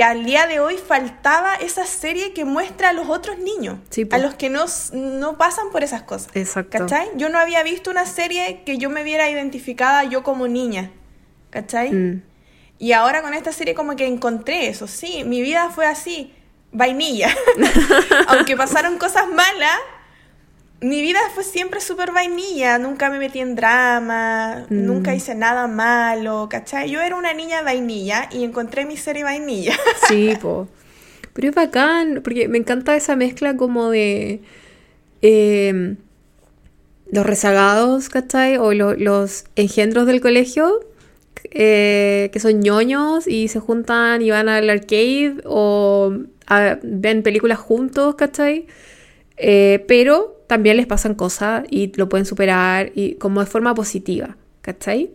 que 0.00 0.04
al 0.04 0.24
día 0.24 0.46
de 0.46 0.60
hoy 0.60 0.78
faltaba 0.78 1.56
esa 1.56 1.84
serie 1.84 2.32
que 2.32 2.46
muestra 2.46 2.88
a 2.88 2.92
los 2.94 3.10
otros 3.10 3.36
niños, 3.36 3.80
Sí, 3.90 4.08
a 4.10 4.16
los 4.16 4.34
que 4.34 4.48
no, 4.48 4.64
no 4.94 5.36
pasan 5.36 5.66
por 5.70 5.84
esas 5.84 6.04
cosas. 6.04 6.34
Exacto. 6.34 6.78
¿Cachai? 6.78 7.10
Yo 7.16 7.28
no 7.28 7.38
había 7.38 7.62
visto 7.62 7.90
una 7.90 8.06
serie 8.06 8.62
que 8.64 8.78
yo 8.78 8.88
me 8.88 9.02
viera 9.02 9.28
identificada 9.28 10.04
yo 10.04 10.22
como 10.22 10.48
niña, 10.48 10.90
¿cachai? 11.50 11.92
Mm. 11.92 12.22
Y 12.78 12.92
ahora 12.92 13.20
con 13.20 13.34
esta 13.34 13.52
serie 13.52 13.74
como 13.74 13.94
que 13.94 14.06
encontré 14.06 14.68
eso, 14.68 14.86
sí, 14.86 15.22
mi 15.24 15.42
vida 15.42 15.68
fue 15.68 15.84
así, 15.84 16.32
vainilla. 16.72 17.28
Aunque 18.28 18.56
pasaron 18.56 18.96
cosas 18.96 19.28
malas, 19.28 19.76
mi 20.80 21.02
vida 21.02 21.18
fue 21.34 21.44
siempre 21.44 21.80
súper 21.80 22.10
vainilla, 22.12 22.78
nunca 22.78 23.10
me 23.10 23.18
metí 23.18 23.38
en 23.40 23.54
drama, 23.54 24.66
Mm. 24.70 24.86
nunca 24.86 25.14
hice 25.14 25.34
nada 25.34 25.66
malo, 25.66 26.48
¿cachai? 26.50 26.90
Yo 26.90 27.00
era 27.00 27.16
una 27.16 27.32
niña 27.34 27.62
vainilla 27.62 28.28
y 28.32 28.44
encontré 28.44 28.84
mi 28.86 28.96
serie 28.96 29.22
vainilla. 29.24 29.74
Sí, 30.08 30.32
po. 30.40 30.68
Pero 31.34 31.48
es 31.50 31.54
bacán, 31.54 32.20
porque 32.24 32.48
me 32.48 32.58
encanta 32.58 32.96
esa 32.96 33.14
mezcla 33.14 33.56
como 33.56 33.90
de 33.90 34.40
eh, 35.22 35.96
los 37.12 37.26
rezagados, 37.26 38.08
¿cachai? 38.08 38.56
O 38.56 38.72
lo- 38.72 38.94
los 38.94 39.44
engendros 39.56 40.06
del 40.06 40.20
colegio, 40.20 40.80
eh, 41.52 42.30
que 42.32 42.40
son 42.40 42.60
ñoños 42.60 43.26
y 43.26 43.48
se 43.48 43.60
juntan 43.60 44.22
y 44.22 44.30
van 44.30 44.48
al 44.48 44.68
arcade 44.70 45.36
o 45.44 46.12
a- 46.46 46.78
ven 46.82 47.22
películas 47.22 47.58
juntos, 47.58 48.14
¿cachai? 48.16 48.66
Eh, 49.36 49.84
pero 49.86 50.39
también 50.50 50.76
les 50.76 50.86
pasan 50.86 51.14
cosas 51.14 51.64
y 51.70 51.92
lo 51.96 52.08
pueden 52.08 52.26
superar 52.26 52.90
y 52.94 53.14
como 53.14 53.38
de 53.40 53.46
forma 53.46 53.72
positiva, 53.74 54.36
¿cachai? 54.62 55.10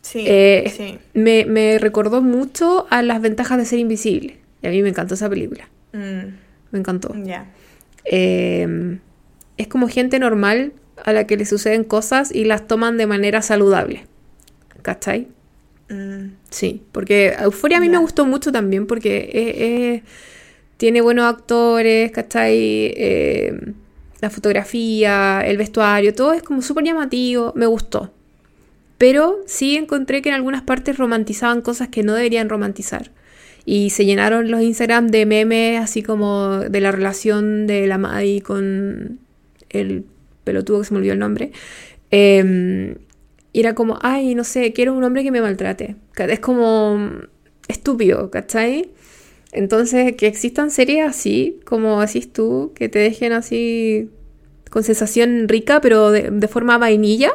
Sí, 0.00 0.24
Eh, 0.26 0.72
sí. 0.74 0.98
Me, 1.12 1.44
me 1.44 1.78
recordó 1.78 2.22
mucho 2.22 2.86
a 2.88 3.02
las 3.02 3.20
ventajas 3.20 3.58
de 3.58 3.66
ser 3.66 3.78
invisible. 3.78 4.38
Y 4.62 4.66
a 4.66 4.70
mí 4.70 4.82
me 4.82 4.88
encantó 4.88 5.14
esa 5.14 5.28
película. 5.28 5.68
Mm, 5.92 6.32
Me 6.72 6.78
encantó. 6.78 7.14
ya. 7.24 7.46
Eh, 8.04 8.98
es 9.58 9.68
como 9.68 9.86
gente 9.88 10.18
normal 10.18 10.72
a 11.04 11.12
la 11.12 11.26
que 11.26 11.36
le 11.36 11.44
suceden 11.44 11.84
cosas 11.84 12.34
y 12.34 12.44
las 12.44 12.66
toman 12.66 12.96
de 12.96 13.06
manera 13.06 13.42
saludable. 13.42 14.06
¿Cachai? 14.82 15.28
Mm, 15.90 16.32
Sí, 16.50 16.82
porque 16.92 17.34
Euphoria 17.38 17.76
a 17.76 17.80
mí 17.80 17.88
me 17.90 17.98
gustó 17.98 18.24
mucho 18.24 18.50
también 18.50 18.86
porque 18.86 19.28
es- 19.34 19.56
es- 20.02 20.02
tiene 20.78 21.00
buenos 21.02 21.26
actores, 21.26 22.10
¿cachai? 22.12 22.56
Eh, 22.96 23.52
la 24.20 24.30
fotografía, 24.30 25.40
el 25.44 25.56
vestuario, 25.56 26.14
todo 26.14 26.32
es 26.32 26.42
como 26.42 26.62
súper 26.62 26.84
llamativo, 26.84 27.52
me 27.54 27.66
gustó. 27.66 28.12
Pero 28.98 29.38
sí 29.46 29.76
encontré 29.76 30.22
que 30.22 30.28
en 30.28 30.34
algunas 30.34 30.62
partes 30.62 30.98
romantizaban 30.98 31.62
cosas 31.62 31.88
que 31.88 32.02
no 32.02 32.14
deberían 32.14 32.48
romantizar. 32.48 33.10
Y 33.64 33.90
se 33.90 34.04
llenaron 34.04 34.50
los 34.50 34.62
Instagram 34.62 35.08
de 35.08 35.26
memes 35.26 35.80
así 35.80 36.02
como 36.02 36.58
de 36.58 36.80
la 36.80 36.90
relación 36.90 37.66
de 37.66 37.86
la 37.86 37.98
Maddie 37.98 38.40
con 38.40 39.20
el 39.68 40.04
pelotudo 40.44 40.80
que 40.80 40.86
se 40.86 40.94
me 40.94 40.98
olvidó 40.98 41.12
el 41.12 41.18
nombre. 41.18 41.52
Eh, 42.10 42.96
era 43.52 43.74
como, 43.74 43.98
ay, 44.02 44.34
no 44.34 44.44
sé, 44.44 44.72
quiero 44.72 44.94
un 44.94 45.04
hombre 45.04 45.22
que 45.22 45.30
me 45.30 45.40
maltrate. 45.40 45.96
Es 46.16 46.40
como 46.40 47.10
estúpido, 47.68 48.30
¿cachai? 48.30 48.90
Entonces, 49.52 50.14
que 50.16 50.26
existan 50.26 50.70
series 50.70 51.06
así, 51.06 51.60
como 51.64 52.00
decís 52.00 52.32
tú, 52.32 52.72
que 52.74 52.88
te 52.88 52.98
dejen 52.98 53.32
así 53.32 54.10
con 54.70 54.84
sensación 54.84 55.48
rica, 55.48 55.80
pero 55.80 56.10
de, 56.10 56.48
forma 56.48 56.76
vainilla, 56.76 57.32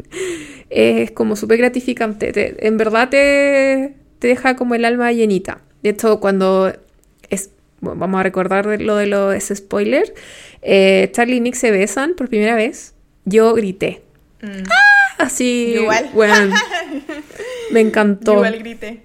es 0.70 1.10
como 1.10 1.36
súper 1.36 1.58
gratificante. 1.58 2.66
en 2.66 2.76
verdad 2.78 3.10
te, 3.10 3.94
te, 4.18 4.28
deja 4.28 4.56
como 4.56 4.74
el 4.74 4.84
alma 4.84 5.12
llenita. 5.12 5.60
De 5.82 5.90
hecho, 5.90 6.18
cuando 6.20 6.72
es, 7.28 7.50
vamos 7.80 8.18
a 8.18 8.22
recordar 8.22 8.80
lo 8.80 8.96
de 8.96 9.06
los 9.06 9.44
spoiler, 9.44 10.14
eh, 10.62 11.10
Charlie 11.12 11.36
y 11.36 11.40
Nick 11.40 11.56
se 11.56 11.70
besan 11.70 12.14
por 12.14 12.28
primera 12.30 12.56
vez, 12.56 12.94
yo 13.26 13.52
grité. 13.52 14.02
Mm. 14.40 14.64
¡Ah! 14.70 14.94
Así, 15.18 15.74
igual. 15.74 16.10
Bueno, 16.12 16.54
me 17.70 17.80
encantó. 17.80 18.34
igual 18.34 18.58
grité. 18.58 19.02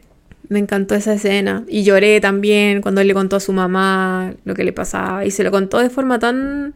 Me 0.50 0.60
encantó 0.60 0.96
esa 0.96 1.14
escena. 1.14 1.64
Y 1.68 1.84
lloré 1.84 2.20
también 2.20 2.82
cuando 2.82 3.02
él 3.02 3.08
le 3.08 3.14
contó 3.14 3.38
a 3.38 3.40
su 3.40 3.54
mamá 3.54 4.34
lo 4.44 4.56
que 4.56 4.64
le 4.64 4.74
pasaba. 4.74 5.26
Y 5.26 5.32
se 5.32 5.44
lo 5.44 5.52
contó 5.52 5.80
de 5.80 5.90
forma 5.90 6.20
tan... 6.20 6.74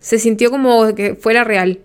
Se 0.00 0.18
sintió 0.18 0.50
como 0.50 0.94
que 0.94 1.14
fuera 1.14 1.44
real. 1.44 1.78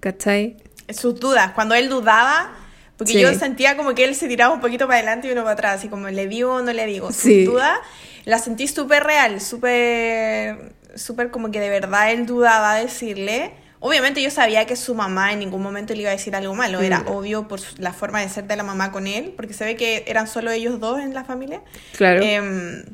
¿Cachai? 0.00 0.56
Sus 0.88 1.18
dudas. 1.18 1.50
Cuando 1.52 1.74
él 1.74 1.88
dudaba, 1.88 2.52
porque 2.96 3.20
yo 3.20 3.34
sentía 3.34 3.76
como 3.76 3.94
que 3.94 4.04
él 4.04 4.14
se 4.14 4.28
tiraba 4.28 4.54
un 4.54 4.60
poquito 4.60 4.86
para 4.86 4.98
adelante 4.98 5.26
y 5.28 5.32
uno 5.32 5.42
para 5.42 5.54
atrás. 5.54 5.80
Así 5.80 5.88
como, 5.88 6.08
¿le 6.08 6.28
digo 6.28 6.54
o 6.54 6.62
no 6.62 6.72
le 6.72 6.86
digo? 6.86 7.12
Sus 7.12 7.44
dudas 7.44 7.76
la 8.24 8.38
sentí 8.38 8.68
súper 8.68 9.02
real, 9.02 9.40
súper... 9.40 10.76
Súper 10.94 11.30
como 11.30 11.50
que 11.50 11.60
de 11.60 11.68
verdad 11.68 12.12
él 12.12 12.24
dudaba 12.24 12.76
decirle 12.76 13.52
Obviamente 13.78 14.22
yo 14.22 14.30
sabía 14.30 14.66
que 14.66 14.74
su 14.74 14.94
mamá 14.94 15.32
en 15.32 15.40
ningún 15.40 15.62
momento 15.62 15.92
le 15.92 16.00
iba 16.00 16.10
a 16.10 16.12
decir 16.12 16.34
algo 16.34 16.54
malo, 16.54 16.80
era 16.80 17.00
mm. 17.00 17.08
obvio 17.08 17.46
por 17.46 17.60
la 17.78 17.92
forma 17.92 18.20
de 18.20 18.28
ser 18.28 18.44
de 18.44 18.56
la 18.56 18.62
mamá 18.62 18.90
con 18.90 19.06
él, 19.06 19.34
porque 19.36 19.52
se 19.52 19.64
ve 19.64 19.76
que 19.76 20.04
eran 20.06 20.26
solo 20.28 20.50
ellos 20.50 20.80
dos 20.80 21.00
en 21.00 21.12
la 21.12 21.24
familia. 21.24 21.60
Claro. 21.96 22.22
Em, 22.22 22.84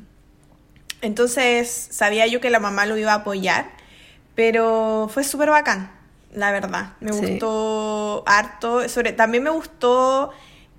entonces 1.00 1.88
sabía 1.90 2.26
yo 2.26 2.40
que 2.40 2.50
la 2.50 2.58
mamá 2.58 2.86
lo 2.86 2.96
iba 2.96 3.12
a 3.12 3.16
apoyar, 3.16 3.70
pero 4.34 5.08
fue 5.12 5.22
súper 5.22 5.50
bacán, 5.50 5.92
la 6.34 6.50
verdad. 6.50 6.94
Me 7.00 7.12
gustó 7.12 8.24
harto, 8.26 8.88
sobre, 8.88 9.12
también 9.12 9.44
me 9.44 9.50
gustó... 9.50 10.30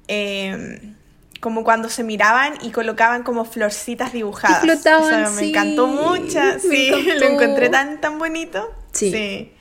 Em, 0.08 0.96
como 1.40 1.66
cuando 1.66 1.90
se 1.90 2.06
miraban 2.06 2.54
y 2.62 2.72
colocaban 2.72 3.24
como 3.24 3.44
florcitas 3.44 4.14
dibujadas. 4.14 4.64
Y 4.64 4.68
flotaban, 4.68 5.36
me 5.36 5.50
encantó 5.50 5.88
mucho, 5.88 6.40
sí, 6.58 6.90
lo 7.20 7.28
encontré 7.28 7.68
tan 7.68 8.00
tan 8.00 8.18
bonito. 8.18 8.74
sí 8.94 9.53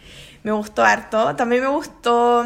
me 0.42 0.52
gustó 0.52 0.84
harto. 0.84 1.36
También 1.36 1.62
me 1.62 1.68
gustó 1.68 2.44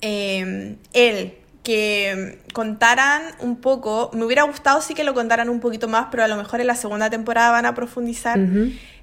em, 0.00 0.76
él, 0.92 1.34
que 1.62 2.38
contaran 2.52 3.22
un 3.40 3.56
poco, 3.56 4.10
me 4.14 4.24
hubiera 4.24 4.44
gustado 4.44 4.80
sí 4.80 4.94
que 4.94 5.02
lo 5.02 5.14
contaran 5.14 5.48
un 5.48 5.58
poquito 5.58 5.88
más, 5.88 6.06
pero 6.12 6.22
a 6.22 6.28
lo 6.28 6.36
mejor 6.36 6.60
en 6.60 6.68
la 6.68 6.76
segunda 6.76 7.10
temporada 7.10 7.50
van 7.50 7.66
a 7.66 7.74
profundizar 7.74 8.38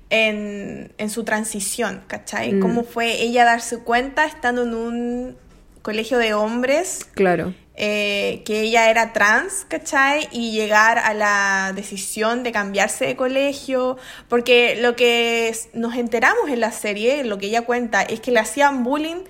en, 0.09 1.09
su 1.09 1.23
transición, 1.23 2.03
¿cachai? 2.07 2.53
Mm. 2.53 2.59
Cómo 2.61 2.83
fue 2.83 3.21
ella 3.21 3.43
darse 3.43 3.79
cuenta 3.79 4.25
estando 4.25 4.63
en 4.63 4.73
un 4.75 5.37
colegio 5.83 6.17
de 6.17 6.33
hombres. 6.33 7.05
Claro. 7.13 7.53
Eh, 7.75 8.43
que 8.45 8.61
ella 8.61 8.89
era 8.89 9.13
trans, 9.13 9.65
¿cachai? 9.67 10.27
Y 10.31 10.51
llegar 10.51 10.99
a 10.99 11.13
la 11.13 11.73
decisión 11.75 12.43
de 12.43 12.51
cambiarse 12.51 13.05
de 13.05 13.15
colegio, 13.15 13.97
porque 14.29 14.77
lo 14.79 14.95
que 14.95 15.55
nos 15.73 15.95
enteramos 15.95 16.49
en 16.49 16.59
la 16.59 16.71
serie, 16.71 17.23
lo 17.23 17.37
que 17.37 17.47
ella 17.47 17.63
cuenta, 17.63 18.03
es 18.03 18.19
que 18.19 18.31
le 18.31 18.39
hacían 18.39 18.83
bullying 18.83 19.23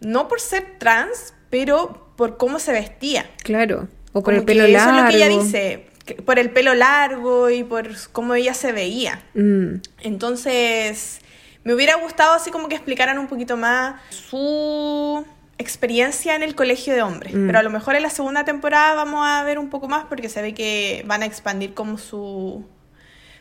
no 0.00 0.28
por 0.28 0.40
ser 0.40 0.78
trans, 0.78 1.34
pero 1.50 2.12
por 2.16 2.38
cómo 2.38 2.58
se 2.58 2.72
vestía. 2.72 3.30
Claro, 3.42 3.88
o 4.12 4.22
por 4.22 4.34
el 4.34 4.44
pelo 4.44 4.66
largo. 4.66 4.90
Eso 4.90 4.98
es 4.98 5.04
lo 5.04 5.10
que 5.10 5.16
ella 5.16 5.28
dice, 5.28 5.86
por 6.24 6.38
el 6.38 6.50
pelo 6.50 6.74
largo 6.74 7.50
y 7.50 7.64
por 7.64 7.88
cómo 8.12 8.34
ella 8.34 8.54
se 8.54 8.72
veía. 8.72 9.22
Mm. 9.34 9.74
Entonces, 10.00 11.20
me 11.64 11.74
hubiera 11.74 11.96
gustado 11.96 12.32
así 12.32 12.50
como 12.50 12.68
que 12.68 12.76
explicaran 12.76 13.18
un 13.18 13.26
poquito 13.26 13.58
más 13.58 14.00
su 14.08 15.26
experiencia 15.60 16.34
en 16.34 16.42
el 16.42 16.54
colegio 16.54 16.94
de 16.94 17.02
hombres. 17.02 17.34
Mm. 17.34 17.46
Pero 17.46 17.58
a 17.58 17.62
lo 17.62 17.70
mejor 17.70 17.94
en 17.94 18.02
la 18.02 18.10
segunda 18.10 18.44
temporada 18.44 18.94
vamos 18.94 19.26
a 19.26 19.44
ver 19.44 19.58
un 19.58 19.68
poco 19.68 19.88
más 19.88 20.06
porque 20.06 20.28
se 20.28 20.42
ve 20.42 20.54
que 20.54 21.04
van 21.06 21.22
a 21.22 21.26
expandir 21.26 21.74
como 21.74 21.98
su, 21.98 22.64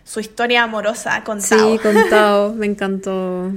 su 0.04 0.20
historia 0.20 0.64
amorosa 0.64 1.24
con 1.24 1.42
Tao. 1.42 1.72
Sí, 1.72 1.80
con 1.80 2.10
Tao, 2.10 2.54
me 2.56 2.66
encantó. 2.66 3.52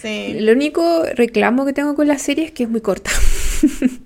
Sí. 0.00 0.36
Lo 0.40 0.52
único 0.52 1.04
reclamo 1.14 1.64
que 1.64 1.72
tengo 1.72 1.94
con 1.94 2.08
la 2.08 2.18
serie 2.18 2.46
es 2.46 2.50
que 2.50 2.64
es 2.64 2.68
muy 2.68 2.80
corta. 2.80 3.10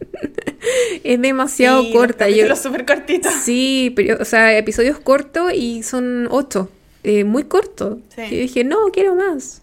es 1.04 1.20
demasiado 1.20 1.90
corta. 1.92 2.28
Yo 2.28 2.54
súper 2.56 2.84
cortito. 2.84 3.28
Sí, 3.42 3.92
pero, 3.96 4.18
o 4.20 4.24
sea, 4.24 4.56
episodios 4.56 4.98
cortos 4.98 5.52
y 5.54 5.82
son 5.82 6.28
ocho. 6.30 6.70
Eh, 7.04 7.24
muy 7.24 7.44
corto. 7.44 8.00
Y 8.16 8.36
dije, 8.36 8.64
no, 8.64 8.76
quiero 8.92 9.14
más. 9.14 9.62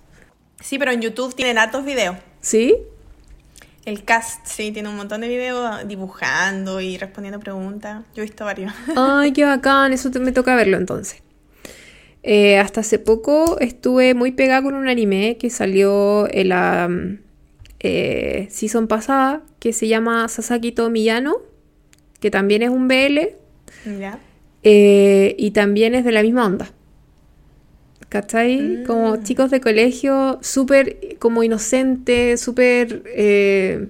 Sí, 0.62 0.80
pero 0.80 0.92
en 0.92 1.02
YouTube 1.02 1.36
tienen 1.36 1.58
hartos 1.58 1.86
videos. 1.86 2.16
¿Sí? 2.42 2.76
El 3.86 4.04
cast, 4.04 4.46
sí, 4.48 4.72
tiene 4.72 4.90
un 4.90 4.96
montón 4.96 5.22
de 5.22 5.28
videos 5.28 5.88
dibujando 5.88 6.82
y 6.82 6.98
respondiendo 6.98 7.40
preguntas. 7.40 8.04
Yo 8.16 8.24
he 8.24 8.26
visto 8.26 8.44
varios. 8.44 8.74
Ay, 8.96 9.32
qué 9.32 9.46
bacán, 9.46 9.94
eso 9.94 10.10
me 10.20 10.32
toca 10.32 10.56
verlo 10.56 10.78
entonces. 10.78 11.22
Eh, 12.24 12.58
hasta 12.58 12.82
hace 12.82 12.98
poco 12.98 13.60
estuve 13.60 14.16
muy 14.16 14.32
pegada 14.32 14.64
con 14.64 14.74
un 14.74 14.88
anime 14.88 15.38
que 15.38 15.52
salió 15.52 16.28
en 16.34 16.50
la 16.50 16.90
eh, 17.80 18.48
season 18.50 18.88
pasada, 18.88 19.44
que 19.60 19.72
se 19.72 19.88
llama 19.88 20.28
Sasaki 20.28 20.74
Miyano, 20.90 21.36
que 22.20 22.32
también 22.32 22.64
es 22.64 22.70
un 22.70 22.88
BL. 22.88 23.20
Ya. 24.00 24.18
Eh, 24.64 25.36
y 25.38 25.52
también 25.52 25.94
es 25.94 26.04
de 26.04 26.12
la 26.12 26.24
misma 26.24 26.48
onda. 26.48 26.72
¿Cachai? 28.10 28.84
Como 28.86 29.16
mm. 29.16 29.24
chicos 29.24 29.52
de 29.52 29.62
colegio, 29.62 30.39
súper 30.41 31.18
como 31.20 31.43
inocente, 31.43 32.38
súper 32.38 33.04
eh, 33.08 33.88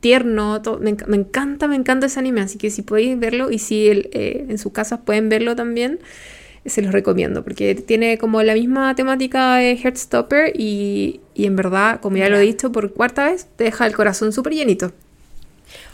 tierno. 0.00 0.60
Me, 0.80 1.16
encanta, 1.16 1.68
me 1.68 1.76
encanta 1.76 2.06
ese 2.06 2.18
anime, 2.18 2.42
así 2.42 2.58
que 2.58 2.70
si 2.70 2.82
podéis 2.82 3.18
verlo 3.18 3.50
y 3.50 3.58
si 3.58 3.88
eh, 3.88 4.46
en 4.48 4.58
sus 4.58 4.72
casas 4.72 5.00
pueden 5.04 5.28
verlo 5.28 5.56
también, 5.56 6.00
se 6.66 6.82
los 6.82 6.92
recomiendo, 6.92 7.42
porque 7.42 7.74
tiene 7.74 8.18
como 8.18 8.42
la 8.42 8.54
misma 8.54 8.94
temática 8.94 9.56
de 9.56 9.76
Heartstopper 9.76 10.52
y, 10.54 11.20
y 11.34 11.46
en 11.46 11.56
verdad, 11.56 12.00
como 12.00 12.18
ya 12.18 12.28
lo 12.28 12.36
he 12.36 12.42
dicho 12.42 12.70
por 12.70 12.92
cuarta 12.92 13.30
vez, 13.30 13.48
te 13.56 13.64
deja 13.64 13.86
el 13.86 13.94
corazón 13.94 14.32
súper 14.32 14.52
llenito. 14.52 14.92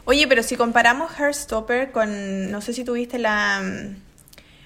Oye, 0.04 0.26
pero 0.26 0.42
si 0.42 0.56
comparamos 0.56 1.12
Heartstopper 1.18 1.90
con, 1.90 2.50
no 2.50 2.60
sé 2.60 2.72
si 2.72 2.84
tuviste 2.84 3.18
la, 3.18 3.62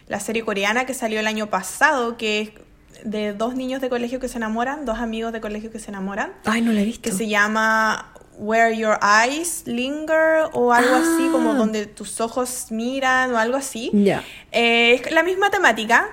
la 0.08 0.20
serie 0.20 0.44
coreana 0.44 0.86
que 0.86 0.94
salió 0.94 1.20
el 1.20 1.26
año 1.26 1.48
pasado, 1.48 2.16
que 2.16 2.40
es 2.40 2.50
de 3.04 3.32
dos 3.32 3.54
niños 3.54 3.80
de 3.80 3.88
colegio 3.88 4.20
que 4.20 4.28
se 4.28 4.38
enamoran, 4.38 4.84
dos 4.84 4.98
amigos 4.98 5.32
de 5.32 5.40
colegio 5.40 5.70
que 5.70 5.78
se 5.78 5.90
enamoran. 5.90 6.32
Ay, 6.44 6.62
no 6.62 6.72
la 6.72 6.80
he 6.80 6.84
visto. 6.84 7.10
Que 7.10 7.16
se 7.16 7.28
llama 7.28 8.12
Where 8.38 8.76
Your 8.76 8.98
Eyes 9.02 9.64
Linger 9.66 10.48
o 10.52 10.72
algo 10.72 10.94
así, 10.94 11.28
como 11.30 11.52
ah. 11.52 11.54
donde 11.54 11.86
tus 11.86 12.20
ojos 12.20 12.66
miran 12.70 13.32
o 13.34 13.38
algo 13.38 13.56
así. 13.56 13.90
Ya. 13.92 14.24
Eh, 14.50 14.94
es 15.04 15.12
la 15.12 15.22
misma 15.22 15.50
temática, 15.50 16.10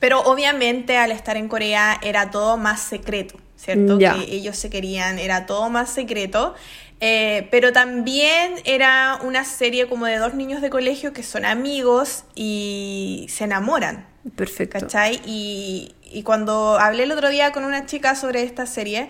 pero 0.00 0.20
obviamente 0.22 0.96
al 0.96 1.12
estar 1.12 1.36
en 1.36 1.48
Corea 1.48 1.98
era 2.02 2.30
todo 2.30 2.56
más 2.56 2.80
secreto, 2.80 3.36
¿cierto? 3.56 3.98
Que 3.98 4.34
ellos 4.34 4.56
se 4.56 4.70
querían, 4.70 5.18
era 5.18 5.46
todo 5.46 5.70
más 5.70 5.90
secreto. 5.90 6.54
Eh, 7.00 7.46
pero 7.52 7.72
también 7.72 8.54
era 8.64 9.20
una 9.22 9.44
serie 9.44 9.86
como 9.86 10.06
de 10.06 10.16
dos 10.16 10.34
niños 10.34 10.60
de 10.60 10.68
colegio 10.68 11.12
que 11.12 11.22
son 11.22 11.44
amigos 11.44 12.24
y 12.34 13.26
se 13.28 13.44
enamoran. 13.44 14.07
Perfecto. 14.36 14.78
¿Cachai? 14.80 15.20
Y, 15.24 15.94
y 16.10 16.22
cuando 16.22 16.78
hablé 16.78 17.04
el 17.04 17.12
otro 17.12 17.28
día 17.28 17.52
con 17.52 17.64
una 17.64 17.86
chica 17.86 18.14
sobre 18.14 18.42
esta 18.42 18.66
serie, 18.66 19.08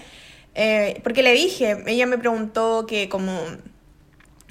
eh, 0.54 1.00
porque 1.02 1.22
le 1.22 1.32
dije, 1.32 1.82
ella 1.86 2.06
me 2.06 2.18
preguntó 2.18 2.86
que 2.86 3.08
como 3.08 3.32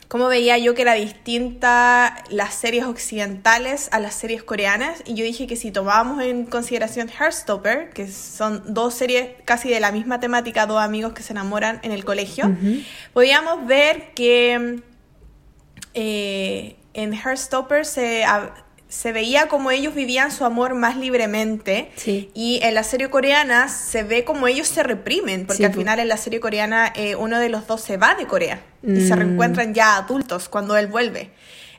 cómo 0.07 0.27
veía 0.27 0.57
yo 0.57 0.73
que 0.73 0.83
era 0.83 0.93
distinta 0.93 2.23
las 2.29 2.53
series 2.53 2.85
occidentales 2.85 3.89
a 3.91 3.99
las 3.99 4.15
series 4.15 4.41
coreanas 4.41 5.03
y 5.05 5.15
yo 5.15 5.25
dije 5.25 5.47
que 5.47 5.57
si 5.57 5.71
tomábamos 5.71 6.23
en 6.23 6.45
consideración 6.45 7.09
Heartstopper, 7.09 7.89
que 7.89 8.07
son 8.07 8.63
dos 8.73 8.93
series 8.93 9.31
casi 9.43 9.69
de 9.69 9.79
la 9.79 9.91
misma 9.91 10.19
temática, 10.19 10.65
dos 10.65 10.81
amigos 10.81 11.13
que 11.13 11.23
se 11.23 11.33
enamoran 11.33 11.79
en 11.83 11.91
el 11.91 12.05
colegio, 12.05 12.55
podíamos 13.13 13.67
ver 13.67 14.13
que 14.13 14.81
eh, 15.93 16.77
en 16.93 17.13
Heartstopper 17.13 17.85
se 17.85 18.23
se 18.89 19.11
veía 19.11 19.47
como 19.47 19.69
ellos 19.71 19.93
vivían 19.95 20.31
su 20.31 20.45
amor 20.45 20.73
más 20.73 20.95
libremente. 20.97 21.91
Sí. 21.97 22.31
Y 22.33 22.59
en 22.63 22.73
la 22.73 22.83
serie 22.83 23.09
coreana 23.09 23.67
se 23.67 24.03
ve 24.03 24.23
como 24.23 24.47
ellos 24.47 24.67
se 24.67 24.81
reprimen, 24.83 25.45
porque 25.45 25.57
Sí, 25.57 25.65
al 25.65 25.73
final 25.73 25.99
en 25.99 26.07
la 26.07 26.17
serie 26.17 26.39
coreana 26.39 26.93
eh, 26.95 27.15
uno 27.15 27.39
de 27.39 27.49
los 27.49 27.67
dos 27.67 27.81
se 27.81 27.97
va 27.97 28.15
de 28.15 28.25
Corea 28.27 28.61
y 28.83 29.01
se 29.07 29.13
Mm. 29.15 29.19
reencuentran 29.19 29.73
ya 29.73 29.97
adultos 29.97 30.47
cuando 30.49 30.77
él 30.77 30.87
vuelve. 30.87 31.31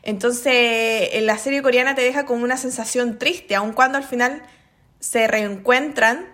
Entonces, 0.03 1.11
en 1.13 1.27
la 1.27 1.39
serie 1.39 1.63
coreana 1.63 1.95
te 1.95 2.03
deja 2.03 2.25
como 2.25 2.45
una 2.45 2.57
sensación 2.57 3.19
triste, 3.19 3.55
aun 3.55 3.73
cuando 3.73 3.99
al 3.99 4.05
final 4.05 4.43
se 5.01 5.27
reencuentran 5.29 6.27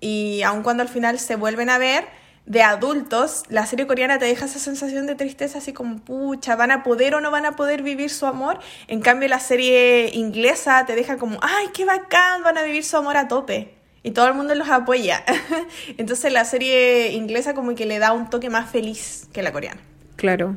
y 0.00 0.42
aun 0.42 0.62
cuando 0.62 0.82
al 0.82 0.88
final 0.88 1.18
se 1.18 1.36
vuelven 1.36 1.70
a 1.70 1.78
ver 1.78 2.04
de 2.46 2.62
adultos, 2.62 3.44
la 3.48 3.66
serie 3.66 3.86
coreana 3.86 4.18
te 4.18 4.24
deja 4.24 4.46
esa 4.46 4.58
sensación 4.58 5.06
de 5.06 5.14
tristeza 5.14 5.58
así 5.58 5.72
como, 5.72 5.98
pucha, 6.00 6.56
¿van 6.56 6.70
a 6.70 6.82
poder 6.82 7.14
o 7.14 7.20
no 7.20 7.30
van 7.30 7.46
a 7.46 7.56
poder 7.56 7.82
vivir 7.82 8.10
su 8.10 8.26
amor? 8.26 8.58
En 8.88 9.00
cambio, 9.00 9.28
la 9.28 9.38
serie 9.38 10.10
inglesa 10.14 10.84
te 10.86 10.94
deja 10.94 11.18
como, 11.18 11.38
ay, 11.40 11.68
qué 11.72 11.84
bacán, 11.84 12.42
van 12.42 12.58
a 12.58 12.62
vivir 12.62 12.84
su 12.84 12.96
amor 12.96 13.16
a 13.16 13.28
tope. 13.28 13.74
Y 14.02 14.10
todo 14.10 14.26
el 14.26 14.34
mundo 14.34 14.54
los 14.56 14.68
apoya. 14.68 15.24
Entonces 15.96 16.32
la 16.32 16.44
serie 16.44 17.12
inglesa 17.12 17.54
como 17.54 17.74
que 17.76 17.86
le 17.86 18.00
da 18.00 18.12
un 18.12 18.28
toque 18.28 18.50
más 18.50 18.68
feliz 18.70 19.28
que 19.32 19.42
la 19.42 19.52
coreana. 19.52 19.80
Claro. 20.16 20.56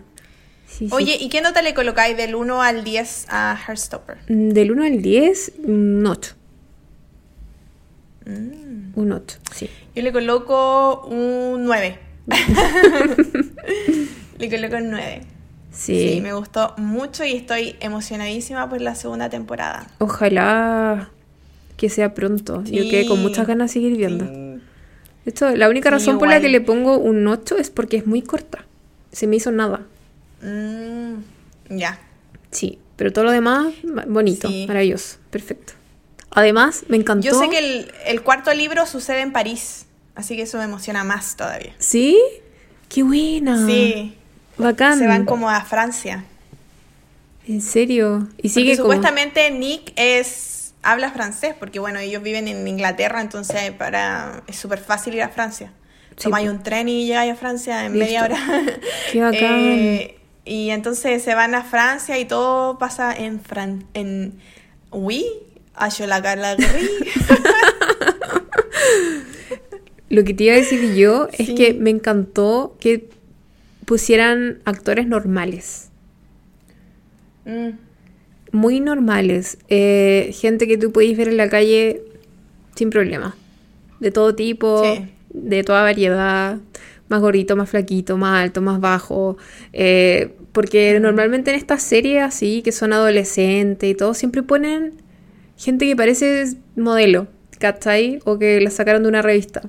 Sí, 0.68 0.88
sí. 0.88 0.90
Oye, 0.92 1.18
¿y 1.20 1.30
qué 1.30 1.42
nota 1.42 1.62
le 1.62 1.76
colocáis 1.76 2.18
del 2.18 2.34
1 2.34 2.62
al 2.64 2.84
10 2.84 3.28
a 3.30 3.56
Heartstopper? 3.56 4.18
Mm, 4.28 4.50
Del 4.50 4.72
1 4.72 4.84
al 4.84 5.02
10, 5.02 5.52
un 5.64 6.06
8. 6.08 6.36
Mm. 8.26 8.98
Un 9.00 9.12
8, 9.12 9.38
sí. 9.54 9.70
Yo 9.96 10.02
le 10.02 10.12
coloco 10.12 11.06
un 11.08 11.64
9. 11.66 12.00
le 14.40 14.50
coloco 14.50 14.76
un 14.78 14.90
9. 14.92 15.22
Sí. 15.72 16.14
Sí, 16.14 16.22
me 16.22 16.34
gustó 16.34 16.74
mucho 16.78 17.26
y 17.26 17.34
estoy 17.34 17.76
emocionadísima 17.82 18.70
por 18.70 18.82
la 18.82 18.96
segunda 18.96 19.30
temporada. 19.30 19.88
Ojalá 20.00 21.10
que 21.78 21.90
sea 21.90 22.14
pronto. 22.14 22.64
Yo 22.64 22.84
quedé 22.84 23.06
con 23.06 23.22
muchas 23.22 23.48
ganas 23.48 23.70
de 23.70 23.74
seguir 23.74 23.98
viendo. 23.98 24.26
Sí. 24.26 24.62
De 25.26 25.32
hecho, 25.32 25.56
la 25.56 25.70
única 25.70 25.90
Sí, 25.90 25.94
razón 25.94 26.20
por 26.20 26.30
la 26.30 26.40
que 26.40 26.50
le 26.50 26.62
pongo 26.62 26.98
un 26.98 27.28
8 27.28 27.58
es 27.58 27.70
porque 27.70 27.98
es 27.98 28.08
muy 28.08 28.22
corta. 28.22 28.66
Se 29.12 29.28
me 29.28 29.36
hizo 29.36 29.52
nada. 29.52 29.82
Mm, 30.42 31.78
ya. 31.78 32.00
Sí, 32.52 32.80
pero 32.96 33.12
todo 33.12 33.26
lo 33.26 33.32
demás, 33.32 33.74
bonito, 34.08 34.50
maravilloso, 34.68 35.18
perfecto. 35.30 35.74
Además, 36.36 36.84
me 36.90 36.98
encantó. 36.98 37.26
Yo 37.26 37.40
sé 37.40 37.50
que 37.50 37.58
el, 37.58 37.92
el 38.06 38.22
cuarto 38.22 38.54
libro 38.54 38.86
sucede 38.86 39.22
en 39.22 39.32
París, 39.32 39.88
así 40.16 40.36
que 40.36 40.44
eso 40.44 40.58
me 40.60 40.66
emociona 40.66 41.04
más 41.04 41.36
todavía. 41.36 41.74
¿Sí? 41.80 42.18
¡Qué 42.90 43.02
buena! 43.04 43.66
Sí, 43.66 44.16
Bacán. 44.58 45.00
se 45.00 45.08
van 45.08 45.26
como 45.26 45.50
a 45.50 45.62
Francia. 45.62 46.26
¿En 47.48 47.62
serio? 47.62 48.28
Y 48.38 48.44
Porque 48.44 48.50
sigue 48.50 48.78
como... 48.78 48.90
supuestamente 48.92 49.50
Nick 49.52 49.94
es 49.96 50.74
habla 50.84 51.12
francés, 51.12 51.56
porque 51.60 51.80
bueno, 51.80 52.00
ellos 52.00 52.22
viven 52.22 52.48
en 52.48 52.68
Inglaterra, 52.68 53.22
entonces 53.22 53.72
para 53.72 54.44
es 54.48 54.56
súper 54.56 54.80
fácil 54.80 55.16
ir 55.16 55.24
a 55.24 55.30
Francia. 55.30 55.72
Sí, 56.18 56.24
Tomáis 56.26 56.50
un 56.50 56.64
tren 56.64 56.88
y 56.88 57.06
llegáis 57.08 57.34
a 57.34 57.36
Francia 57.36 57.86
en 57.86 57.94
Listo. 57.94 58.06
media 58.06 58.24
hora. 58.24 58.38
Qué 59.12 59.22
bacán. 59.22 59.56
Eh, 59.60 60.18
y 60.46 60.70
entonces 60.70 61.24
se 61.24 61.34
van 61.34 61.56
a 61.56 61.64
Francia 61.64 62.18
y 62.20 62.26
todo 62.26 62.78
pasa 62.78 63.14
en 63.16 63.42
Fran 63.42 63.86
en 63.94 64.40
oui, 64.92 65.26
a 65.78 65.90
la 66.08 66.20
galerie. 66.22 66.68
Lo 70.10 70.24
que 70.24 70.34
te 70.34 70.46
iba 70.46 70.54
a 70.54 70.58
decir 70.58 70.94
yo 70.96 71.28
es 71.38 71.48
Sí. 71.48 71.56
que 71.56 71.74
me 71.74 71.90
encantó 71.90 72.76
que 72.80 73.10
pusieran 73.86 74.60
actores 74.66 75.08
normales. 75.08 75.90
Mm, 77.46 77.70
Muy 78.52 78.80
normales. 78.80 79.58
Eh, 79.68 80.34
gente 80.40 80.66
que 80.68 80.78
tú 80.78 80.92
podéis 80.94 81.18
ver 81.18 81.28
en 81.28 81.36
la 81.38 81.50
calle 81.50 82.02
sin 82.76 82.90
problema. 82.90 83.36
De 84.00 84.12
todo 84.12 84.34
tipo, 84.34 84.82
Sí. 84.86 85.06
de 85.34 85.64
toda 85.64 85.82
variedad. 85.82 86.58
Más 87.10 87.20
gordito, 87.22 87.56
más 87.58 87.70
flaquito, 87.70 88.16
más 88.18 88.42
alto, 88.44 88.62
más 88.62 88.80
bajo. 88.80 89.36
Eh, 89.74 90.36
porque 90.54 90.98
normalmente 91.02 91.52
en 91.52 91.58
estas 91.58 91.84
series 91.84 92.24
así, 92.24 92.62
que 92.62 92.72
son 92.72 92.94
adolescentes 92.94 93.90
y 93.90 93.94
todo, 93.96 94.14
siempre 94.14 94.42
ponen 94.42 94.94
gente 95.58 95.86
que 95.86 95.96
parece 95.96 96.56
modelo, 96.76 97.28
¿cachai? 97.60 98.20
O 98.26 98.38
que 98.38 98.60
la 98.62 98.72
sacaron 98.72 99.04
de 99.04 99.10
una 99.10 99.22
revista. 99.22 99.62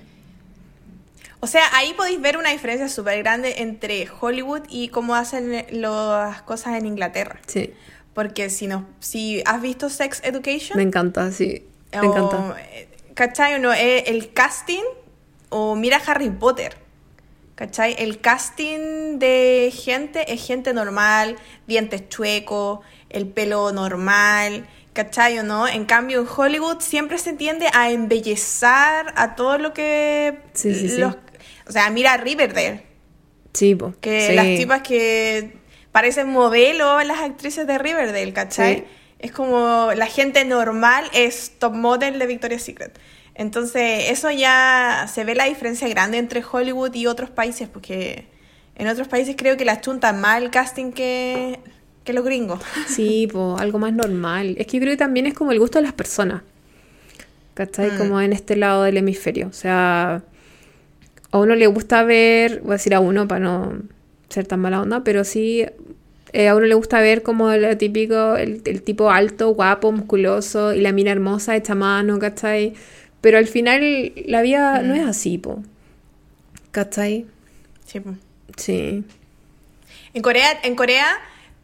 O 1.41 1.47
sea, 1.47 1.63
ahí 1.75 1.93
podéis 1.95 2.21
ver 2.21 2.37
una 2.39 2.51
diferencia 2.51 2.89
súper 2.89 3.19
grande 3.19 3.57
entre 3.59 4.09
Hollywood 4.21 4.63
y 4.69 4.89
cómo 4.89 5.15
hacen 5.15 5.65
las 5.71 6.43
cosas 6.43 6.75
en 6.79 6.87
Inglaterra. 6.87 7.39
Sí, 7.47 7.73
Porque 8.15 8.49
si 8.51 8.67
no, 8.67 8.87
si 9.01 9.43
has 9.45 9.61
visto 9.61 9.89
Sex 9.91 10.23
Education, 10.25 10.77
me 10.77 10.83
encanta, 10.83 11.31
sí. 11.31 11.63
Me 11.93 12.01
o, 12.01 12.05
encanta. 12.05 12.57
¿cachai 13.15 13.55
o 13.55 13.59
no? 13.59 13.73
Eh, 13.73 14.05
El 14.09 14.33
casting, 14.33 14.83
o 15.51 15.77
mira 15.77 16.01
Harry 16.07 16.31
Potter, 16.31 16.77
¿cachai? 17.55 17.95
El 17.99 18.21
casting 18.21 19.19
de 19.19 19.73
gente 19.73 20.33
es 20.33 20.45
gente 20.45 20.73
normal, 20.73 21.37
dientes 21.67 22.09
chuecos, 22.09 22.81
el 23.11 23.29
pelo 23.29 23.71
normal, 23.73 24.67
¿cachai 24.97 25.39
o 25.39 25.45
no? 25.45 25.69
En 25.69 25.85
cambio, 25.85 26.21
en 26.23 26.27
Hollywood 26.35 26.81
siempre 26.81 27.19
se 27.19 27.33
tiende 27.35 27.69
a 27.73 27.91
embellezar 27.93 29.13
a 29.15 29.37
todo 29.37 29.59
lo 29.59 29.73
que... 29.73 30.39
Sí, 30.55 30.75
sí, 30.75 30.89
sí. 30.89 30.97
los- 30.99 31.15
O 31.69 31.73
sea, 31.73 31.89
mira 31.91 32.17
Riverdale, 32.17 32.83
Sí, 33.53 33.75
po. 33.77 33.95
que 34.01 34.29
sí. 34.29 34.35
las 34.35 34.47
tipas 34.47 34.83
que 34.83 35.57
parecen 35.93 36.29
modelos, 36.31 37.05
las 37.07 37.21
actrices 37.21 37.67
de 37.67 37.79
Riverdale, 37.79 38.33
¿cachai? 38.33 38.77
Sí. 38.79 38.85
Es 39.19 39.33
como 39.33 39.91
la 39.95 40.07
gente 40.07 40.45
normal 40.45 41.05
es 41.15 41.53
top 41.59 41.75
model 41.75 42.19
de 42.19 42.27
Victoria's 42.27 42.63
Secret. 42.63 42.99
Entonces, 43.35 44.11
eso 44.11 44.31
ya 44.31 45.07
se 45.13 45.25
ve 45.25 45.35
la 45.35 45.45
diferencia 45.45 45.89
grande 45.89 46.19
entre 46.19 46.43
Hollywood 46.51 46.95
y 46.95 47.07
otros 47.07 47.31
países, 47.31 47.69
porque 47.69 48.27
en 48.77 48.89
otros 48.89 49.09
países 49.09 49.37
creo 49.39 49.57
que 49.57 49.65
las 49.65 49.81
chuntan 49.81 50.21
más 50.21 50.41
el 50.43 50.51
casting 50.51 50.93
que, 50.93 51.59
que 52.07 52.13
los 52.15 52.25
gringos. 52.25 52.61
Sí, 52.89 53.29
po, 53.31 53.57
algo 53.59 53.79
más 53.79 53.93
normal. 53.93 54.55
Es 54.59 54.67
que 54.67 54.79
yo 54.79 54.81
creo 54.81 54.93
que 54.95 54.97
también 54.99 55.27
es 55.27 55.35
como 55.35 55.53
el 55.53 55.59
gusto 55.59 55.79
de 55.79 55.83
las 55.85 55.93
personas. 55.93 56.43
¿Cachai? 57.55 57.91
Mm. 57.91 57.99
Como 57.99 58.21
en 58.21 58.33
este 58.33 58.57
lado 58.57 58.85
del 58.85 58.97
hemisferio. 58.97 59.49
O 59.49 59.53
sea, 59.53 60.23
a 61.31 61.39
uno 61.39 61.55
le 61.55 61.67
gusta 61.67 62.03
ver, 62.05 62.61
voy 62.61 62.71
a 62.71 62.75
decir 62.75 62.95
a 62.95 63.01
uno 63.01 63.27
para 63.29 63.41
no 63.41 63.75
ser 64.29 64.47
tan 64.47 64.61
mala 64.61 64.81
onda, 64.83 65.03
pero 65.05 65.25
sí, 65.25 65.65
eh, 66.33 66.49
a 66.49 66.55
uno 66.57 66.67
le 66.67 66.75
gusta 66.75 67.01
ver 67.01 67.23
como 67.23 67.51
lo 67.55 67.77
típico, 67.77 68.37
el, 68.37 68.63
el 68.65 68.83
tipo 68.83 69.11
alto, 69.11 69.51
guapo, 69.51 69.93
musculoso 69.93 70.75
y 70.75 70.81
la 70.81 70.93
mina 70.93 71.13
hermosa 71.13 71.57
hecha 71.57 71.75
mano, 71.75 72.19
¿cachai? 72.19 72.75
Pero 73.21 73.39
al 73.39 73.47
final 73.47 74.13
la 74.27 74.43
vida 74.43 74.83
no 74.83 74.95
Mm. 74.95 74.99
es 74.99 75.07
así, 75.07 75.39
po. 75.39 75.63
¿Cachai? 76.73 77.27
Sí, 77.87 78.01
po. 78.01 78.15
Sí. 78.57 79.05
En 80.15 80.23
Corea, 80.23 80.49
en 80.63 80.75
Corea, 80.77 81.07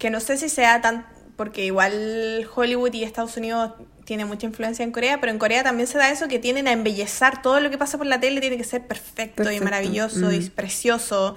que 0.02 0.10
no 0.10 0.18
sé 0.18 0.36
si 0.36 0.48
sea 0.48 0.80
tan, 0.80 1.06
porque 1.36 1.64
igual 1.64 2.44
Hollywood 2.52 2.92
y 2.92 3.04
Estados 3.04 3.36
Unidos 3.36 3.74
tiene 4.04 4.24
mucha 4.24 4.46
influencia 4.46 4.82
en 4.82 4.90
Corea, 4.90 5.20
pero 5.20 5.30
en 5.30 5.38
Corea 5.38 5.62
también 5.62 5.86
se 5.86 5.96
da 5.96 6.10
eso 6.10 6.26
que 6.26 6.40
tienden 6.40 6.66
a 6.66 6.72
embellezar 6.72 7.40
todo 7.40 7.60
lo 7.60 7.70
que 7.70 7.78
pasa 7.78 7.98
por 7.98 8.08
la 8.08 8.18
tele, 8.18 8.40
tiene 8.40 8.56
que 8.56 8.64
ser 8.64 8.84
perfecto, 8.84 9.52
y 9.52 9.60
maravilloso 9.60 10.32
y 10.32 10.40
mm. 10.40 10.48
precioso. 10.48 11.36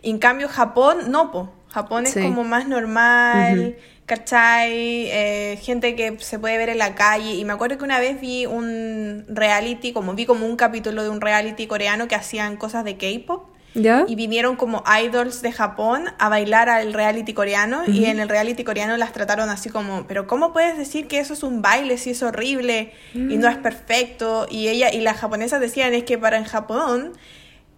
Y 0.00 0.10
en 0.10 0.18
cambio 0.18 0.48
Japón, 0.48 1.10
no, 1.10 1.32
po. 1.32 1.52
Japón 1.70 2.06
es 2.06 2.14
como 2.14 2.44
más 2.44 2.68
normal, 2.68 3.58
Ujú. 3.58 3.74
¿cachai? 4.06 5.08
Eh, 5.10 5.58
gente 5.60 5.96
que 5.96 6.16
se 6.20 6.38
puede 6.38 6.56
ver 6.56 6.68
en 6.68 6.78
la 6.78 6.94
calle. 6.94 7.34
Y 7.34 7.44
me 7.44 7.52
acuerdo 7.52 7.78
que 7.78 7.84
una 7.84 7.98
vez 7.98 8.20
vi 8.20 8.46
un 8.46 9.24
reality, 9.28 9.92
como 9.92 10.14
vi 10.14 10.24
como 10.24 10.46
un 10.46 10.54
capítulo 10.54 11.02
de 11.02 11.08
un 11.08 11.20
reality 11.20 11.66
coreano 11.66 12.06
que 12.06 12.14
hacían 12.14 12.58
cosas 12.58 12.84
de 12.84 12.96
K-pop 12.96 13.53
¿Ya? 13.74 14.04
y 14.06 14.14
vinieron 14.14 14.54
como 14.54 14.84
idols 15.02 15.42
de 15.42 15.50
Japón 15.50 16.04
a 16.20 16.28
bailar 16.28 16.68
al 16.68 16.92
reality 16.92 17.34
coreano 17.34 17.82
y 17.88 18.04
en 18.04 18.20
el 18.20 18.28
reality 18.28 18.62
coreano 18.62 18.96
las 18.96 19.12
trataron 19.12 19.48
así 19.50 19.68
como, 19.68 20.06
pero 20.06 20.26
¿cómo 20.28 20.52
puedes 20.52 20.78
decir 20.78 21.08
que 21.08 21.18
eso 21.18 21.32
es 21.34 21.42
un 21.42 21.60
baile 21.60 21.98
si 21.98 22.10
es 22.10 22.22
horrible 22.22 22.92
y 23.14 23.18
Mm. 23.18 23.40
no 23.40 23.48
es 23.48 23.56
perfecto? 23.56 24.46
Y 24.48 24.68
ella 24.68 24.92
y 24.92 25.00
las 25.00 25.16
japonesas 25.16 25.60
decían 25.60 25.92
es 25.92 26.04
que 26.04 26.18
para 26.18 26.36
en 26.38 26.44
Japón 26.44 27.12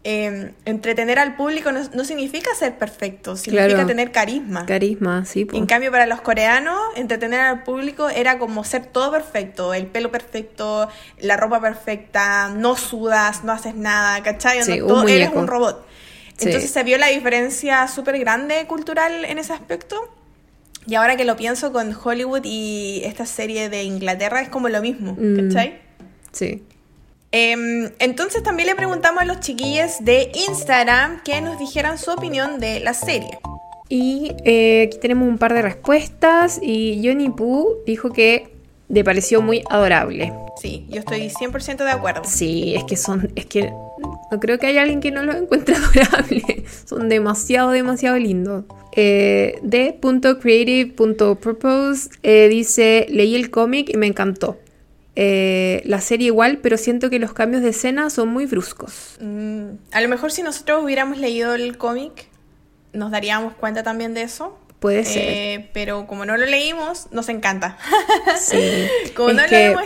eh, 0.04 0.52
entretener 0.64 1.18
al 1.18 1.34
público 1.34 1.72
no, 1.72 1.80
no 1.92 2.04
significa 2.04 2.54
ser 2.54 2.78
perfecto, 2.78 3.34
significa 3.36 3.68
Claro. 3.74 3.86
tener 3.88 4.12
carisma. 4.12 4.64
Carisma, 4.64 5.24
sí, 5.24 5.44
po. 5.44 5.56
En 5.56 5.66
cambio, 5.66 5.90
para 5.90 6.06
los 6.06 6.20
coreanos, 6.20 6.78
entretener 6.94 7.40
al 7.40 7.64
público 7.64 8.08
era 8.08 8.38
como 8.38 8.62
ser 8.62 8.86
todo 8.86 9.10
perfecto, 9.10 9.74
el 9.74 9.86
pelo 9.88 10.12
perfecto, 10.12 10.88
la 11.18 11.36
ropa 11.36 11.60
perfecta, 11.60 12.50
no 12.50 12.76
sudas, 12.76 13.42
no 13.42 13.50
haces 13.52 13.74
nada, 13.74 14.22
¿cachai? 14.22 14.62
Sí, 14.62 14.78
No, 14.78 14.84
un 14.84 14.88
todo- 14.88 15.08
eres 15.08 15.30
un 15.34 15.48
robot. 15.48 15.84
Sí. 16.38 16.46
Entonces 16.46 16.70
se 16.70 16.82
vio 16.84 16.98
la 16.98 17.08
diferencia 17.08 17.88
súper 17.88 18.18
grande 18.18 18.64
cultural 18.68 19.24
en 19.24 19.38
ese 19.38 19.52
aspecto. 19.54 19.96
Y 20.86 20.94
ahora 20.94 21.16
que 21.16 21.24
lo 21.24 21.34
pienso 21.36 21.72
con 21.72 21.92
Hollywood 22.00 22.42
y 22.44 23.02
esta 23.04 23.26
serie 23.26 23.68
de 23.70 23.82
Inglaterra 23.82 24.40
es 24.40 24.48
como 24.48 24.68
lo 24.68 24.80
mismo, 24.80 25.16
Mm. 25.18 25.48
¿cachai? 25.48 25.80
Sí. 26.30 26.62
Em, 27.32 27.90
entonces 27.98 28.42
también 28.42 28.68
le 28.68 28.74
preguntamos 28.74 29.22
a 29.22 29.26
los 29.26 29.40
chiquillos 29.40 29.96
de 30.00 30.30
Instagram 30.48 31.22
que 31.22 31.40
nos 31.40 31.58
dijeran 31.58 31.98
su 31.98 32.10
opinión 32.10 32.60
de 32.60 32.80
la 32.80 32.94
serie. 32.94 33.38
Y 33.88 34.32
eh, 34.44 34.84
aquí 34.88 34.98
tenemos 34.98 35.28
un 35.28 35.38
par 35.38 35.54
de 35.54 35.62
respuestas 35.62 36.58
y 36.62 37.00
Johnny 37.04 37.30
Poo 37.30 37.78
dijo 37.86 38.12
que 38.12 38.48
me 38.88 39.04
pareció 39.04 39.42
muy 39.42 39.62
adorable. 39.68 40.32
Sí, 40.60 40.86
yo 40.88 41.00
estoy 41.00 41.28
100% 41.28 41.84
de 41.84 41.90
acuerdo. 41.90 42.22
Sí, 42.24 42.74
es 42.74 42.84
que 42.84 42.96
son, 42.96 43.30
es 43.36 43.46
que 43.46 43.72
no 44.30 44.40
creo 44.40 44.58
que 44.58 44.66
haya 44.66 44.82
alguien 44.82 45.00
que 45.00 45.10
no 45.10 45.22
lo 45.22 45.32
encuentre 45.32 45.76
adorable. 45.76 46.64
Son 46.84 47.08
demasiado, 47.08 47.70
demasiado 47.70 48.18
lindos. 48.18 48.64
Eh, 48.92 49.60
eh, 52.22 52.48
dice, 52.48 53.06
leí 53.10 53.34
el 53.34 53.50
cómic 53.50 53.90
y 53.90 53.96
me 53.96 54.06
encantó. 54.06 54.58
Eh, 55.18 55.80
la 55.86 56.02
serie 56.02 56.26
igual, 56.26 56.58
pero 56.58 56.76
siento 56.76 57.08
que 57.08 57.18
los 57.18 57.32
cambios 57.32 57.62
de 57.62 57.70
escena 57.70 58.10
son 58.10 58.28
muy 58.28 58.44
bruscos. 58.44 59.16
Mm, 59.20 59.68
a 59.90 60.00
lo 60.02 60.08
mejor 60.08 60.30
si 60.30 60.42
nosotros 60.42 60.84
hubiéramos 60.84 61.16
leído 61.16 61.54
el 61.54 61.78
cómic, 61.78 62.28
nos 62.92 63.10
daríamos 63.10 63.54
cuenta 63.54 63.82
también 63.82 64.12
de 64.12 64.22
eso. 64.22 64.58
Puede 64.78 65.06
ser. 65.06 65.22
Eh, 65.24 65.70
pero 65.72 66.06
como 66.06 66.26
no 66.26 66.36
lo 66.36 66.44
leímos, 66.44 67.08
nos 67.12 67.30
encanta. 67.30 67.78
Sí. 68.38 68.86
como 69.16 69.32
no 69.32 69.46
lo 69.46 69.56
hemos 69.56 69.82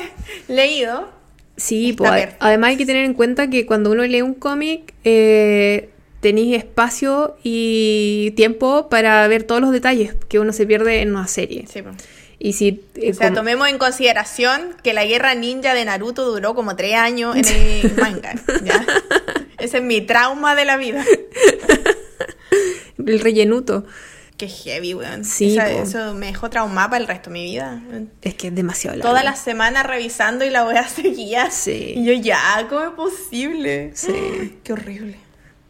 leído. 0.49 1.09
Sí, 1.57 1.93
pues, 1.93 2.31
además 2.41 2.71
hay 2.71 2.77
que 2.77 2.87
tener 2.87 3.05
en 3.05 3.15
cuenta 3.15 3.49
que 3.49 3.67
cuando 3.67 3.93
uno 3.93 4.03
lee 4.05 4.23
un 4.23 4.35
cómic, 4.35 4.95
eh, 5.05 5.91
tenéis 6.21 6.57
espacio 6.57 7.37
y 7.45 8.33
tiempo 8.35 8.89
para 8.89 9.29
ver 9.29 9.45
todos 9.45 9.61
los 9.61 9.71
detalles 9.71 10.15
que 10.29 10.39
uno 10.39 10.53
se 10.53 10.67
pierde 10.67 11.03
en 11.03 11.11
una 11.11 11.29
serie. 11.29 11.67
Sí, 11.69 11.83
pues. 11.83 11.97
Y 12.43 12.55
si, 12.55 12.83
eh, 12.95 13.11
o 13.11 13.15
sea, 13.15 13.35
tomemos 13.35 13.69
en 13.69 13.77
consideración 13.77 14.75
que 14.83 14.95
la 14.95 15.05
guerra 15.05 15.35
ninja 15.35 15.75
de 15.75 15.85
Naruto 15.85 16.25
duró 16.25 16.55
como 16.55 16.75
tres 16.75 16.95
años 16.95 17.37
en 17.37 17.45
el 17.47 17.95
manga. 18.01 18.35
¿ya? 18.65 18.85
Ese 19.59 19.77
es 19.77 19.83
mi 19.83 20.01
trauma 20.01 20.55
de 20.55 20.65
la 20.65 20.79
vida. 20.79 21.05
el 22.97 23.21
rellenuto. 23.21 23.85
Qué 24.39 24.49
heavy, 24.49 24.95
weón. 24.95 25.27
Sí, 25.27 25.59
eso 25.59 26.15
me 26.15 26.29
dejó 26.29 26.49
traumada 26.49 26.89
para 26.89 27.03
el 27.03 27.09
resto 27.09 27.29
de 27.29 27.35
mi 27.35 27.45
vida. 27.45 27.83
Es 28.23 28.35
que 28.37 28.49
es 28.49 28.55
demasiado 28.55 28.97
largo. 28.97 29.11
Toda 29.11 29.23
la 29.23 29.37
semana 29.37 29.83
revisando 29.83 30.47
y 30.47 30.49
la 30.49 30.65
voy 30.65 30.77
a 30.77 30.89
seguir. 30.89 31.37
Sí. 31.51 31.93
Y 31.97 32.07
yo, 32.07 32.15
ya, 32.15 32.67
¿cómo 32.71 32.85
es 32.85 32.91
posible? 32.93 33.91
Sí. 33.93 34.59
Qué 34.65 34.73
horrible. 34.73 35.19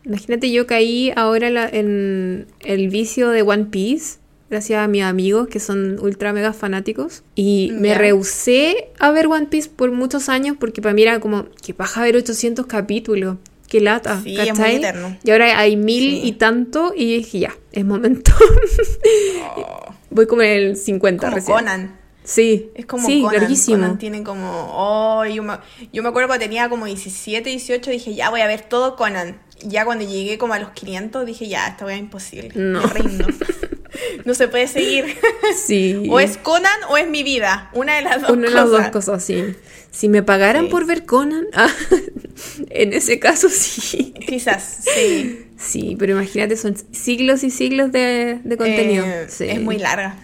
Imagínate, 0.05 0.53
yo 0.53 0.69
caí 0.69 1.13
ahora 1.17 1.69
en 1.69 2.47
el 2.61 2.89
vicio 2.91 3.31
de 3.31 3.43
One 3.43 3.65
Piece 3.65 4.20
gracias 4.51 4.83
a 4.83 4.89
mis 4.89 5.03
amigos 5.03 5.49
que 5.49 5.61
son 5.61 5.99
ultra 6.01 6.33
mega 6.33 6.53
fanáticos. 6.53 7.23
Y 7.35 7.73
me 7.75 7.95
rehusé 7.95 8.91
a 8.99 9.11
ver 9.13 9.29
One 9.29 9.47
Piece 9.47 9.71
por 9.71 9.93
muchos 9.93 10.29
años 10.29 10.57
porque 10.59 10.83
para 10.83 10.93
mí 10.93 11.03
era 11.03 11.21
como, 11.21 11.47
que 11.63 11.73
paja 11.73 12.03
ver 12.03 12.17
800 12.17 12.67
capítulos. 12.67 13.37
Qué 13.69 13.81
lata, 13.81 14.21
sí, 14.21 14.37
Es 14.37 14.59
muy. 14.59 14.81
Y 15.23 15.31
ahora 15.31 15.57
hay 15.57 15.77
mil 15.77 16.25
y 16.25 16.33
tanto 16.33 16.93
y 16.95 17.19
dije, 17.19 17.39
ya, 17.39 17.57
es 17.71 17.85
momento. 17.85 18.33
Oh. 19.57 19.95
Voy 20.11 20.27
como 20.27 20.43
en 20.43 20.51
el 20.51 20.77
50 20.77 21.31
como 21.31 21.45
Conan. 21.45 21.97
Sí, 22.25 22.71
es 22.75 22.85
como 22.87 23.07
sí, 23.07 23.23
Conan. 23.23 23.57
Conan 23.67 23.99
tiene 23.99 24.25
como, 24.25 24.73
oh, 24.75 25.25
yo 25.25 25.45
me, 25.45 25.55
yo 25.93 26.03
me 26.03 26.09
acuerdo 26.09 26.27
cuando 26.27 26.43
tenía 26.43 26.69
como 26.69 26.87
17, 26.87 27.49
18, 27.49 27.91
dije, 27.93 28.15
ya 28.17 28.31
voy 28.31 28.41
a 28.41 28.49
ver 28.49 28.63
todo 28.63 28.97
Conan. 28.97 29.41
Ya 29.63 29.85
cuando 29.85 30.05
llegué 30.05 30.37
como 30.37 30.55
a 30.55 30.59
los 30.59 30.71
500, 30.71 31.25
dije, 31.25 31.47
ya, 31.47 31.69
esto 31.69 31.89
es 31.89 31.99
imposible. 31.99 32.51
No. 32.57 32.81
Me 32.81 32.91
no 34.25 34.35
se 34.35 34.49
puede 34.49 34.67
seguir. 34.67 35.05
Sí. 35.57 36.07
o 36.09 36.21
es 36.21 36.37
Conan 36.37 36.81
o 36.89 36.97
es 36.97 37.09
mi 37.09 37.23
vida. 37.23 37.71
Una 37.73 37.97
de 37.97 38.03
las 38.03 38.23
dos 38.23 38.31
Una 38.31 38.49
de 38.49 38.55
las 38.55 38.71
dos 38.71 38.89
cosas, 38.89 39.25
sí. 39.25 39.55
Si 39.91 40.09
me 40.09 40.23
pagaran 40.23 40.69
por 40.69 40.87
ver 40.87 41.05
Conan, 41.05 41.47
ah, 41.55 41.69
en 42.71 42.93
ese 42.93 43.19
caso 43.19 43.49
sí. 43.49 44.15
Quizás, 44.27 44.85
sí. 44.95 45.47
Sí, 45.59 45.97
pero 45.99 46.13
imagínate, 46.13 46.57
son 46.57 46.77
siglos 46.93 47.45
y 47.45 47.51
siglos 47.51 47.93
de, 47.93 48.41
contenido. 48.57 49.05
Eh, 49.05 49.27
es 49.41 49.61
muy 49.61 49.79
larga. 49.79 50.17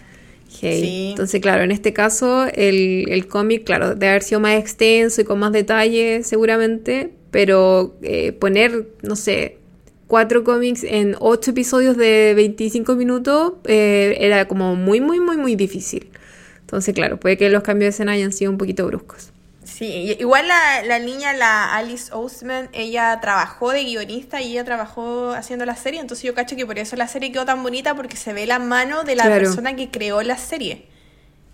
Sí. 0.49 1.09
Entonces, 1.11 1.41
claro, 1.41 1.63
en 1.63 1.71
este 1.71 1.93
caso, 1.93 2.45
el, 2.45 3.05
el 3.09 3.27
cómic, 3.27 3.63
claro, 3.63 3.89
debe 3.93 4.09
haber 4.09 4.23
sido 4.23 4.39
más 4.39 4.57
extenso 4.57 5.21
y 5.21 5.23
con 5.25 5.37
más 5.37 5.51
detalle, 5.51 6.23
seguramente, 6.23 7.11
pero 7.29 7.95
eh, 8.01 8.31
poner, 8.31 8.89
no 9.03 9.15
sé, 9.15 9.57
cuatro 10.07 10.43
cómics 10.43 10.83
en 10.83 11.15
ocho 11.19 11.51
episodios 11.51 11.97
de 11.97 12.33
25 12.35 12.95
minutos 12.95 13.53
eh, 13.65 14.17
era 14.19 14.47
como 14.47 14.75
muy, 14.75 15.01
muy, 15.01 15.19
muy, 15.19 15.37
muy 15.37 15.55
difícil. 15.55 16.09
Entonces, 16.61 16.93
claro, 16.95 17.19
puede 17.19 17.37
que 17.37 17.49
los 17.49 17.63
cambios 17.63 17.87
de 17.87 17.89
escena 17.89 18.13
hayan 18.13 18.33
sido 18.33 18.51
un 18.51 18.57
poquito 18.57 18.85
bruscos. 18.87 19.31
Sí, 19.63 20.15
igual 20.19 20.47
la, 20.47 20.81
la 20.83 20.97
niña, 20.97 21.33
la 21.33 21.75
Alice 21.75 22.09
Oseman, 22.11 22.69
ella 22.73 23.19
trabajó 23.21 23.71
de 23.71 23.83
guionista 23.83 24.41
y 24.41 24.53
ella 24.53 24.63
trabajó 24.63 25.31
haciendo 25.31 25.65
la 25.65 25.75
serie, 25.75 25.99
entonces 25.99 26.23
yo 26.23 26.33
cacho 26.33 26.55
que 26.55 26.65
por 26.65 26.79
eso 26.79 26.95
la 26.95 27.07
serie 27.07 27.31
quedó 27.31 27.45
tan 27.45 27.61
bonita 27.61 27.93
porque 27.93 28.15
se 28.15 28.33
ve 28.33 28.47
la 28.47 28.59
mano 28.59 29.03
de 29.03 29.15
la 29.15 29.25
persona 29.25 29.75
que 29.75 29.91
creó 29.91 30.23
la 30.23 30.37
serie, 30.37 30.87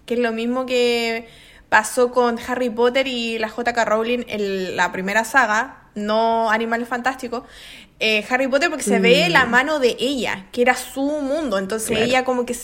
que 0.06 0.14
es 0.14 0.20
lo 0.20 0.32
mismo 0.32 0.66
que 0.66 1.28
pasó 1.70 2.12
con 2.12 2.38
Harry 2.48 2.70
Potter 2.70 3.08
y 3.08 3.40
la 3.40 3.50
J.K. 3.50 3.84
Rowling 3.84 4.24
en 4.28 4.76
la 4.78 4.92
primera 4.92 5.24
saga, 5.26 5.90
no 5.96 6.52
Animales 6.52 6.88
Fantásticos, 6.88 7.44
eh, 8.00 8.26
Harry 8.30 8.48
Potter 8.48 8.70
porque 8.70 8.84
se 8.84 9.00
ve 9.00 9.30
la 9.30 9.46
mm. 9.46 9.50
mano 9.50 9.80
de 9.80 9.96
ella, 10.00 10.48
que 10.52 10.62
era 10.62 10.76
su 10.76 11.02
mundo. 11.02 11.58
Entonces 11.58 11.98
ella 12.00 12.26
como 12.26 12.46
que 12.46 12.56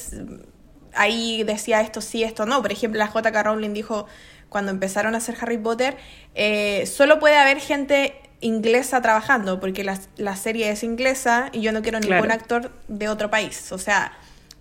ahí 0.94 1.44
decía 1.44 1.82
esto 1.82 2.02
sí, 2.02 2.24
esto 2.24 2.46
no. 2.46 2.62
Por 2.62 2.72
ejemplo, 2.72 3.00
la 3.00 3.08
J.K. 3.08 3.44
Rowling 3.44 3.74
dijo 3.74 4.06
cuando 4.50 4.72
empezaron 4.72 5.14
a 5.16 5.20
hacer 5.20 5.36
Harry 5.40 5.58
Potter, 5.58 5.96
eh, 6.36 6.86
solo 6.88 7.20
puede 7.20 7.38
haber 7.38 7.60
gente 7.60 8.16
inglesa 8.42 9.02
trabajando, 9.02 9.60
porque 9.60 9.84
la, 9.84 10.36
serie 10.36 10.72
es 10.72 10.84
inglesa 10.84 11.50
y 11.52 11.62
yo 11.62 11.72
no 11.72 11.82
quiero 11.82 12.00
ningún 12.00 12.32
actor 12.32 12.72
de 12.88 13.10
otro 13.10 13.30
país. 13.30 13.72
O 13.72 13.78
sea, 13.78 14.14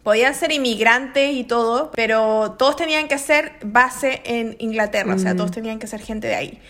podían 0.02 0.34
ser 0.34 0.52
inmigrantes 0.52 1.34
y 1.34 1.44
todo, 1.44 1.90
pero 1.92 2.56
todos 2.58 2.76
tenían 2.76 3.08
que 3.08 3.18
ser 3.18 3.52
base 3.62 4.20
en 4.24 4.56
Inglaterra, 4.58 5.14
o 5.14 5.18
sea, 5.18 5.34
todos 5.34 5.50
mm. 5.50 5.54
tenían 5.54 5.78
que 5.78 5.86
ser 5.86 6.00
gente 6.00 6.28
de 6.28 6.34
ahí. 6.34 6.60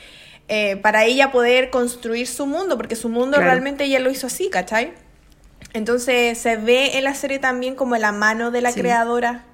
Eh, 0.51 0.76
para 0.78 1.05
ella 1.05 1.30
poder 1.30 1.68
construir 1.68 2.26
su 2.26 2.46
mundo, 2.46 2.78
porque 2.78 2.96
su 2.96 3.11
mundo 3.11 3.38
realmente 3.38 3.84
ella 3.84 3.99
lo 3.99 4.11
hizo 4.11 4.26
así, 4.26 4.49
¿cachai? 4.49 4.94
Entonces 5.74 6.38
se 6.38 6.57
ve 6.57 6.96
en 6.96 7.05
la 7.05 7.14
serie 7.14 7.38
también 7.38 7.74
como 7.74 7.96
la 7.96 8.12
mano 8.12 8.51
de 8.51 8.62
la 8.62 8.72
creadora, 8.72 9.44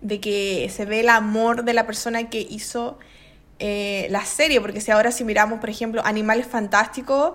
de 0.00 0.20
que 0.20 0.70
se 0.74 0.84
ve 0.86 1.00
el 1.00 1.08
amor 1.08 1.62
de 1.62 1.72
la 1.72 1.86
persona 1.86 2.28
que 2.30 2.40
hizo 2.40 2.98
eh, 3.60 4.08
la 4.10 4.24
serie, 4.24 4.60
porque 4.60 4.80
si 4.80 4.90
ahora 4.90 5.12
si 5.12 5.22
miramos, 5.22 5.60
por 5.60 5.70
ejemplo, 5.70 6.02
Animales 6.04 6.46
Fantásticos, 6.46 7.34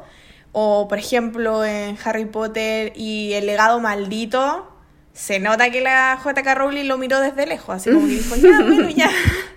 o 0.51 0.87
por 0.89 0.97
ejemplo 0.97 1.63
en 1.63 1.97
Harry 2.03 2.25
Potter 2.25 2.91
y 2.95 3.31
El 3.33 3.45
legado 3.45 3.79
maldito, 3.79 4.69
se 5.13 5.39
nota 5.39 5.69
que 5.69 5.79
la 5.79 6.19
JK 6.21 6.53
Rowling 6.53 6.85
lo 6.85 6.97
miró 6.97 7.21
desde 7.21 7.45
lejos, 7.45 7.75
así 7.75 7.91
como 7.91 8.07
que 8.07 8.13
dijo, 8.13 8.35
ya, 8.35 8.61
bueno, 8.61 8.89
ya. 8.89 9.09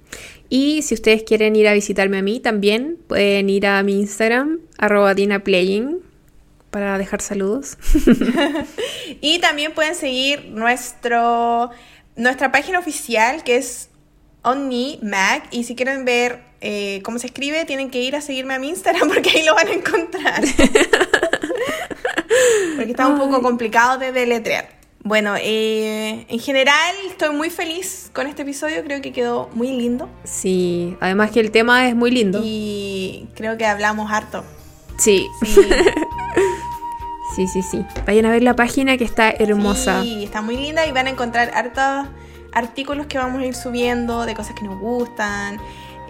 Y 0.49 0.83
si 0.83 0.95
ustedes 0.95 1.25
quieren 1.25 1.57
ir 1.57 1.67
a 1.67 1.73
visitarme 1.73 2.19
a 2.19 2.23
mí 2.23 2.39
también, 2.39 2.99
pueden 3.09 3.51
ir 3.51 3.67
a 3.67 3.83
mi 3.83 3.99
Instagram, 3.99 4.61
arroba 4.79 5.15
dinaplaying 5.15 6.09
para 6.71 6.99
dejar 6.99 7.21
saludos. 7.21 7.77
y 9.21 9.39
también 9.41 9.73
pueden 9.73 9.95
seguir 9.95 10.47
nuestro, 10.51 11.71
nuestra 12.17 12.53
página 12.53 12.79
oficial 12.79 13.43
que 13.45 13.57
es 13.57 13.91
OnMeMag 14.43 15.43
y 15.51 15.65
si 15.65 15.75
quieren 15.75 16.05
ver 16.05 16.43
eh, 16.61 17.01
cómo 17.05 17.19
se 17.19 17.27
escribe 17.27 17.65
tienen 17.65 17.91
que 17.91 18.03
ir 18.03 18.15
a 18.17 18.21
seguirme 18.21 18.55
a 18.55 18.59
mi 18.59 18.69
Instagram 18.69 19.09
porque 19.15 19.31
ahí 19.31 19.45
lo 19.45 19.55
van 19.55 19.69
a 19.69 19.73
encontrar. 19.73 20.43
porque 22.77 22.91
está 22.91 23.09
un 23.09 23.19
poco 23.19 23.43
complicado 23.43 23.99
de 23.99 24.13
deletrear. 24.13 24.81
Bueno, 25.03 25.35
eh, 25.41 26.27
en 26.29 26.39
general 26.39 26.95
estoy 27.09 27.35
muy 27.35 27.49
feliz 27.49 28.11
con 28.13 28.27
este 28.27 28.43
episodio, 28.43 28.85
creo 28.85 29.01
que 29.01 29.13
quedó 29.13 29.49
muy 29.55 29.69
lindo. 29.69 30.11
Sí, 30.25 30.95
además 31.01 31.31
que 31.31 31.41
el 31.41 31.51
tema 31.51 31.89
es 31.89 31.97
muy 31.97 32.11
lindo. 32.11 32.43
Y 32.45 33.27
creo 33.35 33.57
que 33.57 33.65
hablamos 33.65 34.13
harto. 34.13 34.45
Sí. 34.99 35.27
sí. 35.43 35.63
Sí, 37.41 37.47
sí, 37.47 37.63
sí. 37.63 37.87
Vayan 38.07 38.27
a 38.27 38.31
ver 38.33 38.43
la 38.43 38.55
página 38.55 38.99
que 38.99 39.05
está 39.05 39.31
hermosa. 39.31 40.03
Sí, 40.03 40.25
está 40.25 40.43
muy 40.43 40.59
linda 40.59 40.85
y 40.85 40.93
van 40.93 41.07
a 41.07 41.11
encontrar 41.11 41.51
hartos 41.55 42.07
artículos 42.53 43.07
que 43.07 43.17
vamos 43.17 43.41
a 43.41 43.47
ir 43.47 43.55
subiendo 43.55 44.27
de 44.27 44.35
cosas 44.35 44.55
que 44.55 44.63
nos 44.65 44.79
gustan. 44.79 45.59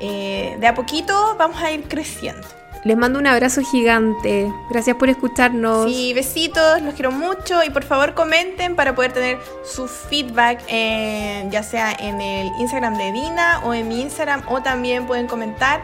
Eh, 0.00 0.56
de 0.58 0.66
a 0.66 0.74
poquito 0.74 1.36
vamos 1.38 1.62
a 1.62 1.70
ir 1.70 1.84
creciendo. 1.84 2.48
Les 2.82 2.96
mando 2.96 3.20
un 3.20 3.28
abrazo 3.28 3.62
gigante. 3.62 4.52
Gracias 4.70 4.96
por 4.96 5.08
escucharnos. 5.08 5.88
Sí, 5.88 6.12
besitos, 6.14 6.82
los 6.82 6.94
quiero 6.94 7.12
mucho 7.12 7.62
y 7.62 7.70
por 7.70 7.84
favor 7.84 8.14
comenten 8.14 8.74
para 8.74 8.96
poder 8.96 9.12
tener 9.12 9.38
su 9.62 9.86
feedback, 9.86 10.66
ya 10.66 11.62
sea 11.62 11.92
en 11.92 12.20
el 12.20 12.50
Instagram 12.58 12.96
de 12.96 13.12
Dina 13.12 13.60
o 13.64 13.72
en 13.72 13.86
mi 13.86 14.00
Instagram 14.00 14.42
o 14.48 14.62
también 14.62 15.06
pueden 15.06 15.28
comentar 15.28 15.82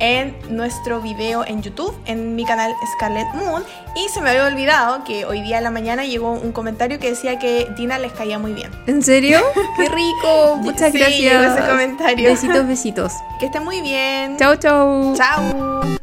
en 0.00 0.36
nuestro 0.50 1.00
video 1.00 1.44
en 1.46 1.62
YouTube, 1.62 1.94
en 2.06 2.36
mi 2.36 2.44
canal 2.44 2.72
Scarlet 2.96 3.26
Moon. 3.34 3.62
Y 3.96 4.08
se 4.08 4.20
me 4.20 4.30
había 4.30 4.46
olvidado 4.46 5.04
que 5.04 5.24
hoy 5.24 5.40
día 5.42 5.58
en 5.58 5.64
la 5.64 5.70
mañana 5.70 6.04
llegó 6.04 6.32
un 6.32 6.52
comentario 6.52 6.98
que 6.98 7.10
decía 7.10 7.38
que 7.38 7.66
Dina 7.76 7.98
les 7.98 8.12
caía 8.12 8.38
muy 8.38 8.52
bien. 8.52 8.70
¿En 8.86 9.02
serio? 9.02 9.40
¡Qué 9.76 9.88
rico! 9.88 10.56
Muchas 10.60 10.92
Sí, 10.92 10.98
gracias. 10.98 11.58
ese 11.58 11.68
comentario. 11.68 12.30
Besitos, 12.30 12.66
besitos. 12.66 13.12
Que 13.38 13.46
estén 13.46 13.64
muy 13.64 13.80
bien. 13.80 14.36
Chau, 14.36 14.56
chau. 14.56 15.14
Chao. 15.16 15.97